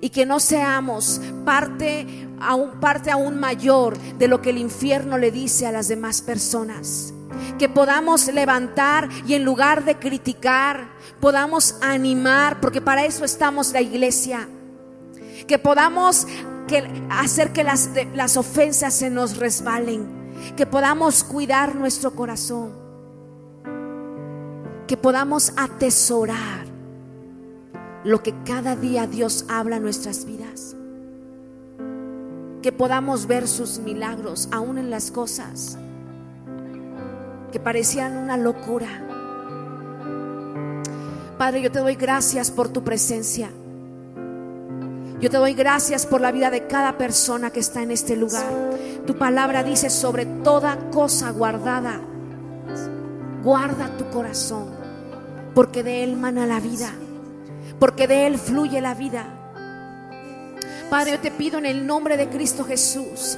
y 0.00 0.10
que 0.10 0.26
no 0.26 0.40
seamos 0.40 1.20
parte 1.44 2.28
aún 2.40 2.80
parte 2.80 3.12
mayor 3.32 3.96
de 3.98 4.26
lo 4.26 4.42
que 4.42 4.50
el 4.50 4.58
infierno 4.58 5.16
le 5.16 5.30
dice 5.30 5.66
a 5.66 5.72
las 5.72 5.88
demás 5.88 6.20
personas. 6.20 7.14
Que 7.58 7.68
podamos 7.68 8.26
levantar 8.26 9.08
y 9.26 9.34
en 9.34 9.44
lugar 9.44 9.84
de 9.84 9.96
criticar, 9.96 10.90
podamos 11.20 11.76
animar, 11.80 12.60
porque 12.60 12.80
para 12.80 13.04
eso 13.04 13.24
estamos 13.24 13.72
la 13.72 13.80
iglesia. 13.80 14.48
Que 15.46 15.58
podamos 15.58 16.26
hacer 17.10 17.52
que 17.52 17.62
las, 17.62 17.90
las 18.14 18.36
ofensas 18.36 18.94
se 18.94 19.08
nos 19.08 19.36
resbalen, 19.36 20.06
que 20.56 20.66
podamos 20.66 21.22
cuidar 21.22 21.74
nuestro 21.74 22.14
corazón, 22.14 22.72
que 24.86 24.96
podamos 24.96 25.52
atesorar 25.56 26.71
lo 28.04 28.22
que 28.22 28.34
cada 28.44 28.76
día 28.76 29.06
Dios 29.06 29.44
habla 29.48 29.76
en 29.76 29.82
nuestras 29.82 30.24
vidas. 30.24 30.76
Que 32.62 32.72
podamos 32.72 33.26
ver 33.26 33.48
sus 33.48 33.78
milagros 33.78 34.48
aún 34.52 34.78
en 34.78 34.90
las 34.90 35.10
cosas 35.10 35.78
que 37.52 37.60
parecían 37.60 38.16
una 38.16 38.36
locura. 38.36 38.88
Padre, 41.38 41.62
yo 41.62 41.70
te 41.70 41.80
doy 41.80 41.94
gracias 41.96 42.50
por 42.50 42.68
tu 42.68 42.82
presencia. 42.82 43.50
Yo 45.20 45.30
te 45.30 45.36
doy 45.36 45.54
gracias 45.54 46.04
por 46.06 46.20
la 46.20 46.32
vida 46.32 46.50
de 46.50 46.66
cada 46.66 46.98
persona 46.98 47.50
que 47.50 47.60
está 47.60 47.82
en 47.82 47.92
este 47.92 48.16
lugar. 48.16 48.46
Tu 49.06 49.16
palabra 49.16 49.62
dice 49.62 49.90
sobre 49.90 50.26
toda 50.26 50.90
cosa 50.90 51.30
guardada, 51.30 52.00
guarda 53.44 53.96
tu 53.96 54.08
corazón, 54.10 54.70
porque 55.54 55.82
de 55.82 56.02
él 56.02 56.16
mana 56.16 56.46
la 56.46 56.58
vida, 56.58 56.90
porque 57.82 58.06
de 58.06 58.28
él 58.28 58.38
fluye 58.38 58.80
la 58.80 58.94
vida. 58.94 59.26
Padre, 60.88 61.10
yo 61.10 61.18
te 61.18 61.32
pido 61.32 61.58
en 61.58 61.66
el 61.66 61.84
nombre 61.84 62.16
de 62.16 62.28
Cristo 62.28 62.62
Jesús, 62.62 63.36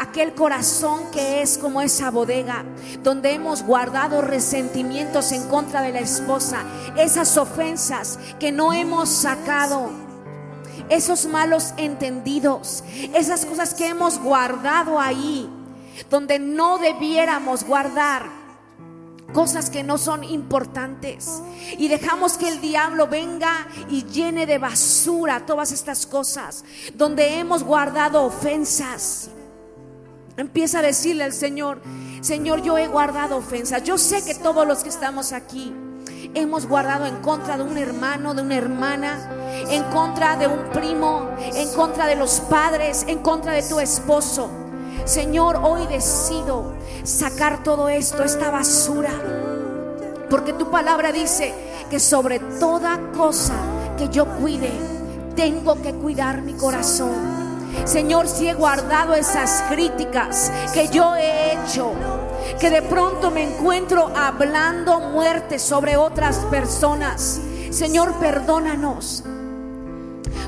aquel 0.00 0.34
corazón 0.34 1.08
que 1.12 1.40
es 1.40 1.56
como 1.56 1.80
esa 1.80 2.10
bodega, 2.10 2.64
donde 3.04 3.32
hemos 3.32 3.62
guardado 3.62 4.22
resentimientos 4.22 5.30
en 5.30 5.44
contra 5.44 5.82
de 5.82 5.92
la 5.92 6.00
esposa, 6.00 6.64
esas 6.96 7.36
ofensas 7.36 8.18
que 8.40 8.50
no 8.50 8.72
hemos 8.72 9.08
sacado, 9.08 9.92
esos 10.88 11.26
malos 11.26 11.72
entendidos, 11.76 12.82
esas 13.14 13.46
cosas 13.46 13.72
que 13.72 13.86
hemos 13.86 14.18
guardado 14.18 14.98
ahí, 14.98 15.48
donde 16.10 16.40
no 16.40 16.78
debiéramos 16.78 17.62
guardar 17.62 18.39
cosas 19.32 19.70
que 19.70 19.82
no 19.82 19.98
son 19.98 20.24
importantes 20.24 21.42
y 21.78 21.88
dejamos 21.88 22.36
que 22.36 22.48
el 22.48 22.60
diablo 22.60 23.06
venga 23.06 23.66
y 23.88 24.04
llene 24.04 24.46
de 24.46 24.58
basura 24.58 25.46
todas 25.46 25.72
estas 25.72 26.06
cosas 26.06 26.64
donde 26.94 27.38
hemos 27.38 27.62
guardado 27.64 28.24
ofensas. 28.24 29.30
Empieza 30.36 30.78
a 30.78 30.82
decirle 30.82 31.24
al 31.24 31.32
Señor, 31.32 31.82
Señor, 32.22 32.62
yo 32.62 32.78
he 32.78 32.86
guardado 32.86 33.36
ofensas. 33.36 33.82
Yo 33.84 33.98
sé 33.98 34.24
que 34.24 34.34
todos 34.34 34.66
los 34.66 34.82
que 34.82 34.88
estamos 34.88 35.32
aquí 35.32 35.74
hemos 36.34 36.66
guardado 36.66 37.06
en 37.06 37.16
contra 37.16 37.56
de 37.56 37.62
un 37.62 37.76
hermano, 37.76 38.34
de 38.34 38.42
una 38.42 38.56
hermana, 38.56 39.30
en 39.68 39.82
contra 39.84 40.36
de 40.36 40.46
un 40.46 40.70
primo, 40.70 41.30
en 41.38 41.70
contra 41.72 42.06
de 42.06 42.16
los 42.16 42.40
padres, 42.40 43.04
en 43.08 43.18
contra 43.18 43.52
de 43.52 43.62
tu 43.62 43.80
esposo. 43.80 44.50
Señor, 45.04 45.60
hoy 45.62 45.86
decido 45.86 46.72
sacar 47.04 47.62
todo 47.62 47.88
esto, 47.88 48.22
esta 48.22 48.50
basura. 48.50 49.10
Porque 50.28 50.52
tu 50.52 50.70
palabra 50.70 51.12
dice 51.12 51.52
que 51.90 51.98
sobre 51.98 52.38
toda 52.38 52.98
cosa 53.16 53.54
que 53.98 54.08
yo 54.08 54.26
cuide, 54.26 54.70
tengo 55.34 55.80
que 55.82 55.92
cuidar 55.92 56.42
mi 56.42 56.54
corazón. 56.54 57.40
Señor, 57.84 58.28
si 58.28 58.48
he 58.48 58.54
guardado 58.54 59.14
esas 59.14 59.64
críticas 59.68 60.52
que 60.72 60.88
yo 60.88 61.16
he 61.16 61.54
hecho, 61.54 61.92
que 62.58 62.70
de 62.70 62.82
pronto 62.82 63.30
me 63.30 63.42
encuentro 63.42 64.10
hablando 64.14 65.00
muerte 65.00 65.58
sobre 65.58 65.96
otras 65.96 66.36
personas. 66.50 67.40
Señor, 67.70 68.14
perdónanos. 68.14 69.24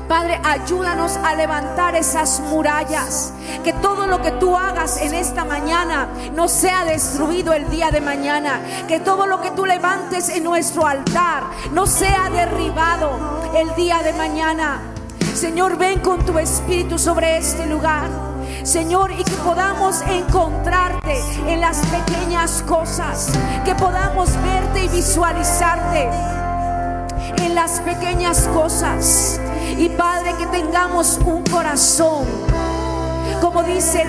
Padre, 0.07 0.39
ayúdanos 0.43 1.17
a 1.17 1.35
levantar 1.35 1.95
esas 1.95 2.39
murallas. 2.41 3.33
Que 3.63 3.73
todo 3.73 4.07
lo 4.07 4.21
que 4.21 4.31
tú 4.31 4.55
hagas 4.55 5.01
en 5.01 5.13
esta 5.13 5.45
mañana 5.45 6.07
no 6.35 6.47
sea 6.47 6.85
destruido 6.85 7.53
el 7.53 7.69
día 7.69 7.91
de 7.91 8.01
mañana. 8.01 8.59
Que 8.87 8.99
todo 8.99 9.25
lo 9.25 9.41
que 9.41 9.51
tú 9.51 9.65
levantes 9.65 10.29
en 10.29 10.43
nuestro 10.43 10.85
altar 10.85 11.43
no 11.71 11.85
sea 11.87 12.29
derribado 12.29 13.51
el 13.55 13.73
día 13.75 14.03
de 14.03 14.13
mañana. 14.13 14.81
Señor, 15.33 15.77
ven 15.77 15.99
con 15.99 16.23
tu 16.25 16.37
espíritu 16.37 16.99
sobre 16.99 17.37
este 17.37 17.65
lugar. 17.65 18.09
Señor, 18.63 19.11
y 19.11 19.23
que 19.23 19.35
podamos 19.43 20.01
encontrarte 20.01 21.19
en 21.47 21.59
las 21.59 21.77
pequeñas 21.87 22.63
cosas, 22.67 23.29
que 23.65 23.73
podamos 23.75 24.29
verte 24.43 24.85
y 24.85 24.87
visualizarte 24.89 26.09
en 27.37 27.55
las 27.55 27.79
pequeñas 27.81 28.47
cosas. 28.53 29.39
Y 29.77 29.89
Padre, 29.89 30.33
que 30.37 30.45
tengamos 30.47 31.19
un 31.25 31.43
corazón, 31.43 32.25
como 33.41 33.63
dice 33.63 34.03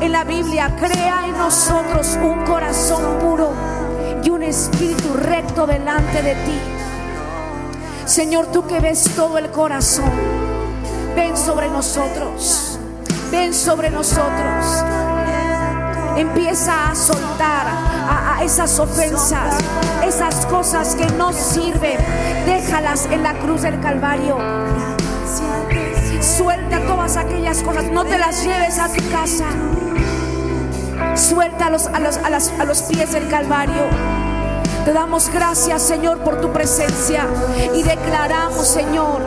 en 0.00 0.12
la 0.12 0.24
Biblia, 0.24 0.74
crea 0.78 1.26
en 1.26 1.36
nosotros 1.38 2.18
un 2.22 2.44
corazón 2.44 3.18
puro 3.20 3.52
y 4.22 4.30
un 4.30 4.42
espíritu 4.42 5.14
recto 5.14 5.66
delante 5.66 6.22
de 6.22 6.34
ti. 6.34 6.58
Señor, 8.06 8.46
tú 8.46 8.66
que 8.66 8.80
ves 8.80 9.04
todo 9.16 9.38
el 9.38 9.50
corazón, 9.50 10.10
ven 11.16 11.36
sobre 11.36 11.68
nosotros, 11.68 12.78
ven 13.30 13.54
sobre 13.54 13.90
nosotros. 13.90 14.84
Empieza 16.16 16.90
a 16.90 16.94
soltar 16.94 17.66
a, 17.66 18.42
esas 18.44 18.78
ofensas, 18.78 19.56
esas 20.06 20.46
cosas 20.46 20.94
que 20.94 21.06
no 21.06 21.32
sirven. 21.32 21.98
Déjalas 22.46 23.06
en 23.06 23.22
la 23.22 23.34
cruz 23.34 23.62
del 23.62 23.80
Calvario. 23.80 24.38
Suelta 26.20 26.80
todas 26.86 27.16
aquellas 27.16 27.62
cosas, 27.62 27.84
no 27.90 28.04
te 28.04 28.18
las 28.18 28.44
lleves 28.44 28.78
a 28.78 28.88
tu 28.88 29.10
casa. 29.10 29.46
Suéltalos 31.16 31.86
a 31.88 32.00
los, 32.00 32.16
a, 32.18 32.26
a 32.60 32.64
los 32.64 32.82
pies 32.82 33.12
del 33.12 33.28
Calvario. 33.28 33.82
Te 34.84 34.92
damos 34.92 35.30
gracias, 35.30 35.82
Señor, 35.82 36.18
por 36.18 36.40
tu 36.40 36.52
presencia 36.52 37.26
y 37.74 37.82
declaramos, 37.82 38.66
Señor, 38.66 39.22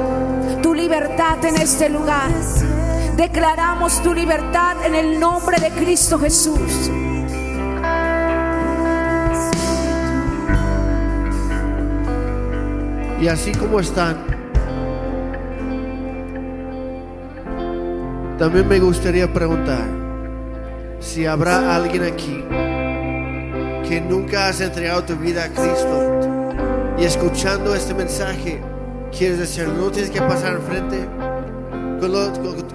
tu 0.61 0.73
libertad 0.73 1.43
en 1.43 1.57
este 1.57 1.89
lugar. 1.89 2.29
Declaramos 3.17 4.03
tu 4.03 4.13
libertad 4.13 4.85
en 4.85 4.93
el 4.93 5.19
nombre 5.19 5.59
de 5.59 5.71
Cristo 5.71 6.19
Jesús. 6.19 6.91
Y 13.19 13.27
así 13.27 13.51
como 13.53 13.79
están, 13.79 14.17
también 18.37 18.67
me 18.67 18.79
gustaría 18.79 19.33
preguntar 19.33 19.81
si 20.99 21.25
habrá 21.25 21.75
alguien 21.75 22.03
aquí 22.03 22.45
que 23.89 23.99
nunca 23.99 24.49
has 24.49 24.61
entregado 24.61 25.03
tu 25.03 25.15
vida 25.15 25.45
a 25.45 25.47
Cristo 25.47 26.95
y 26.99 27.05
escuchando 27.05 27.73
este 27.73 27.95
mensaje 27.95 28.61
quieres 29.17 29.39
decir, 29.39 29.67
no 29.67 29.89
tienes 29.89 30.11
que 30.11 30.21
pasar 30.21 30.53
enfrente 30.53 31.07
con, 31.99 32.11
con, 32.11 32.66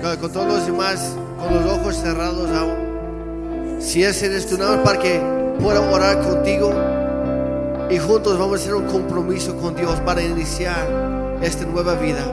con 0.00 0.32
todos 0.32 0.46
los 0.46 0.66
demás, 0.66 1.14
con 1.38 1.54
los 1.54 1.78
ojos 1.78 1.96
cerrados 1.96 2.50
aún. 2.50 3.78
Si 3.80 4.02
ese 4.02 4.26
eres 4.26 4.46
tu 4.46 4.56
nombre 4.56 4.82
para 4.82 4.98
que 4.98 5.20
pueda 5.60 5.80
orar 5.80 6.20
contigo 6.22 6.72
y 7.90 7.98
juntos 7.98 8.38
vamos 8.38 8.60
a 8.60 8.62
hacer 8.62 8.74
un 8.74 8.86
compromiso 8.86 9.56
con 9.56 9.74
Dios 9.74 10.00
para 10.00 10.22
iniciar 10.22 11.38
esta 11.42 11.66
nueva 11.66 11.94
vida. 11.94 12.24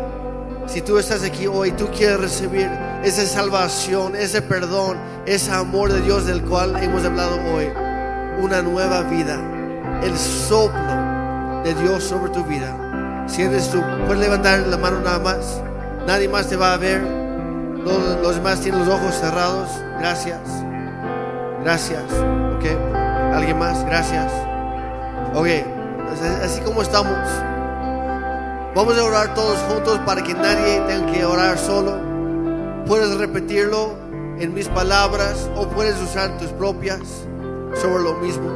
Si 0.66 0.82
tú 0.82 0.98
estás 0.98 1.24
aquí 1.24 1.48
hoy, 1.48 1.72
tú 1.72 1.88
quieres 1.96 2.20
recibir 2.20 2.70
esa 3.04 3.26
salvación, 3.26 4.16
ese 4.16 4.42
perdón, 4.42 4.98
ese 5.26 5.52
amor 5.52 5.92
de 5.92 6.02
Dios 6.02 6.26
del 6.26 6.44
cual 6.44 6.82
hemos 6.82 7.04
hablado 7.04 7.38
hoy, 7.54 7.70
una 8.42 8.62
nueva 8.62 9.02
vida, 9.04 9.40
el 10.04 10.18
soplo 10.18 11.64
de 11.64 11.74
Dios 11.82 12.04
sobre 12.04 12.32
tu 12.32 12.44
vida. 12.46 13.26
Si 13.28 13.42
eres 13.42 13.70
tú, 13.70 13.82
puedes 14.06 14.22
levantar 14.22 14.60
la 14.68 14.78
mano 14.78 15.02
nada 15.02 15.20
más. 15.20 15.62
Nadie 16.06 16.30
más 16.30 16.48
te 16.48 16.56
va 16.56 16.74
a 16.74 16.78
ver. 16.78 17.17
Los, 18.22 18.36
demás 18.36 18.62
tienen 18.62 18.86
los 18.86 18.90
ojos 18.90 19.16
cerrados. 19.16 19.70
Gracias. 20.00 20.40
Gracias. 21.64 22.04
Ok. 22.56 22.66
¿Alguien 23.34 23.58
más? 23.58 23.84
Gracias. 23.86 24.32
Ok. 25.34 25.48
Así 26.44 26.62
como 26.62 26.82
estamos. 26.82 27.18
Vamos 28.76 28.98
a 28.98 29.04
orar 29.04 29.34
todos 29.34 29.58
juntos 29.60 30.00
para 30.06 30.22
que 30.22 30.34
nadie 30.34 30.82
tenga 30.82 31.12
que 31.12 31.26
orar 31.26 31.58
solo. 31.58 31.98
Puedes 32.86 33.18
repetirlo 33.18 33.96
en 34.40 34.54
mis 34.54 34.68
palabras 34.68 35.50
o 35.56 35.68
puedes 35.68 36.00
usar 36.02 36.38
tus 36.38 36.50
propias 36.52 37.00
sobre 37.82 38.04
lo 38.04 38.14
mismo. 38.16 38.50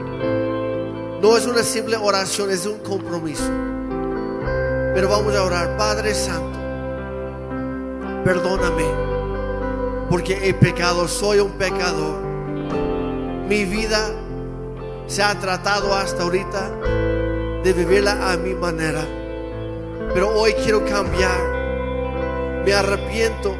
No 1.21 1.37
es 1.37 1.45
una 1.45 1.63
simple 1.63 1.97
oración, 1.97 2.49
es 2.49 2.65
un 2.65 2.79
compromiso. 2.79 3.49
Pero 4.93 5.09
vamos 5.09 5.35
a 5.35 5.43
orar, 5.43 5.77
Padre 5.77 6.13
Santo, 6.13 6.59
perdóname, 8.25 9.10
porque 10.11 10.37
he 10.49 10.53
pecado, 10.53 11.07
soy 11.07 11.39
un 11.39 11.51
pecador. 11.51 12.19
Mi 13.47 13.63
vida 13.63 14.11
se 15.07 15.23
ha 15.23 15.39
tratado 15.39 15.93
hasta 15.93 16.23
ahorita 16.23 16.69
de 17.63 17.71
vivirla 17.71 18.33
a 18.33 18.35
mi 18.35 18.53
manera. 18.53 19.07
Pero 20.13 20.37
hoy 20.37 20.51
quiero 20.65 20.83
cambiar. 20.83 21.39
Me 22.65 22.73
arrepiento 22.73 23.55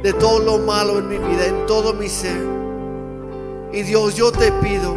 de 0.00 0.12
todo 0.12 0.38
lo 0.38 0.58
malo 0.58 1.00
en 1.00 1.08
mi 1.08 1.18
vida, 1.18 1.46
en 1.46 1.66
todo 1.66 1.92
mi 1.92 2.08
ser. 2.08 2.40
Y 3.72 3.82
Dios, 3.82 4.14
yo 4.14 4.30
te 4.30 4.52
pido 4.52 4.94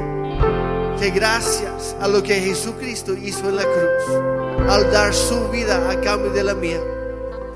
que 0.99 1.09
gracias 1.09 1.95
a 1.99 2.07
lo 2.07 2.21
que 2.21 2.39
Jesucristo 2.39 3.13
hizo 3.13 3.49
en 3.49 3.55
la 3.55 3.63
cruz, 3.63 4.69
al 4.69 4.91
dar 4.91 5.11
su 5.15 5.49
vida 5.49 5.89
a 5.89 5.99
cambio 6.01 6.31
de 6.31 6.43
la 6.43 6.53
mía, 6.53 6.79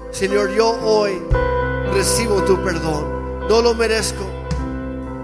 Señor, 0.10 0.56
yo 0.56 0.72
hoy 0.84 1.22
recibo 1.94 2.42
tu 2.46 2.58
perdón. 2.64 3.13
No 3.50 3.62
lo 3.62 3.74
merezco, 3.74 4.24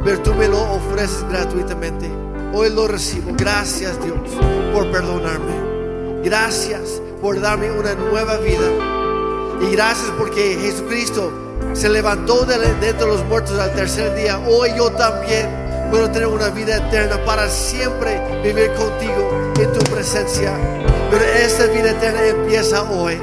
pero 0.03 0.19
tú 0.21 0.33
me 0.33 0.47
lo 0.47 0.61
ofreces 0.73 1.23
gratuitamente. 1.29 2.09
Hoy 2.53 2.69
lo 2.69 2.87
recibo. 2.87 3.31
Gracias 3.37 3.97
Dios 4.03 4.17
por 4.73 4.91
perdonarme. 4.91 6.21
Gracias 6.23 7.01
por 7.21 7.39
darme 7.39 7.71
una 7.71 7.95
nueva 7.95 8.37
vida. 8.37 8.67
Y 9.61 9.71
gracias 9.71 10.11
porque 10.17 10.57
Jesucristo 10.61 11.31
se 11.73 11.89
levantó 11.89 12.45
de 12.45 12.57
dentro 12.57 13.07
de 13.07 13.17
los 13.17 13.25
muertos 13.25 13.57
al 13.57 13.73
tercer 13.73 14.13
día. 14.15 14.37
Hoy 14.39 14.71
yo 14.75 14.91
también 14.91 15.49
puedo 15.89 16.09
tener 16.11 16.27
una 16.27 16.49
vida 16.49 16.75
eterna 16.75 17.23
para 17.25 17.47
siempre 17.49 18.21
vivir 18.43 18.71
contigo 18.73 19.53
en 19.59 19.71
tu 19.71 19.79
presencia. 19.91 20.53
Pero 21.09 21.23
esta 21.23 21.65
vida 21.67 21.91
eterna 21.91 22.25
empieza 22.25 22.83
hoy. 22.83 23.17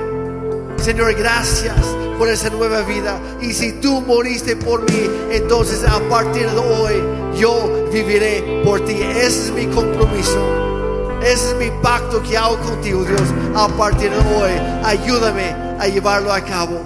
Señor, 0.79 1.15
gracias 1.15 1.75
por 2.19 2.29
esa 2.29 2.51
nueva 2.51 2.83
vida. 2.83 3.19
Y 3.41 3.53
si 3.53 3.73
tú 3.73 4.01
moriste 4.01 4.57
por 4.57 4.83
mí, 4.91 5.11
entonces 5.31 5.85
a 5.85 6.01
partir 6.09 6.51
de 6.51 6.59
hoy 6.59 6.95
yo 7.39 7.89
viviré 7.93 8.63
por 8.65 8.85
ti. 8.85 8.95
Ese 8.95 9.47
es 9.47 9.53
mi 9.53 9.67
compromiso. 9.67 10.39
Ese 11.23 11.51
es 11.51 11.57
mi 11.57 11.71
pacto 11.83 12.23
que 12.23 12.37
hago 12.37 12.59
contigo, 12.59 13.05
Dios. 13.05 13.23
A 13.55 13.69
partir 13.69 14.11
de 14.11 14.19
hoy, 14.37 14.53
ayúdame 14.85 15.55
a 15.79 15.87
llevarlo 15.87 16.33
a 16.33 16.41
cabo. 16.41 16.81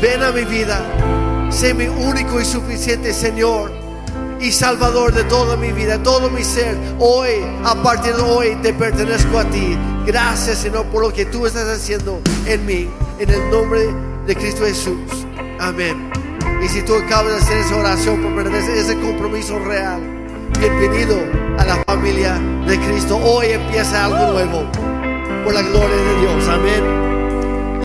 Ven 0.00 0.22
a 0.22 0.32
mi 0.32 0.44
vida. 0.44 0.80
Sé 1.50 1.74
mi 1.74 1.86
único 1.86 2.40
y 2.40 2.44
suficiente 2.44 3.12
Señor 3.12 3.70
y 4.40 4.50
Salvador 4.50 5.12
de 5.12 5.24
toda 5.24 5.56
mi 5.56 5.72
vida, 5.72 6.02
todo 6.02 6.28
mi 6.28 6.42
ser. 6.42 6.76
Hoy, 6.98 7.30
a 7.64 7.74
partir 7.82 8.14
de 8.14 8.22
hoy, 8.22 8.56
te 8.62 8.74
pertenezco 8.74 9.38
a 9.38 9.44
ti. 9.44 9.78
Gracias, 10.06 10.58
Señor, 10.58 10.84
por 10.86 11.02
lo 11.02 11.12
que 11.12 11.24
tú 11.26 11.46
estás 11.46 11.68
haciendo 11.68 12.20
en 12.46 12.66
mí. 12.66 12.90
En 13.18 13.30
el 13.30 13.50
nombre 13.50 13.88
de 14.26 14.34
Cristo 14.34 14.64
Jesús. 14.64 15.26
Amén. 15.60 16.10
Y 16.62 16.68
si 16.68 16.82
tú 16.82 16.94
acabas 16.94 17.32
de 17.32 17.38
hacer 17.38 17.58
esa 17.58 17.76
oración 17.76 18.22
por 18.22 18.34
pertenecer 18.34 18.76
ese 18.76 18.98
compromiso 18.98 19.58
real, 19.58 20.00
bienvenido 20.58 21.18
a 21.58 21.64
la 21.64 21.76
familia 21.84 22.38
de 22.66 22.78
Cristo. 22.78 23.18
Hoy 23.18 23.48
empieza 23.48 24.06
algo 24.06 24.32
nuevo 24.32 24.64
por 25.44 25.54
la 25.54 25.62
gloria 25.62 25.96
de 25.96 26.20
Dios. 26.20 26.48
Amén. 26.48 27.13